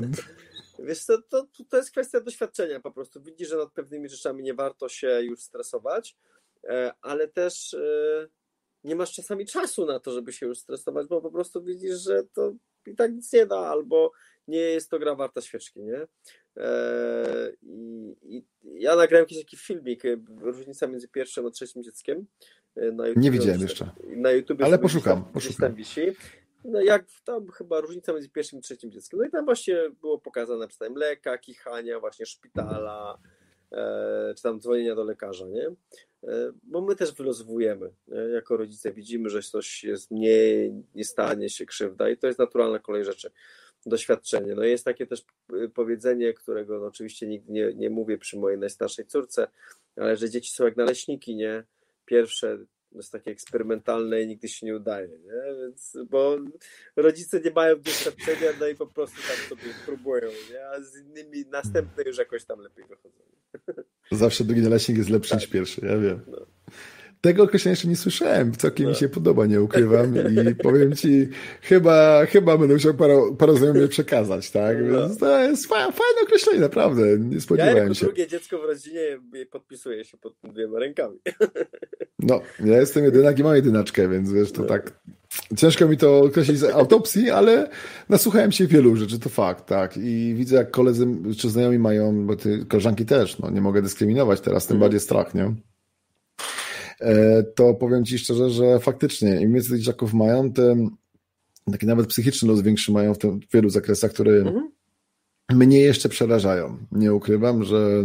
Wiesz, 0.78 1.06
to, 1.06 1.22
to, 1.22 1.46
to 1.68 1.76
jest 1.76 1.90
kwestia 1.90 2.20
doświadczenia 2.20 2.80
po 2.80 2.90
prostu. 2.90 3.22
Widzisz, 3.22 3.48
że 3.48 3.56
nad 3.56 3.72
pewnymi 3.72 4.08
rzeczami 4.08 4.42
nie 4.42 4.54
warto 4.54 4.88
się 4.88 5.20
już 5.22 5.40
stresować, 5.40 6.16
e, 6.64 6.92
ale 7.02 7.28
też 7.28 7.74
e, 7.74 8.28
nie 8.84 8.96
masz 8.96 9.12
czasami 9.12 9.46
czasu 9.46 9.86
na 9.86 10.00
to, 10.00 10.12
żeby 10.12 10.32
się 10.32 10.46
już 10.46 10.58
stresować, 10.58 11.06
bo 11.06 11.20
po 11.20 11.30
prostu 11.30 11.62
widzisz, 11.62 12.00
że 12.00 12.22
to 12.34 12.52
i 12.86 12.96
tak 12.96 13.12
nic 13.12 13.32
nie 13.32 13.46
da, 13.46 13.58
albo 13.58 14.12
nie 14.48 14.58
jest 14.58 14.90
to 14.90 14.98
gra 14.98 15.14
warta 15.14 15.40
świeczki, 15.40 15.80
nie? 15.82 16.06
E, 16.56 17.52
I, 17.62 18.14
i 18.22 18.44
ja 18.62 18.96
nagrałem 18.96 19.24
jakiś 19.24 19.38
taki 19.38 19.56
filmik, 19.56 20.02
różnica 20.40 20.86
między 20.86 21.08
pierwszym 21.08 21.46
a 21.46 21.50
trzecim 21.50 21.82
dzieckiem. 21.82 22.26
YouTube, 22.76 23.16
nie 23.16 23.30
widziałem 23.30 23.60
jeszcze. 23.60 23.90
Na 24.16 24.30
YouTube 24.30 24.62
Ale 24.62 24.78
poszukam, 24.78 25.20
gdzieś 25.22 25.32
poszukam. 25.32 25.68
tam 25.68 25.74
wisi 25.74 26.16
no 26.64 26.80
jak 26.80 27.06
tam 27.24 27.50
chyba 27.50 27.80
różnica 27.80 28.12
między 28.12 28.28
pierwszym 28.28 28.58
i 28.58 28.62
trzecim 28.62 28.90
dzieckiem. 28.90 29.20
No 29.20 29.26
i 29.26 29.30
tam 29.30 29.44
właśnie 29.44 29.76
było 30.00 30.18
pokazane 30.18 30.68
przykład 30.68 30.90
mleka, 30.90 31.38
kichania, 31.38 32.00
właśnie 32.00 32.26
szpitala, 32.26 33.18
e, 33.72 34.34
czy 34.36 34.42
tam 34.42 34.60
dzwonienia 34.60 34.94
do 34.94 35.04
lekarza, 35.04 35.46
nie? 35.46 35.70
E, 36.24 36.52
bo 36.62 36.80
my 36.80 36.96
też 36.96 37.14
wylozowujemy, 37.14 37.92
jako 38.34 38.56
rodzice 38.56 38.92
widzimy, 38.92 39.30
że 39.30 39.42
coś 39.42 39.84
jest 39.84 40.10
mniej, 40.10 40.72
nie 40.94 41.04
stanie 41.04 41.50
się 41.50 41.66
krzywda 41.66 42.10
i 42.10 42.16
to 42.16 42.26
jest 42.26 42.38
naturalna 42.38 42.78
kolej 42.78 43.04
rzeczy, 43.04 43.30
doświadczenie. 43.86 44.54
No 44.54 44.64
jest 44.64 44.84
takie 44.84 45.06
też 45.06 45.24
powiedzenie, 45.74 46.34
którego 46.34 46.78
no 46.78 46.86
oczywiście 46.86 47.26
nigdy 47.26 47.52
nie, 47.52 47.74
nie 47.74 47.90
mówię 47.90 48.18
przy 48.18 48.38
mojej 48.38 48.58
najstarszej 48.58 49.06
córce, 49.06 49.48
ale 49.96 50.16
że 50.16 50.30
dzieci 50.30 50.52
są 50.52 50.64
jak 50.64 50.76
naleśniki, 50.76 51.36
nie? 51.36 51.64
Pierwsze 52.04 52.58
jest 52.92 53.12
takie 53.12 53.30
eksperymentalne 53.30 54.22
i 54.22 54.26
nigdy 54.26 54.48
się 54.48 54.66
nie 54.66 54.76
udaje, 54.76 55.08
nie? 55.08 55.56
Więc, 55.62 55.96
bo 56.10 56.38
rodzice 56.96 57.40
nie 57.40 57.50
mają 57.50 57.80
doświadczenia, 57.80 58.52
no 58.60 58.66
i 58.66 58.74
po 58.74 58.86
prostu 58.86 59.16
tam 59.16 59.58
sobie 59.58 59.74
próbują, 59.86 60.30
nie? 60.50 60.68
a 60.68 60.80
z 60.80 60.96
innymi 60.96 61.44
następne 61.50 62.02
już 62.02 62.18
jakoś 62.18 62.44
tam 62.44 62.60
lepiej 62.60 62.84
wychodzą. 62.84 63.22
Zawsze 64.12 64.44
drugi 64.44 64.62
naleśnik 64.62 64.98
jest 64.98 65.10
lepszy 65.10 65.30
tak. 65.30 65.40
niż 65.40 65.48
pierwszy, 65.48 65.86
ja 65.86 65.98
wiem. 65.98 66.20
No. 66.26 66.46
Tego 67.20 67.42
określenia 67.42 67.72
jeszcze 67.72 67.88
nie 67.88 67.96
słyszałem, 67.96 68.52
całkiem 68.52 68.84
no. 68.84 68.90
mi 68.90 68.96
się 68.96 69.08
podoba, 69.08 69.46
nie 69.46 69.62
ukrywam 69.62 70.14
i 70.16 70.54
powiem 70.54 70.96
ci, 70.96 71.28
chyba, 71.62 72.26
chyba 72.26 72.58
będę 72.58 72.74
musiał 72.74 72.94
parę, 72.94 73.22
parę 73.38 73.56
znajomych 73.56 73.90
przekazać, 73.90 74.50
tak? 74.50 74.76
No. 74.82 75.00
Więc 75.00 75.18
to 75.18 75.38
jest 75.38 75.66
fajne, 75.66 75.92
fajne 75.92 76.22
określenie, 76.22 76.60
naprawdę, 76.60 77.18
nie 77.18 77.40
spodziewałem 77.40 77.76
ja 77.76 77.82
jako 77.82 77.94
się. 77.94 78.06
drugie 78.06 78.26
dziecko 78.26 78.58
w 78.58 78.64
rodzinie 78.64 79.00
podpisuję 79.50 80.04
się 80.04 80.16
pod 80.16 80.34
dwiema 80.44 80.78
rękami. 80.78 81.18
No, 82.22 82.40
ja 82.64 82.80
jestem 82.80 83.04
jedynak 83.04 83.38
i 83.38 83.42
mam 83.42 83.56
jedynaczkę, 83.56 84.08
więc 84.08 84.32
wiesz, 84.32 84.52
to 84.52 84.62
no. 84.62 84.68
tak 84.68 85.00
ciężko 85.56 85.88
mi 85.88 85.96
to 85.96 86.18
określić 86.20 86.58
z 86.58 86.64
autopsji, 86.64 87.30
ale 87.30 87.70
nasłuchałem 88.08 88.52
się 88.52 88.66
wielu 88.66 88.96
rzeczy, 88.96 89.18
to 89.18 89.28
fakt, 89.28 89.66
tak. 89.66 89.96
I 89.96 90.34
widzę, 90.36 90.56
jak 90.56 90.70
koledzy 90.70 91.06
czy 91.38 91.50
znajomi 91.50 91.78
mają, 91.78 92.26
bo 92.26 92.36
ty 92.36 92.66
koleżanki 92.68 93.06
też, 93.06 93.38
no 93.38 93.50
nie 93.50 93.60
mogę 93.60 93.82
dyskryminować 93.82 94.40
teraz, 94.40 94.66
tym 94.66 94.76
mm. 94.76 94.80
bardziej 94.80 95.00
strach, 95.00 95.34
nie? 95.34 95.54
E, 97.00 97.42
to 97.42 97.74
powiem 97.74 98.04
Ci 98.04 98.18
szczerze, 98.18 98.50
że 98.50 98.80
faktycznie 98.80 99.40
im 99.40 99.52
więcej 99.52 99.78
dzieciaków 99.78 100.14
mają, 100.14 100.52
tym 100.52 100.96
taki 101.72 101.86
nawet 101.86 102.06
psychiczny 102.06 102.48
los 102.48 102.62
większy 102.62 102.92
mają 102.92 103.14
w, 103.14 103.18
tym, 103.18 103.40
w 103.40 103.52
wielu 103.52 103.70
zakresach, 103.70 104.12
które 104.12 104.32
mhm. 104.32 104.70
mnie 105.52 105.80
jeszcze 105.80 106.08
przerażają. 106.08 106.78
Nie 106.92 107.14
ukrywam, 107.14 107.64
że 107.64 108.04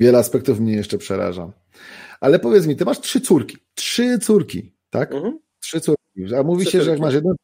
wiele 0.00 0.18
aspektów 0.18 0.60
mnie 0.60 0.72
jeszcze 0.72 0.98
przeraża. 0.98 1.52
Ale 2.20 2.38
powiedz 2.38 2.66
mi, 2.66 2.76
ty 2.76 2.84
masz 2.84 3.00
trzy 3.00 3.20
córki. 3.20 3.56
Trzy 3.74 4.18
córki, 4.18 4.72
tak? 4.90 5.12
Mhm. 5.12 5.38
Trzy 5.60 5.80
córki. 5.80 6.34
A 6.38 6.42
mówi 6.42 6.62
trzy 6.62 6.72
się, 6.72 6.78
córki. 6.78 6.84
że 6.84 6.90
jak 6.90 7.00
masz 7.00 7.14
jedną, 7.14 7.34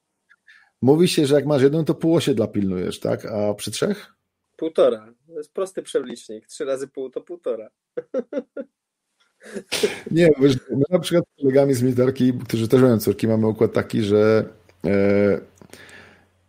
mówi 0.83 1.09
się, 1.09 1.27
że 1.27 1.35
jak 1.35 1.47
masz 1.47 1.63
jedną, 1.63 1.85
to 1.85 1.95
pół 1.95 2.15
osiedla 2.15 2.47
pilnujesz, 2.47 3.01
tak? 3.01 3.27
A 3.27 3.55
przy 3.55 3.71
trzech? 3.71 4.15
Półtora. 4.57 5.15
To 5.27 5.33
jest 5.33 5.53
prosty 5.53 5.83
przelicznik. 5.83 6.47
Trzy 6.47 6.65
razy 6.65 6.89
pół 6.89 7.11
to 7.11 7.21
półtora. 7.21 7.71
Nie, 10.11 10.31
my 10.41 10.49
na 10.91 10.99
przykład 10.99 11.25
z 11.35 11.41
kolegami 11.41 11.75
z 11.75 11.83
militarki, 11.83 12.33
którzy 12.49 12.69
też 12.69 12.81
mają 12.81 12.99
córki, 12.99 13.29
mamy 13.29 13.47
układ 13.47 13.73
taki, 13.73 14.03
że 14.03 14.45
e, 14.87 15.41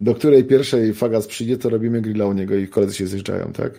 do 0.01 0.15
której 0.15 0.43
pierwszej 0.43 0.93
fagas 0.93 1.27
przyjdzie, 1.27 1.57
to 1.57 1.69
robimy 1.69 2.01
grilla 2.01 2.25
u 2.25 2.33
niego 2.33 2.55
i 2.55 2.67
koledzy 2.67 2.93
się 2.93 3.07
zjeżdżają, 3.07 3.53
tak? 3.53 3.73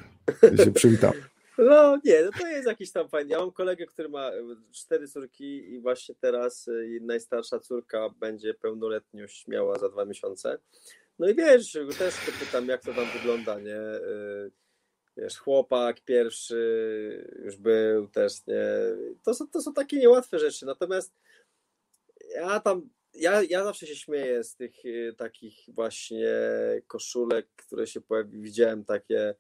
I 0.55 0.59
się 0.59 0.73
przywitam. 0.73 1.13
No 1.59 1.99
nie, 2.05 2.23
no 2.25 2.31
to 2.41 2.47
jest 2.47 2.67
jakiś 2.67 2.93
tam 2.93 3.09
fajny. 3.09 3.31
Ja 3.31 3.39
mam 3.39 3.53
kolegę, 3.53 3.87
który 3.87 4.09
ma 4.09 4.29
e, 4.29 4.43
cztery 4.73 5.09
córki 5.09 5.73
i 5.73 5.81
właśnie 5.81 6.15
teraz 6.21 6.69
e, 6.69 6.73
najstarsza 7.01 7.59
córka 7.59 8.09
będzie 8.21 8.55
pełnoletność 8.55 9.47
miała 9.49 9.79
za 9.79 9.89
dwa 9.89 10.05
miesiące. 10.05 10.59
No 11.19 11.29
i 11.29 11.35
wiesz, 11.35 11.79
też 11.99 12.15
pytam, 12.41 12.69
jak 12.69 12.83
to 12.83 12.95
tam 12.95 13.05
wygląda, 13.19 13.61
nie? 13.61 13.81
Wiesz, 15.17 15.39
chłopak 15.39 16.01
pierwszy 16.01 17.41
już 17.45 17.57
był 17.57 18.09
też, 18.09 18.47
nie. 18.47 18.65
To 19.23 19.35
są, 19.35 19.49
to 19.49 19.63
są 19.63 19.75
takie 19.75 19.97
niełatwe 19.97 20.39
rzeczy. 20.39 20.67
Natomiast 20.67 21.15
ja 22.35 22.61
tam, 22.61 22.91
ja, 23.15 23.43
ja 23.43 23.65
zawsze 23.65 23.87
się 23.87 23.97
śmieję 23.97 24.45
z 24.45 24.57
tych 24.57 24.85
y, 24.85 25.15
takich 25.17 25.59
właśnie 25.69 26.29
koszulek, 26.87 27.49
które 27.57 27.87
się 27.87 28.01
pojawi, 28.01 28.41
widziałem 28.41 28.85
takie 28.85 29.35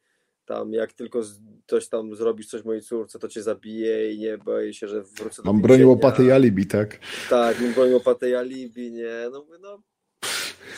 tam, 0.44 0.72
jak 0.72 0.92
tylko 0.92 1.22
ktoś 1.66 1.88
tam 1.88 2.16
zrobisz 2.16 2.46
coś 2.46 2.64
mojej 2.64 2.82
córce, 2.82 3.18
to 3.18 3.28
cię 3.28 3.42
zabije 3.42 4.12
i 4.12 4.18
nie 4.18 4.38
boję 4.38 4.74
się, 4.74 4.88
że 4.88 5.02
wrócę 5.02 5.42
do 5.42 5.52
Mam 5.52 5.62
broń 5.62 5.84
łopatę 5.84 6.24
i 6.24 6.30
alibi, 6.30 6.66
tak? 6.66 6.98
Tak, 7.30 7.60
mam 7.60 7.72
broń 7.72 7.92
łopatę 7.92 8.30
i 8.30 8.34
alibi, 8.34 8.92
nie? 8.92 9.28
No, 9.32 9.46
no 9.60 9.82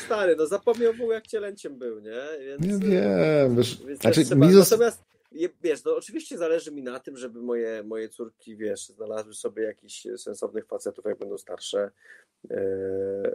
stary, 0.04 0.36
no 0.36 0.46
zapomniał 0.46 0.92
ogóle 0.92 1.14
jak 1.14 1.26
cielęciem 1.26 1.78
był, 1.78 2.00
nie? 2.00 2.22
Więc, 2.46 2.82
nie 2.82 2.90
wiem, 2.90 3.56
wiesz, 3.56 3.84
więc 3.86 4.00
znaczy, 4.00 4.24
trzeba, 4.24 4.50
zos... 4.50 4.70
Natomiast 4.70 5.04
wiesz, 5.62 5.84
no 5.84 5.96
oczywiście 5.96 6.38
zależy 6.38 6.72
mi 6.72 6.82
na 6.82 7.00
tym, 7.00 7.16
żeby 7.16 7.42
moje, 7.42 7.82
moje 7.82 8.08
córki, 8.08 8.56
wiesz, 8.56 8.88
znalazły 8.88 9.34
sobie 9.34 9.62
jakichś 9.62 10.06
sensownych 10.16 10.66
facetów, 10.66 11.04
jak 11.04 11.18
będą 11.18 11.38
starsze, 11.38 11.90
e, 12.50 12.54
e, 12.54 13.32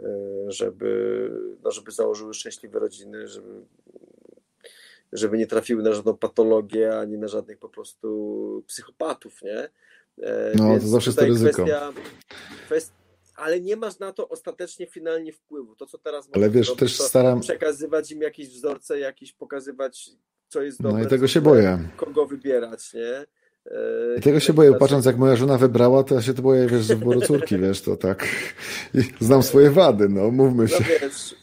żeby, 0.48 1.30
no, 1.62 1.70
żeby 1.70 1.90
założyły 1.90 2.34
szczęśliwe 2.34 2.78
rodziny, 2.78 3.28
żeby, 3.28 3.48
żeby 5.12 5.38
nie 5.38 5.46
trafiły 5.46 5.82
na 5.82 5.92
żadną 5.92 6.16
patologię, 6.16 6.98
ani 6.98 7.18
na 7.18 7.28
żadnych 7.28 7.58
po 7.58 7.68
prostu 7.68 8.64
psychopatów, 8.66 9.42
nie? 9.42 9.68
E, 10.22 10.52
no, 10.54 10.70
Więc 10.70 10.82
to 10.82 10.88
zawsze 10.88 11.10
jest 11.10 11.18
to 11.18 11.26
ryzyko. 11.26 11.64
Kwestia, 11.64 11.92
kwestia, 12.66 12.99
ale 13.40 13.60
nie 13.60 13.76
masz 13.76 13.98
na 13.98 14.12
to 14.12 14.28
ostatecznie 14.28 14.86
finalnie 14.86 15.32
wpływu. 15.32 15.76
To, 15.76 15.86
co 15.86 15.98
teraz 15.98 16.28
ale 16.32 16.50
wiesz, 16.50 16.68
robić, 16.68 16.80
też 16.80 17.00
staram... 17.00 17.40
przekazywać 17.40 18.12
im 18.12 18.20
jakieś 18.20 18.48
wzorce, 18.48 18.98
jakieś 18.98 19.32
pokazywać, 19.32 20.10
co 20.48 20.62
jest 20.62 20.82
dobre. 20.82 20.98
No 20.98 21.06
i 21.06 21.10
tego 21.10 21.28
się 21.28 21.40
boję. 21.40 21.78
Kogo 21.96 22.26
wybierać, 22.26 22.94
nie? 22.94 23.26
I 24.18 24.20
tego 24.20 24.40
się 24.40 24.52
boję, 24.52 24.74
patrząc 24.74 25.06
jak 25.06 25.16
moja 25.16 25.36
żona 25.36 25.58
wybrała, 25.58 26.04
to 26.04 26.14
ja 26.14 26.22
się 26.22 26.34
to 26.34 26.42
boję, 26.42 26.66
wiesz, 26.66 26.84
z 26.84 26.88
wyboru 26.88 27.20
córki, 27.20 27.58
wiesz, 27.58 27.82
to 27.82 27.96
tak. 27.96 28.26
Znam 29.20 29.42
swoje 29.42 29.70
wady, 29.70 30.08
no, 30.08 30.30
mówmy 30.30 30.68
się. 30.68 30.76
No 30.80 30.86
wiesz, 31.00 31.34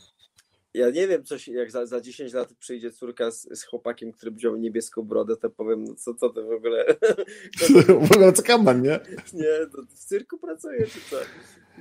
ja 0.78 0.90
nie 0.90 1.08
wiem, 1.08 1.24
coś, 1.24 1.48
jak 1.48 1.72
za, 1.72 1.86
za 1.86 2.02
10 2.02 2.34
lat 2.34 2.54
przyjdzie 2.54 2.92
córka 2.92 3.32
z, 3.32 3.60
z 3.60 3.64
chłopakiem, 3.64 4.12
który 4.12 4.32
wziął 4.32 4.56
niebieską 4.56 5.02
brodę, 5.02 5.38
to 5.38 5.50
powiem, 5.50 5.84
no 5.84 5.96
co, 5.96 6.14
co 6.14 6.30
to 6.30 6.44
w 6.44 6.52
ogóle... 6.52 6.86
w 8.10 8.12
ogóle 8.12 8.34
co 8.34 8.44
kaman, 8.44 8.82
nie? 8.82 9.00
Nie, 9.34 9.68
to 9.72 9.82
w 9.90 9.94
cyrku 9.94 10.38
pracuje, 10.38 10.88
czy 10.88 11.00
co? 11.10 11.16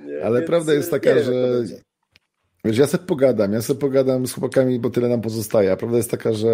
Nie, 0.07 0.25
Ale 0.25 0.39
więc, 0.41 0.47
prawda 0.47 0.75
jest 0.75 0.91
taka, 0.91 1.23
że 1.23 1.65
Wiesz, 2.65 2.79
ja 2.79 2.87
sobie 2.87 3.05
pogadam, 3.05 3.53
ja 3.53 3.63
sobie 3.63 3.81
pogadam 3.81 4.27
z 4.27 4.33
chłopakami, 4.33 4.79
bo 4.79 4.91
tyle 4.91 5.09
nam 5.09 5.21
pozostaje. 5.21 5.73
A 5.73 5.77
prawda 5.77 5.97
jest 5.97 6.11
taka, 6.11 6.33
że 6.33 6.49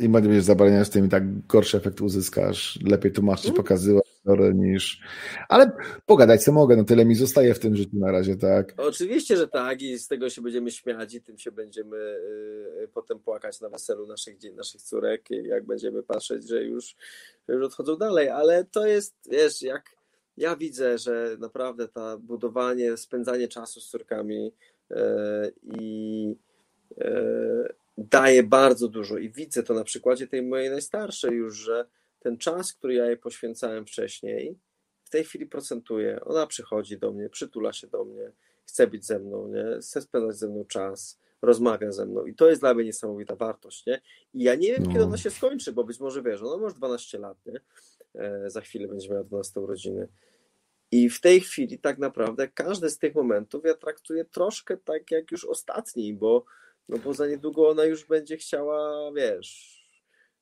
im 0.00 0.12
bardziej 0.12 0.28
będziesz 0.28 0.44
zabraniać, 0.44 0.88
tym 0.88 1.06
i 1.06 1.08
tak 1.08 1.46
gorszy 1.46 1.76
efekt 1.76 2.00
uzyskasz. 2.00 2.78
Lepiej 2.82 3.12
tłumaczyć, 3.12 3.46
mm. 3.46 3.56
pokazywać 3.56 4.13
niż... 4.54 5.00
Ale 5.48 5.70
pogadać 6.06 6.44
co 6.44 6.52
mogę, 6.52 6.76
no 6.76 6.84
tyle 6.84 7.04
mi 7.04 7.14
zostaje 7.14 7.54
w 7.54 7.58
tym 7.58 7.76
życiu 7.76 7.96
na 7.98 8.12
razie, 8.12 8.36
tak? 8.36 8.74
Oczywiście, 8.76 9.36
że 9.36 9.48
tak 9.48 9.82
i 9.82 9.98
z 9.98 10.08
tego 10.08 10.30
się 10.30 10.42
będziemy 10.42 10.70
śmiać 10.70 11.14
i 11.14 11.22
tym 11.22 11.38
się 11.38 11.52
będziemy 11.52 11.96
y, 11.96 12.88
potem 12.94 13.18
płakać 13.18 13.60
na 13.60 13.68
weselu 13.68 14.06
naszych, 14.06 14.36
naszych 14.54 14.82
córek, 14.82 15.30
jak 15.30 15.66
będziemy 15.66 16.02
patrzeć, 16.02 16.48
że 16.48 16.64
już, 16.64 16.96
już 17.48 17.64
odchodzą 17.64 17.96
dalej, 17.96 18.28
ale 18.28 18.64
to 18.64 18.86
jest, 18.86 19.14
wiesz, 19.30 19.62
jak 19.62 19.96
ja 20.36 20.56
widzę, 20.56 20.98
że 20.98 21.36
naprawdę 21.38 21.88
to 21.88 22.18
budowanie, 22.18 22.96
spędzanie 22.96 23.48
czasu 23.48 23.80
z 23.80 23.88
córkami 23.88 24.52
e, 24.90 25.50
i 25.62 26.36
e, 26.98 27.74
daje 27.98 28.42
bardzo 28.42 28.88
dużo 28.88 29.18
i 29.18 29.30
widzę 29.30 29.62
to 29.62 29.74
na 29.74 29.84
przykładzie 29.84 30.26
tej 30.26 30.42
mojej 30.42 30.70
najstarszej 30.70 31.32
już, 31.32 31.56
że 31.56 31.86
ten 32.24 32.38
czas, 32.38 32.72
który 32.72 32.94
ja 32.94 33.06
jej 33.06 33.16
poświęcałem 33.16 33.86
wcześniej, 33.86 34.58
w 35.04 35.10
tej 35.10 35.24
chwili 35.24 35.46
procentuje. 35.46 36.20
Ona 36.20 36.46
przychodzi 36.46 36.98
do 36.98 37.12
mnie, 37.12 37.28
przytula 37.28 37.72
się 37.72 37.86
do 37.86 38.04
mnie, 38.04 38.32
chce 38.66 38.86
być 38.86 39.06
ze 39.06 39.18
mną, 39.18 39.48
nie? 39.48 39.78
chce 39.80 40.02
spędzać 40.02 40.36
ze 40.36 40.48
mną 40.48 40.64
czas, 40.64 41.20
rozmawia 41.42 41.92
ze 41.92 42.06
mną 42.06 42.26
i 42.26 42.34
to 42.34 42.48
jest 42.48 42.62
dla 42.62 42.74
mnie 42.74 42.84
niesamowita 42.84 43.36
wartość. 43.36 43.86
Nie? 43.86 44.00
I 44.34 44.42
ja 44.42 44.54
nie 44.54 44.72
wiem, 44.72 44.82
no. 44.82 44.92
kiedy 44.92 45.04
ona 45.04 45.16
się 45.16 45.30
skończy, 45.30 45.72
bo 45.72 45.84
być 45.84 46.00
może 46.00 46.22
wiesz, 46.22 46.42
ona 46.42 46.66
ma 46.66 46.70
12 46.70 47.18
lat, 47.18 47.46
nie? 47.46 47.60
E, 48.14 48.50
za 48.50 48.60
chwilę 48.60 48.88
będzie 48.88 49.08
miała 49.08 49.24
12 49.24 49.60
urodziny. 49.60 50.08
I 50.90 51.10
w 51.10 51.20
tej 51.20 51.40
chwili 51.40 51.78
tak 51.78 51.98
naprawdę 51.98 52.48
każdy 52.48 52.90
z 52.90 52.98
tych 52.98 53.14
momentów 53.14 53.64
ja 53.64 53.74
traktuję 53.74 54.24
troszkę 54.24 54.76
tak 54.76 55.10
jak 55.10 55.30
już 55.30 55.44
ostatni, 55.44 56.14
bo, 56.14 56.44
no 56.88 56.98
bo 56.98 57.14
za 57.14 57.26
niedługo 57.26 57.68
ona 57.68 57.84
już 57.84 58.04
będzie 58.04 58.36
chciała, 58.36 59.12
wiesz. 59.12 59.73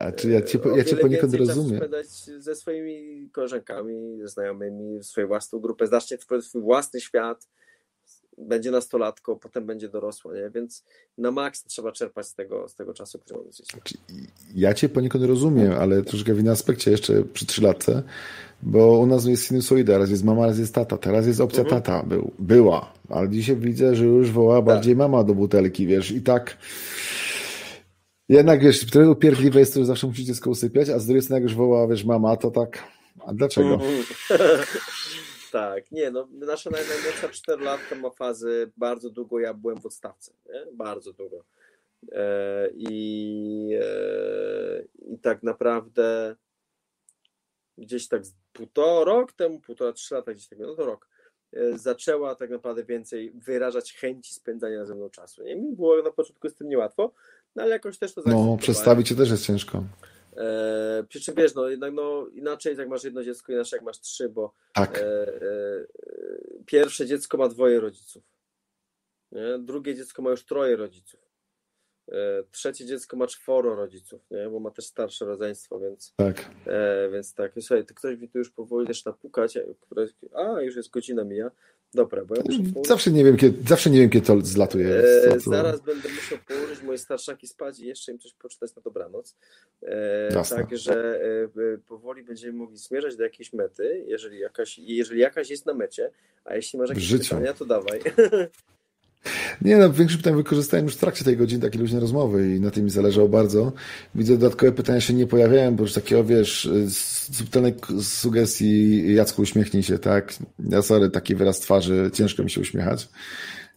A 0.03 0.13
czy 0.13 0.31
ja 0.31 0.43
cię, 0.43 0.59
ja 0.77 0.85
cię 0.85 0.97
poniekąd 0.97 1.35
rozumiem. 1.35 1.77
spędzać 1.77 2.07
ze 2.39 2.55
swoimi 2.55 3.29
koleżankami, 3.33 4.19
ze 4.21 4.29
znajomymi, 4.29 5.05
swoją 5.05 5.27
własną 5.27 5.59
grupę, 5.59 5.87
zacznie 5.87 6.19
swój 6.41 6.63
własny 6.63 7.01
świat, 7.01 7.49
będzie 8.39 8.71
nastolatką, 8.71 9.39
potem 9.39 9.67
będzie 9.67 9.89
dorosła, 9.89 10.35
nie? 10.35 10.51
więc 10.51 10.85
na 11.19 11.31
maks 11.31 11.65
trzeba 11.65 11.93
czerpać 11.93 12.27
z 12.27 12.35
tego, 12.35 12.69
z 12.69 12.75
tego 12.75 12.95
czasu, 12.95 13.19
który 13.19 13.39
mamy 13.39 13.53
znaczy, 13.53 13.95
Ja 14.55 14.75
cię 14.75 14.89
poniekąd 14.89 15.25
rozumiem, 15.25 15.73
ale 15.73 16.03
troszkę 16.03 16.35
w 16.35 16.41
innym 16.41 16.53
aspekcie 16.53 16.91
jeszcze 16.91 17.25
przy 17.25 17.47
trzylatce, 17.47 18.03
bo 18.63 18.99
u 18.99 19.07
nas 19.07 19.25
jest 19.25 19.49
sinusoida, 19.49 19.99
raz 19.99 20.11
jest 20.11 20.25
mama, 20.25 20.47
raz 20.47 20.59
jest 20.59 20.75
tata, 20.75 20.99
teraz 20.99 21.27
jest 21.27 21.41
opcja 21.41 21.63
mhm. 21.63 21.83
tata, 21.83 22.07
był, 22.07 22.31
była, 22.39 22.93
ale 23.09 23.29
dzisiaj 23.29 23.57
widzę, 23.57 23.97
że 23.97 24.05
już 24.05 24.31
woła 24.31 24.57
tak. 24.57 24.65
bardziej 24.65 24.97
mama 24.97 25.25
do 25.25 25.35
butelki, 25.35 25.87
wiesz, 25.87 26.11
i 26.11 26.23
tak 26.23 26.57
jednak, 28.29 28.63
wiesz, 28.63 28.87
trochę 28.87 29.11
upierdliwe 29.11 29.61
jest 29.61 29.75
to, 29.75 29.81
że 29.81 29.87
zawsze 29.87 30.07
musisz 30.07 30.25
dziecko 30.25 30.51
usypiać, 30.51 30.89
a 30.89 30.99
z 30.99 31.07
drugiej 31.07 31.23
strony 31.23 31.41
jak 31.41 31.51
już 31.51 31.55
woła, 31.57 31.89
wiesz, 31.89 32.05
mama, 32.05 32.37
to 32.37 32.51
tak, 32.51 32.85
a 33.27 33.33
dlaczego? 33.35 33.75
Mhm. 33.75 34.05
Tak, 35.53 35.93
nie, 35.93 36.11
no 36.11 36.29
nasza 36.31 36.71
najmłodsza 36.71 37.29
4 37.29 37.65
latka 37.65 37.95
ma 37.95 38.11
fazy, 38.11 38.73
bardzo 38.77 39.11
długo 39.11 39.41
ja 39.41 39.55
byłem 39.55 39.81
w 39.81 39.87
odstawce, 39.87 40.33
nie? 40.47 40.67
bardzo 40.73 41.13
długo. 41.13 41.45
E, 42.13 42.69
i, 42.75 43.79
e, 43.81 44.85
I 44.99 45.19
tak 45.19 45.43
naprawdę 45.43 46.37
gdzieś 47.79 48.09
tak 48.09 48.23
półtora 48.53 49.05
rok 49.05 49.33
temu, 49.33 49.61
półtora, 49.61 49.93
trzy 49.93 50.15
lata 50.15 50.35
gdzieś 50.35 50.49
tak, 50.49 50.59
no 50.59 50.75
to 50.75 50.87
rok, 50.87 51.09
e, 51.53 51.79
zaczęła 51.79 52.35
tak 52.35 52.51
naprawdę 52.51 52.85
więcej 52.85 53.33
wyrażać 53.35 53.93
chęci 53.93 54.35
spędzania 54.35 54.85
ze 54.85 54.95
mną 54.95 55.11
czasu. 55.11 55.43
Nie? 55.43 55.57
Mi 55.57 55.77
było 55.77 56.03
na 56.03 56.11
początku 56.11 56.49
z 56.49 56.55
tym 56.55 56.69
niełatwo, 56.69 57.13
no 57.57 57.63
ale 57.63 57.73
jakoś 57.73 57.99
też 57.99 58.15
to 58.15 58.23
No, 58.27 58.57
przedstawić 58.61 59.09
się 59.09 59.15
też 59.15 59.31
jest 59.31 59.47
ciężko. 59.47 59.85
E, 60.37 61.05
przy 61.09 61.21
czym 61.21 61.35
wiesz, 61.35 61.55
no 61.55 61.69
jednak 61.69 61.93
no, 61.93 62.27
inaczej 62.27 62.77
jak 62.77 62.89
masz 62.89 63.05
jedno 63.05 63.25
dziecko, 63.25 63.53
inaczej 63.53 63.77
jak 63.77 63.85
masz 63.85 64.01
trzy, 64.01 64.29
bo 64.29 64.55
tak. 64.73 64.99
e, 64.99 65.03
e, 65.03 65.41
pierwsze 66.67 67.07
dziecko 67.07 67.39
ma 67.39 67.49
dwoje 67.49 67.81
rodziców. 67.81 68.23
Nie? 69.33 69.59
Drugie 69.59 69.95
dziecko 69.95 70.23
ma 70.23 70.31
już 70.31 70.45
troje 70.45 70.77
rodziców. 70.77 71.21
E, 72.09 72.43
trzecie 72.51 72.87
dziecko 72.87 73.17
ma 73.17 73.27
czworo 73.27 73.75
rodziców, 73.75 74.31
nie? 74.31 74.49
bo 74.49 74.61
ma 74.61 74.71
też 74.71 74.87
starsze 74.87 75.25
rodzeństwo, 75.25 75.81
więc 75.81 76.15
tak. 76.17 76.51
E, 76.67 77.09
więc 77.13 77.35
tak. 77.35 77.53
Słuchaj, 77.61 77.87
to 77.87 77.95
ktoś 77.95 78.19
mi 78.19 78.29
tu 78.29 78.39
już 78.39 78.51
powoli 78.51 78.87
też 78.87 79.05
napukać, 79.05 79.59
a 80.35 80.61
już 80.61 80.77
jest 80.77 80.91
godzina 80.91 81.25
mija. 81.25 81.51
Dobra, 81.95 82.25
bo 82.25 82.35
ja 82.35 82.43
muszę 82.47 82.59
położyć... 82.59 82.89
zawsze, 82.89 83.11
nie 83.11 83.25
wiem, 83.25 83.37
kiedy, 83.37 83.69
zawsze 83.69 83.91
nie 83.91 84.01
wiem, 84.01 84.11
kiedy 84.11 84.27
to 84.27 84.41
zlatuje. 84.41 84.97
E, 84.97 85.41
zaraz 85.41 85.81
będę 85.81 86.09
musiał 86.09 86.39
położyć 86.49 86.83
moje 86.83 86.99
starszaki 86.99 87.47
spać 87.47 87.81
i 87.81 87.87
jeszcze 87.87 88.13
im 88.13 88.19
coś 88.19 88.35
poczytać 88.35 88.75
na 88.77 88.83
dobranoc. 88.83 89.37
E, 89.83 90.43
Także 90.51 91.21
e, 91.55 91.79
powoli 91.89 92.25
będziemy 92.25 92.53
mogli 92.53 92.77
zmierzać 92.77 93.17
do 93.17 93.23
jakiejś 93.23 93.53
mety, 93.53 94.05
jeżeli 94.07 94.39
jakaś, 94.39 94.79
jeżeli 94.79 95.21
jakaś 95.21 95.51
jest 95.51 95.67
na 95.67 95.75
mecie, 95.75 96.11
a 96.45 96.55
jeśli 96.55 96.79
masz 96.79 96.89
jakieś 96.89 97.13
pytania, 97.13 97.55
to 97.55 97.65
dawaj. 97.65 98.01
Nie 99.63 99.77
no, 99.77 99.93
większość 99.93 100.23
pytań 100.23 100.37
wykorzystałem 100.37 100.87
już 100.87 100.95
w 100.95 100.99
trakcie 100.99 101.25
tej 101.25 101.37
godziny 101.37 101.63
takiej 101.63 101.81
luźnej 101.81 102.01
rozmowy 102.01 102.57
i 102.57 102.61
na 102.61 102.71
tym 102.71 102.85
mi 102.85 102.91
zależało 102.91 103.29
bardzo. 103.29 103.73
Widzę, 104.15 104.39
dodatkowe 104.39 104.73
pytania 104.73 105.01
się 105.01 105.15
nie 105.15 105.27
pojawiają, 105.27 105.77
bo 105.77 105.83
już 105.83 105.93
takiego, 105.93 106.25
wiesz, 106.25 106.71
subtelnej 107.33 107.75
sugestii 108.01 109.15
Jacku 109.15 109.43
uśmiechnij 109.43 109.83
się, 109.83 109.99
tak? 109.99 110.35
Ja 110.69 110.83
sorry, 110.83 111.11
taki 111.11 111.35
wyraz 111.35 111.61
twarzy, 111.61 112.11
ciężko 112.15 112.43
mi 112.43 112.51
się 112.51 112.61
uśmiechać. 112.61 113.09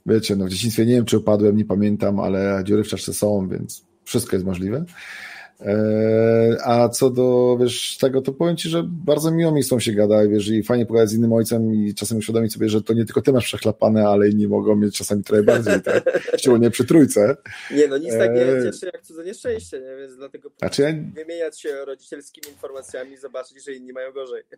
Wiecie, 0.05 0.35
no 0.35 0.45
w 0.45 0.49
dzieciństwie 0.49 0.85
nie 0.85 0.93
wiem, 0.93 1.05
czy 1.05 1.17
upadłem, 1.17 1.57
nie 1.57 1.65
pamiętam, 1.65 2.19
ale 2.19 2.61
dziury 2.63 2.83
w 2.83 2.87
czaszce 2.87 3.13
są, 3.13 3.49
więc 3.49 3.85
wszystko 4.03 4.35
jest 4.35 4.45
możliwe. 4.45 4.85
E, 5.61 6.57
a 6.63 6.89
co 6.89 7.09
do 7.09 7.57
wiesz, 7.61 7.97
tego, 7.97 8.21
to 8.21 8.33
powiem 8.33 8.57
ci, 8.57 8.69
że 8.69 8.83
bardzo 8.83 9.31
miło 9.31 9.51
mi 9.51 9.63
z 9.63 9.67
tą 9.67 9.79
się 9.79 9.91
gada, 9.93 10.27
wiesz, 10.27 10.47
i 10.47 10.63
fajnie 10.63 10.85
pogadać 10.85 11.09
z 11.09 11.13
innym 11.13 11.33
ojcem 11.33 11.73
i 11.73 11.93
czasem 11.93 12.17
uświadomić 12.17 12.53
sobie, 12.53 12.69
że 12.69 12.81
to 12.81 12.93
nie 12.93 13.05
tylko 13.05 13.21
ty 13.21 13.33
masz 13.33 13.45
przechlapane, 13.45 14.07
ale 14.07 14.29
inni 14.29 14.47
mogą 14.47 14.75
mieć 14.75 14.97
czasami 14.97 15.23
trochę 15.23 15.43
bardziej, 15.43 15.81
tak? 15.81 16.21
Szczególnie 16.39 16.71
przy 16.71 16.85
trójce. 16.85 17.37
Nie, 17.71 17.87
no 17.87 17.97
nic 17.97 18.11
tak 18.11 18.33
nie 18.33 18.41
e, 18.41 18.63
cieszy 18.63 18.85
jak 18.93 19.01
cudze 19.01 19.25
nieszczęście, 19.25 19.79
nie? 19.79 19.97
więc 19.97 20.15
dlatego 20.17 20.49
znaczy, 20.59 20.81
ja... 20.81 20.93
wymieniać 21.23 21.61
się 21.61 21.85
rodzicielskimi 21.85 22.47
informacjami 22.53 23.11
i 23.11 23.17
zobaczyć, 23.17 23.65
że 23.65 23.73
inni 23.73 23.93
mają 23.93 24.11
gorzej. 24.11 24.43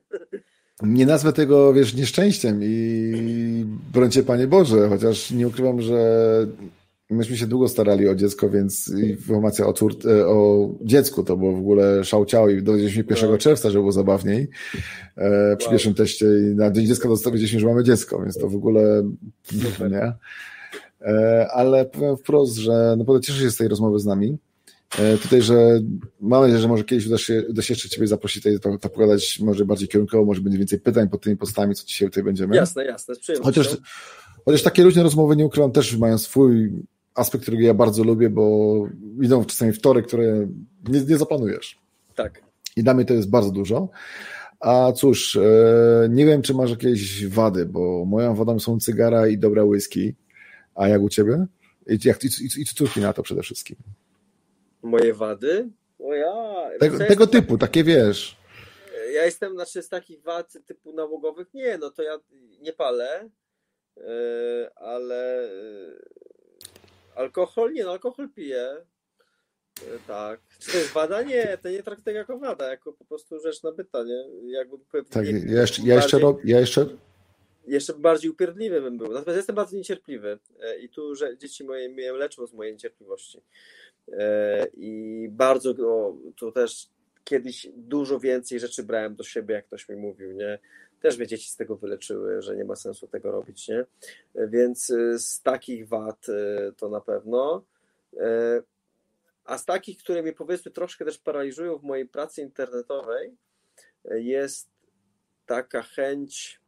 Nie 0.81 1.05
nazwę 1.05 1.33
tego, 1.33 1.73
wiesz, 1.73 1.93
nieszczęściem 1.93 2.59
i 2.63 3.65
brońcie 3.93 4.23
Panie 4.23 4.47
Boże, 4.47 4.89
chociaż 4.89 5.31
nie 5.31 5.47
ukrywam, 5.47 5.81
że 5.81 5.97
Myśmy 7.09 7.37
się 7.37 7.47
długo 7.47 7.67
starali 7.67 8.09
o 8.09 8.15
dziecko, 8.15 8.49
więc 8.49 8.87
informacja 8.87 9.67
o, 9.67 9.73
cór, 9.73 9.95
e, 10.05 10.27
o 10.27 10.69
dziecku 10.81 11.23
to 11.23 11.37
było 11.37 11.53
w 11.53 11.59
ogóle 11.59 12.03
szałciało 12.03 12.49
i 12.49 12.63
dowiedzieliśmy 12.63 13.03
1 13.09 13.31
no. 13.31 13.37
czerwca, 13.37 13.69
że 13.69 13.79
było 13.79 13.91
zabawniej. 13.91 14.49
E, 15.15 15.55
przy 15.57 15.67
wow. 15.67 15.71
pierwszym 15.71 15.93
teście 15.93 16.25
i 16.25 16.55
na 16.55 16.71
dzień 16.71 16.85
dziecka 16.85 17.09
dowiedzieliśmy, 17.23 17.59
że 17.59 17.67
mamy 17.67 17.83
dziecko, 17.83 18.21
więc 18.21 18.37
to 18.37 18.49
w 18.49 18.55
ogóle 18.55 19.03
Super. 19.43 19.91
nie. 19.91 20.13
E, 21.01 21.47
ale 21.51 21.85
powiem 21.85 22.17
wprost, 22.17 22.55
że 22.55 22.95
naprawdę 22.97 23.25
cieszę 23.25 23.39
się 23.39 23.51
z 23.51 23.57
tej 23.57 23.67
rozmowy 23.67 23.99
z 23.99 24.05
nami. 24.05 24.37
E, 24.99 25.17
tutaj, 25.17 25.41
że 25.41 25.79
mam 26.21 26.41
nadzieję, 26.41 26.59
że 26.59 26.67
może 26.67 26.83
kiedyś 26.83 27.07
uda 27.07 27.17
się, 27.17 27.43
uda 27.49 27.61
się 27.61 27.73
jeszcze 27.73 27.89
Ciebie 27.89 28.07
zaprosić 28.07 28.43
tutaj, 28.43 28.59
to, 28.59 28.77
to 28.77 28.89
pogadać 28.89 29.39
może 29.39 29.65
bardziej 29.65 29.87
kierunkowo, 29.87 30.25
może 30.25 30.41
będzie 30.41 30.57
więcej 30.57 30.79
pytań 30.79 31.09
pod 31.09 31.21
tymi 31.21 31.37
postami, 31.37 31.75
co 31.75 31.85
dzisiaj 31.85 32.09
tutaj 32.09 32.23
będziemy. 32.23 32.55
Jasne, 32.55 32.85
jasne, 32.85 33.15
z 33.15 33.39
Chociaż, 33.43 33.77
chociaż 34.45 34.63
takie 34.63 34.83
luźne 34.83 35.03
rozmowy, 35.03 35.35
nie 35.35 35.45
ukrywam, 35.45 35.71
też 35.71 35.97
mają 35.97 36.17
swój 36.17 36.71
aspekt, 37.17 37.41
którego 37.41 37.63
ja 37.63 37.73
bardzo 37.73 38.03
lubię, 38.03 38.29
bo 38.29 38.87
idą 39.21 39.45
czasami 39.45 39.71
w 39.71 39.81
tory, 39.81 40.03
które 40.03 40.47
nie, 40.87 41.01
nie 41.01 41.17
zaplanujesz. 41.17 41.79
Tak. 42.15 42.41
I 42.75 42.83
dla 42.83 42.93
mnie 42.93 43.05
to 43.05 43.13
jest 43.13 43.29
bardzo 43.29 43.51
dużo. 43.51 43.89
A 44.59 44.91
cóż, 44.91 45.35
e, 45.35 46.07
nie 46.09 46.25
wiem, 46.25 46.41
czy 46.41 46.53
masz 46.53 46.69
jakieś 46.69 47.27
wady, 47.27 47.65
bo 47.65 48.05
moją 48.05 48.35
wadą 48.35 48.59
są 48.59 48.79
cygara 48.79 49.27
i 49.27 49.37
dobra 49.37 49.63
whisky. 49.63 50.15
A 50.75 50.87
jak 50.87 51.01
u 51.01 51.09
ciebie? 51.09 51.45
I, 51.87 51.97
jak, 52.03 52.23
i, 52.23 52.27
i, 52.27 52.65
i 52.97 53.01
na 53.01 53.13
to 53.13 53.23
przede 53.23 53.41
wszystkim. 53.41 53.77
Moje 54.83 55.13
wady? 55.13 55.69
O 55.99 56.13
ja. 56.13 56.33
Tego, 56.79 56.97
tego 56.97 57.27
typu, 57.27 57.57
takie 57.57 57.83
wiesz. 57.83 58.37
Ja 59.13 59.25
jestem, 59.25 59.53
znaczy 59.53 59.83
z 59.83 59.89
takich 59.89 60.21
wad 60.21 60.57
typu 60.65 60.93
nałogowych, 60.93 61.53
nie, 61.53 61.77
no 61.77 61.89
to 61.89 62.03
ja 62.03 62.19
nie 62.61 62.73
palę, 62.73 63.29
e, 63.97 64.71
ale 64.75 65.49
Alkohol? 67.17 67.73
Nie, 67.73 67.83
no 67.83 67.91
alkohol 67.91 68.29
piję. 68.29 68.77
E, 69.81 69.99
tak. 70.07 70.39
Czy 70.59 70.67
to 70.71 70.77
jest 70.77 70.93
wada? 70.93 71.21
Nie, 71.21 71.57
to 71.61 71.69
nie 71.69 71.83
traktuję 71.83 72.15
jako 72.15 72.37
wada, 72.37 72.69
jako 72.69 72.93
po 72.93 73.05
prostu 73.05 73.39
rzecz 73.39 73.63
nabyta, 73.63 74.03
nie? 74.03 74.25
Jakby, 74.51 74.77
tak, 75.09 75.25
nie, 75.25 75.53
ja 75.53 75.61
jeszcze, 75.61 75.81
ja 75.81 75.95
jeszcze, 75.95 76.19
bardziej, 76.19 76.51
ja 76.51 76.59
jeszcze... 76.59 76.85
Jeszcze 77.67 77.93
bardziej 77.93 78.31
upierdliwy 78.31 78.81
bym 78.81 78.97
był. 78.97 79.07
Natomiast 79.07 79.37
jestem 79.37 79.55
bardzo 79.55 79.77
niecierpliwy 79.77 80.39
e, 80.59 80.79
i 80.79 80.89
tu, 80.89 81.15
że 81.15 81.37
dzieci 81.37 81.63
moje 81.63 81.89
mnie 81.89 82.13
leczą 82.13 82.47
z 82.47 82.53
mojej 82.53 82.73
niecierpliwości. 82.73 83.41
E, 84.13 84.67
I 84.73 85.27
bardzo, 85.31 85.73
no, 85.77 86.17
to 86.39 86.51
też 86.51 86.89
kiedyś 87.23 87.67
dużo 87.75 88.19
więcej 88.19 88.59
rzeczy 88.59 88.83
brałem 88.83 89.15
do 89.15 89.23
siebie, 89.23 89.55
jak 89.55 89.65
ktoś 89.65 89.89
mi 89.89 89.95
mówił, 89.95 90.31
nie? 90.31 90.59
Też 90.99 91.17
mnie 91.17 91.27
dzieci 91.27 91.49
z 91.49 91.55
tego 91.55 91.75
wyleczyły, 91.75 92.41
że 92.41 92.55
nie 92.55 92.65
ma 92.65 92.75
sensu 92.75 93.07
tego 93.07 93.31
robić, 93.31 93.67
nie? 93.67 93.85
Więc 94.35 94.89
y, 94.89 95.19
z 95.19 95.41
takich 95.41 95.87
wad 95.87 96.29
y, 96.29 96.73
to 96.77 96.89
na 96.89 97.01
pewno. 97.01 97.65
Y, 98.13 98.17
a 99.43 99.57
z 99.57 99.65
takich, 99.65 99.97
które 99.97 100.21
mnie 100.21 100.33
powiedzmy 100.33 100.71
troszkę 100.71 101.05
też 101.05 101.17
paraliżują 101.17 101.77
w 101.77 101.83
mojej 101.83 102.07
pracy 102.07 102.41
internetowej, 102.41 103.37
jest 104.05 104.69
taka 105.45 105.81
chęć 105.81 106.61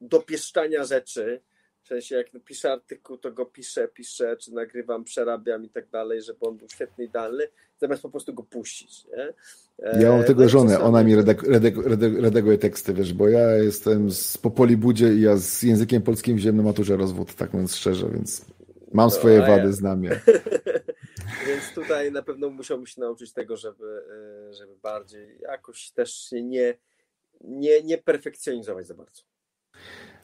dopieszczania 0.00 0.84
rzeczy, 0.84 1.40
w 1.86 1.88
sensie 1.88 2.16
jak 2.16 2.26
piszę 2.44 2.72
artykuł, 2.72 3.16
to 3.16 3.32
go 3.32 3.46
piszę, 3.46 3.88
piszę, 3.88 4.36
czy 4.36 4.54
nagrywam, 4.54 5.04
przerabiam 5.04 5.64
i 5.64 5.68
tak 5.68 5.90
dalej, 5.90 6.22
żeby 6.22 6.38
on 6.40 6.56
był 6.56 6.68
świetny 6.68 7.04
i 7.04 7.06
idealny, 7.06 7.48
zamiast 7.80 8.02
po 8.02 8.10
prostu 8.10 8.34
go 8.34 8.42
puścić. 8.42 9.04
Nie? 9.04 9.32
Ja 10.00 10.10
mam 10.10 10.20
e, 10.20 10.24
tego 10.24 10.42
no 10.42 10.48
żonę, 10.48 10.80
ona 10.80 11.04
mi 11.04 11.16
redek, 11.16 11.42
redek, 11.42 11.76
redek, 11.76 12.12
redaguje 12.20 12.58
teksty, 12.58 12.94
wiesz, 12.94 13.12
bo 13.12 13.28
ja 13.28 13.54
jestem 13.54 14.10
z 14.10 14.38
Popoli 14.38 14.76
Budzie 14.76 15.14
i 15.14 15.20
ja 15.20 15.36
z 15.36 15.62
językiem 15.62 16.02
polskim 16.02 16.36
wziąłem 16.36 16.56
na 16.56 16.62
maturze 16.62 16.96
rozwód, 16.96 17.34
tak 17.34 17.52
mówiąc 17.52 17.76
szczerze, 17.76 18.08
więc 18.08 18.44
mam 18.92 19.10
swoje 19.10 19.38
no, 19.38 19.46
wady, 19.46 19.66
ja. 19.66 19.72
znam 19.72 20.04
je. 20.04 20.20
więc 21.48 21.74
tutaj 21.74 22.12
na 22.12 22.22
pewno 22.22 22.50
musiałbym 22.50 22.86
się 22.86 23.00
nauczyć 23.00 23.32
tego, 23.32 23.56
żeby, 23.56 24.02
e, 24.48 24.54
żeby 24.54 24.76
bardziej 24.82 25.38
jakoś 25.40 25.90
też 25.90 26.12
się 26.12 26.42
nie, 26.42 26.74
nie, 27.40 27.82
nie 27.82 27.98
perfekcjonizować 27.98 28.86
za 28.86 28.94
bardzo. 28.94 29.22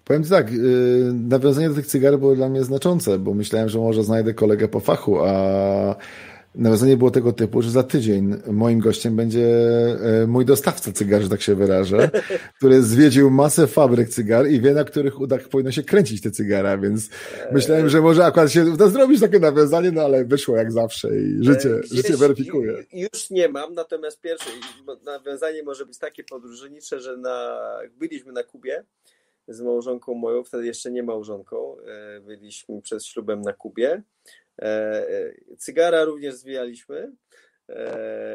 Powiem 0.05 0.25
tak, 0.25 0.53
yy, 0.53 1.13
nawiązanie 1.29 1.69
do 1.69 1.75
tych 1.75 1.87
cygar 1.87 2.19
było 2.19 2.35
dla 2.35 2.49
mnie 2.49 2.65
znaczące, 2.65 3.19
bo 3.19 3.35
myślałem, 3.35 3.69
że 3.69 3.79
może 3.79 4.05
znajdę 4.05 4.35
kolegę 4.35 4.69
po 4.69 4.81
fachu, 4.81 5.21
a 5.21 5.97
nawiązanie 6.55 6.97
było 6.97 7.11
tego 7.11 7.33
typu, 7.33 7.63
że 7.63 7.71
za 7.71 7.83
tydzień 7.83 8.35
moim 8.47 8.81
gościem 8.81 9.17
będzie 9.17 9.41
yy, 9.41 10.27
mój 10.27 10.45
dostawca 10.45 10.93
cygar, 10.93 11.23
że 11.23 11.29
tak 11.29 11.43
się 11.43 11.55
wyrażę, 11.55 12.11
który 12.57 12.83
zwiedził 12.83 13.31
masę 13.31 13.67
fabryk 13.67 14.09
cygar 14.09 14.49
i 14.49 14.61
wie, 14.61 14.75
na 14.75 14.85
których 14.85 15.21
udach 15.21 15.49
powinno 15.49 15.73
się 15.73 15.83
kręcić 15.83 16.23
te 16.23 16.31
cygara, 16.31 16.79
więc 16.79 17.09
myślałem, 17.53 17.89
że 17.89 18.01
może 18.01 18.25
akurat 18.25 18.53
się 18.53 18.65
uda 18.65 18.89
zrobić 18.89 19.21
takie 19.21 19.39
nawiązanie, 19.39 19.93
no 19.93 20.03
ale 20.03 20.25
wyszło 20.25 20.57
jak 20.57 20.73
zawsze 20.73 21.09
i 21.17 21.45
życie, 21.45 21.69
Gdzieś, 21.81 21.91
życie 21.91 22.17
weryfikuje. 22.17 22.85
Już 22.93 23.31
nie 23.31 23.49
mam, 23.49 23.75
natomiast 23.75 24.21
pierwsze 24.21 24.51
nawiązanie 25.05 25.63
może 25.63 25.87
być 25.87 25.99
takie 25.99 26.25
podróżnicze, 26.25 27.01
że 27.01 27.17
na, 27.17 27.59
byliśmy 27.99 28.33
na 28.33 28.43
Kubie, 28.43 28.85
z 29.49 29.61
małżonką 29.61 30.15
moją, 30.15 30.45
wtedy 30.45 30.67
jeszcze 30.67 30.91
nie 30.91 31.03
małżonką, 31.03 31.77
e, 31.81 32.21
byliśmy 32.21 32.83
przed 32.83 33.07
ślubem 33.07 33.41
na 33.41 33.53
Kubie. 33.53 34.03
E, 34.63 34.65
e, 34.65 35.35
cygara 35.59 36.05
również 36.05 36.35
zwijaliśmy 36.35 37.13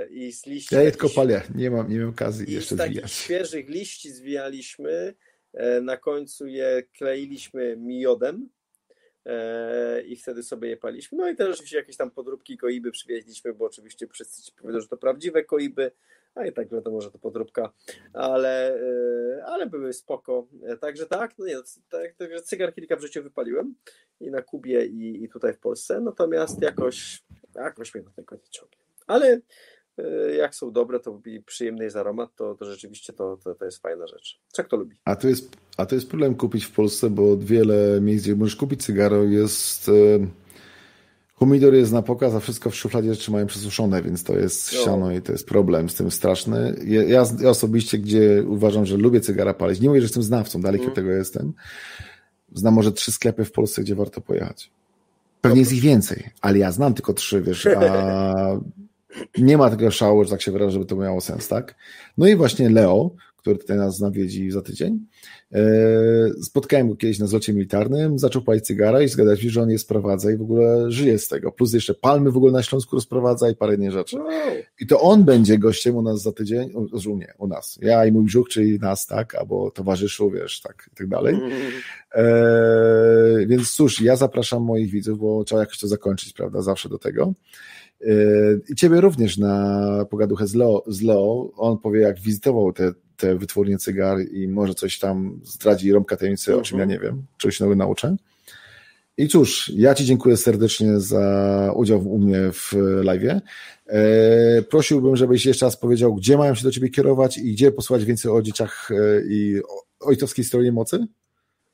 i 0.09 0.31
z 0.31 0.45
liści... 0.45 0.75
Ja 0.75 0.81
je 0.81 0.91
tylko 0.91 1.09
palę, 1.09 1.41
nie 1.55 1.71
mam, 1.71 1.89
nie 1.89 1.99
mam 1.99 2.09
okazji 2.09 2.53
jeszcze 2.53 2.75
z 2.75 2.77
takich 2.77 3.09
świeżych 3.09 3.69
liści 3.69 4.11
zwijaliśmy, 4.11 5.13
na 5.81 5.97
końcu 5.97 6.47
je 6.47 6.83
kleiliśmy 6.97 7.77
miodem 7.77 8.49
i 10.05 10.15
wtedy 10.15 10.43
sobie 10.43 10.69
je 10.69 10.77
paliśmy. 10.77 11.17
No 11.17 11.29
i 11.29 11.35
też 11.35 11.53
oczywiście 11.53 11.77
jakieś 11.77 11.97
tam 11.97 12.11
podróbki 12.11 12.57
koiby 12.57 12.91
przywieźliśmy, 12.91 13.53
bo 13.53 13.65
oczywiście 13.65 14.07
wszyscy 14.07 14.41
ci 14.41 14.51
powiedzą, 14.61 14.81
że 14.81 14.87
to 14.87 14.97
prawdziwe 14.97 15.43
koiby, 15.43 15.91
a 16.37 16.45
i 16.45 16.53
tak 16.53 16.69
wiadomo, 16.69 17.01
że 17.01 17.11
to 17.11 17.19
podróbka, 17.19 17.73
ale, 18.13 18.75
e, 18.75 19.45
ale 19.45 19.65
były 19.65 19.93
spoko. 19.93 20.47
E, 20.63 20.77
także 20.77 21.05
tak, 21.05 21.37
no 21.37 21.45
nie, 21.45 21.55
no, 21.55 21.63
tak, 21.89 22.15
także 22.15 22.41
cygar 22.41 22.73
kilka 22.73 22.95
w 22.95 23.01
życiu 23.01 23.23
wypaliłem 23.23 23.75
i 24.19 24.31
na 24.31 24.41
Kubie 24.41 24.85
i, 24.85 25.23
i 25.23 25.29
tutaj 25.29 25.53
w 25.53 25.59
Polsce, 25.59 26.01
natomiast 26.01 26.61
jakoś, 26.61 27.23
jakoś 27.55 27.95
mnie 27.95 28.03
do 28.03 28.11
tego 28.11 28.35
nie 28.35 28.49
ciągnie. 28.49 28.77
Ale 29.07 29.39
e, 29.97 30.35
jak 30.35 30.55
są 30.55 30.71
dobre, 30.71 30.99
to 30.99 31.21
przyjemny 31.45 31.83
jest 31.83 31.95
aromat, 31.95 32.35
to, 32.35 32.55
to 32.55 32.65
rzeczywiście 32.65 33.13
to, 33.13 33.37
to, 33.43 33.55
to 33.55 33.65
jest 33.65 33.81
fajna 33.81 34.07
rzecz. 34.07 34.39
Co 34.47 34.63
kto 34.63 34.77
lubi. 34.77 34.97
A 35.05 35.15
to, 35.15 35.27
jest, 35.27 35.57
a 35.77 35.85
to 35.85 35.95
jest 35.95 36.09
problem 36.09 36.35
kupić 36.35 36.65
w 36.65 36.71
Polsce, 36.71 37.09
bo 37.09 37.37
wiele 37.37 38.01
miejsc, 38.01 38.25
gdzie 38.25 38.35
możesz 38.35 38.55
kupić 38.55 38.83
cygaro 38.85 39.23
jest... 39.23 39.91
Humidor 41.39 41.73
jest 41.73 41.91
na 41.91 42.01
pokaz, 42.01 42.33
a 42.33 42.39
wszystko 42.39 42.69
w 42.69 42.75
szufladzie 42.75 43.15
trzymają 43.15 43.45
przesuszone, 43.45 44.03
więc 44.03 44.23
to 44.23 44.37
jest 44.37 44.73
no. 44.73 44.79
ściano 44.79 45.11
i 45.11 45.21
to 45.21 45.31
jest 45.31 45.47
problem 45.47 45.89
z 45.89 45.95
tym 45.95 46.11
straszny. 46.11 46.75
Ja, 46.85 47.03
ja, 47.03 47.49
osobiście, 47.49 47.97
gdzie 47.97 48.43
uważam, 48.47 48.85
że 48.85 48.97
lubię 48.97 49.21
cygara 49.21 49.53
palić, 49.53 49.79
nie 49.79 49.87
mówię, 49.87 50.01
że 50.01 50.05
jestem 50.05 50.23
znawcą, 50.23 50.61
dalej 50.61 50.79
mm. 50.79 50.89
od 50.89 50.95
tego 50.95 51.11
jestem, 51.11 51.53
znam 52.53 52.73
może 52.73 52.91
trzy 52.91 53.11
sklepy 53.11 53.45
w 53.45 53.51
Polsce, 53.51 53.81
gdzie 53.81 53.95
warto 53.95 54.21
pojechać. 54.21 54.71
Pewnie 55.41 55.59
jest 55.59 55.73
ich 55.73 55.81
więcej, 55.81 56.29
ale 56.41 56.57
ja 56.57 56.71
znam 56.71 56.93
tylko 56.93 57.13
trzy, 57.13 57.41
wiesz, 57.41 57.65
a 57.65 58.33
nie 59.37 59.57
ma 59.57 59.69
tego 59.69 59.91
szału, 59.91 60.23
że 60.23 60.29
tak 60.29 60.41
się 60.41 60.51
wyrażę, 60.51 60.71
żeby 60.71 60.85
to 60.85 60.95
miało 60.95 61.21
sens, 61.21 61.47
tak? 61.47 61.75
No 62.17 62.27
i 62.27 62.35
właśnie 62.35 62.69
Leo, 62.69 63.11
który 63.47 63.59
tutaj 63.59 63.77
nas 63.77 63.99
nawiedzi 63.99 64.51
za 64.51 64.61
tydzień. 64.61 65.05
E, 65.53 65.63
spotkałem 66.41 66.89
go 66.89 66.95
kiedyś 66.95 67.19
na 67.19 67.27
zlocie 67.27 67.53
militarnym, 67.53 68.19
zaczął 68.19 68.41
palić 68.41 68.65
cygara 68.65 69.01
i 69.01 69.07
zgadać 69.07 69.43
mi, 69.43 69.49
że 69.49 69.61
on 69.61 69.69
je 69.69 69.79
sprowadza 69.79 70.31
i 70.31 70.37
w 70.37 70.41
ogóle 70.41 70.91
żyje 70.91 71.19
z 71.19 71.27
tego. 71.27 71.51
Plus 71.51 71.73
jeszcze 71.73 71.93
palmy 71.93 72.31
w 72.31 72.37
ogóle 72.37 72.51
na 72.51 72.63
Śląsku 72.63 72.95
rozprowadza 72.95 73.49
i 73.49 73.55
parę 73.55 73.75
innych 73.75 73.91
rzeczy. 73.91 74.17
I 74.79 74.87
to 74.87 75.01
on 75.01 75.23
będzie 75.23 75.57
gościem 75.57 75.95
u 75.95 76.01
nas 76.01 76.21
za 76.21 76.31
tydzień, 76.31 76.71
u, 76.73 77.17
nie, 77.17 77.33
u 77.37 77.47
nas. 77.47 77.79
Ja 77.81 78.05
i 78.05 78.11
mój 78.11 78.25
brzuch, 78.25 78.49
czyli 78.49 78.79
nas, 78.79 79.05
tak, 79.05 79.35
albo 79.35 79.71
towarzyszu, 79.71 80.31
wiesz, 80.31 80.61
tak 80.61 80.89
i 80.93 80.95
tak 80.95 81.07
dalej. 81.07 81.39
E, 82.15 83.45
więc 83.47 83.71
cóż, 83.71 84.01
ja 84.01 84.15
zapraszam 84.15 84.63
moich 84.63 84.91
widzów, 84.91 85.19
bo 85.19 85.43
trzeba 85.43 85.61
jakoś 85.61 85.79
to 85.79 85.87
zakończyć, 85.87 86.33
prawda, 86.33 86.61
zawsze 86.61 86.89
do 86.89 86.97
tego. 86.97 87.33
E, 88.01 88.13
I 88.69 88.75
ciebie 88.75 89.01
również 89.01 89.37
na 89.37 90.05
pogaduchę 90.09 90.47
z 90.47 90.55
Leo, 90.55 90.83
z 90.87 91.01
Leo. 91.01 91.51
On 91.55 91.77
powie, 91.77 92.01
jak 92.01 92.19
wizytował 92.19 92.73
te, 92.73 92.93
te 93.17 93.35
wytwórnie 93.35 93.77
cygar 93.77 94.17
i 94.31 94.47
może 94.47 94.73
coś 94.73 94.99
tam 94.99 95.39
zdradzi 95.43 95.91
rąbka 95.91 96.17
tajemnicy, 96.17 96.57
o 96.57 96.61
czym 96.61 96.79
ja 96.79 96.85
nie 96.85 96.99
wiem, 96.99 97.25
czegoś 97.37 97.59
nowego 97.59 97.75
nauczę. 97.75 98.15
I 99.17 99.27
cóż, 99.27 99.71
ja 99.75 99.95
Ci 99.95 100.05
dziękuję 100.05 100.37
serdecznie 100.37 100.99
za 100.99 101.71
udział 101.75 102.11
u 102.11 102.17
mnie 102.17 102.51
w 102.51 102.73
live. 103.03 103.41
E, 103.87 104.61
prosiłbym, 104.61 105.15
żebyś 105.15 105.45
jeszcze 105.45 105.65
raz 105.65 105.77
powiedział, 105.77 106.15
gdzie 106.15 106.37
mają 106.37 106.55
się 106.55 106.63
do 106.63 106.71
Ciebie 106.71 106.89
kierować 106.89 107.37
i 107.37 107.53
gdzie 107.53 107.71
posłuchać 107.71 108.05
więcej 108.05 108.31
o 108.31 108.41
dzieciach 108.41 108.89
i 109.29 109.61
ojcowskiej 109.99 110.45
stronie 110.45 110.71
mocy? 110.71 111.07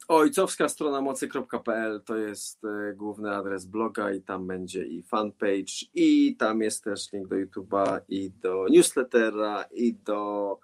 Ojcowska 0.07 0.69
strona 0.69 1.01
mocy.pl 1.01 2.01
to 2.05 2.17
jest 2.17 2.65
e, 2.65 2.93
główny 2.93 3.35
adres 3.35 3.65
bloga 3.65 4.11
i 4.11 4.21
tam 4.21 4.47
będzie 4.47 4.85
i 4.85 5.03
fanpage 5.03 5.85
i 5.93 6.35
tam 6.35 6.61
jest 6.61 6.83
też 6.83 7.11
link 7.13 7.27
do 7.27 7.35
YouTube'a 7.35 7.99
i 8.09 8.31
do 8.31 8.65
newslettera 8.69 9.65
i 9.71 9.93
do, 9.93 10.59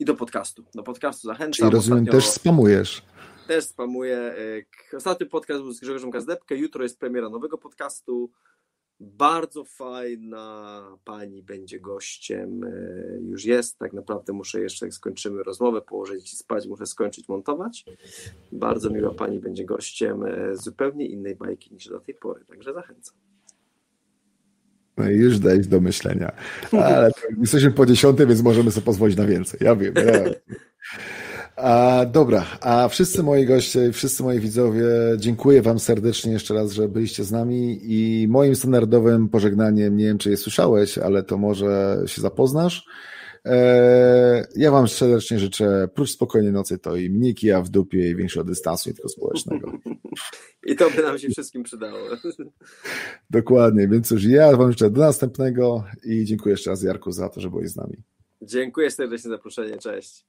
i 0.00 0.04
do 0.04 0.14
podcastu. 0.14 0.64
Do 0.74 0.82
podcastu 0.82 1.28
zachęcam. 1.28 1.52
Czyli 1.52 1.70
rozumiem, 1.70 2.04
Ostatnio... 2.04 2.20
też 2.20 2.30
spamujesz. 2.30 3.02
Też 3.46 3.64
spamuję. 3.64 4.16
E, 4.92 4.96
ostatni 4.96 5.26
podcast 5.26 5.62
był 5.62 5.72
z 5.72 5.80
Grzegorzem 5.80 6.10
Kazdepkę, 6.10 6.56
jutro 6.56 6.82
jest 6.82 6.98
premiera 6.98 7.28
nowego 7.28 7.58
podcastu. 7.58 8.30
Bardzo 9.00 9.64
fajna 9.64 10.82
pani 11.04 11.42
będzie 11.42 11.80
gościem, 11.80 12.64
e, 12.64 13.20
już 13.22 13.44
jest. 13.44 13.78
Tak 13.78 13.92
naprawdę 13.92 14.32
muszę 14.32 14.60
jeszcze, 14.60 14.86
jak 14.86 14.94
skończymy 14.94 15.42
rozmowę, 15.42 15.82
położyć 15.82 16.32
i 16.32 16.36
spać, 16.36 16.66
muszę 16.66 16.86
skończyć 16.86 17.28
montować. 17.28 17.84
Bardzo 18.52 18.90
miła 18.90 19.14
pani 19.14 19.38
będzie 19.38 19.64
gościem 19.64 20.24
e, 20.24 20.56
zupełnie 20.56 21.06
innej 21.06 21.36
bajki 21.36 21.74
niż 21.74 21.88
do 21.88 22.00
tej 22.00 22.14
pory, 22.14 22.44
także 22.44 22.74
zachęcam. 22.74 23.16
No 25.00 25.10
i 25.10 25.14
już 25.16 25.38
dajesz 25.38 25.66
do 25.66 25.80
myślenia. 25.80 26.32
Ale 26.72 27.10
jesteśmy 27.40 27.70
po 27.70 27.86
dziesiątej, 27.86 28.26
więc 28.26 28.42
możemy 28.42 28.70
sobie 28.70 28.84
pozwolić 28.84 29.16
na 29.16 29.26
więcej. 29.26 29.60
Ja 29.62 29.76
wiem. 29.76 29.94
Ja... 29.96 30.30
A, 31.56 32.06
dobra, 32.06 32.44
a 32.60 32.88
wszyscy 32.88 33.22
moi 33.22 33.46
goście, 33.46 33.92
wszyscy 33.92 34.22
moi 34.22 34.40
widzowie, 34.40 34.84
dziękuję 35.16 35.62
Wam 35.62 35.78
serdecznie 35.78 36.32
jeszcze 36.32 36.54
raz, 36.54 36.72
że 36.72 36.88
byliście 36.88 37.24
z 37.24 37.32
nami 37.32 37.80
i 37.82 38.28
moim 38.28 38.56
standardowym 38.56 39.28
pożegnaniem, 39.28 39.96
nie 39.96 40.04
wiem 40.04 40.18
czy 40.18 40.30
je 40.30 40.36
słyszałeś, 40.36 40.98
ale 40.98 41.22
to 41.22 41.38
może 41.38 42.02
się 42.06 42.22
zapoznasz. 42.22 42.84
E, 43.46 44.46
ja 44.56 44.70
Wam 44.70 44.88
serdecznie 44.88 45.38
życzę, 45.38 45.88
prócz 45.94 46.10
spokojnej 46.10 46.52
nocy, 46.52 46.78
to 46.78 46.96
i 46.96 47.10
mniki, 47.10 47.52
a 47.52 47.62
w 47.62 47.68
dupie 47.68 48.10
i 48.10 48.16
większego 48.16 48.44
dystansu, 48.44 48.88
nie 48.88 48.94
tylko 48.94 49.08
społecznego. 49.08 49.72
I 50.66 50.76
to 50.76 50.90
by 50.90 51.02
nam 51.02 51.18
się 51.18 51.28
wszystkim 51.28 51.62
przydało. 51.62 51.98
Dokładnie, 53.30 53.88
więc 53.88 54.10
już 54.10 54.24
ja 54.24 54.56
Wam 54.56 54.70
życzę 54.70 54.90
do 54.90 55.00
następnego 55.00 55.84
i 56.04 56.24
dziękuję 56.24 56.52
jeszcze 56.52 56.70
raz 56.70 56.82
Jarku 56.82 57.12
za 57.12 57.28
to, 57.28 57.40
że 57.40 57.50
byłeś 57.50 57.70
z 57.70 57.76
nami. 57.76 57.96
Dziękuję 58.42 58.90
serdecznie 58.90 59.30
za 59.30 59.36
zaproszenie, 59.36 59.78
cześć. 59.78 60.24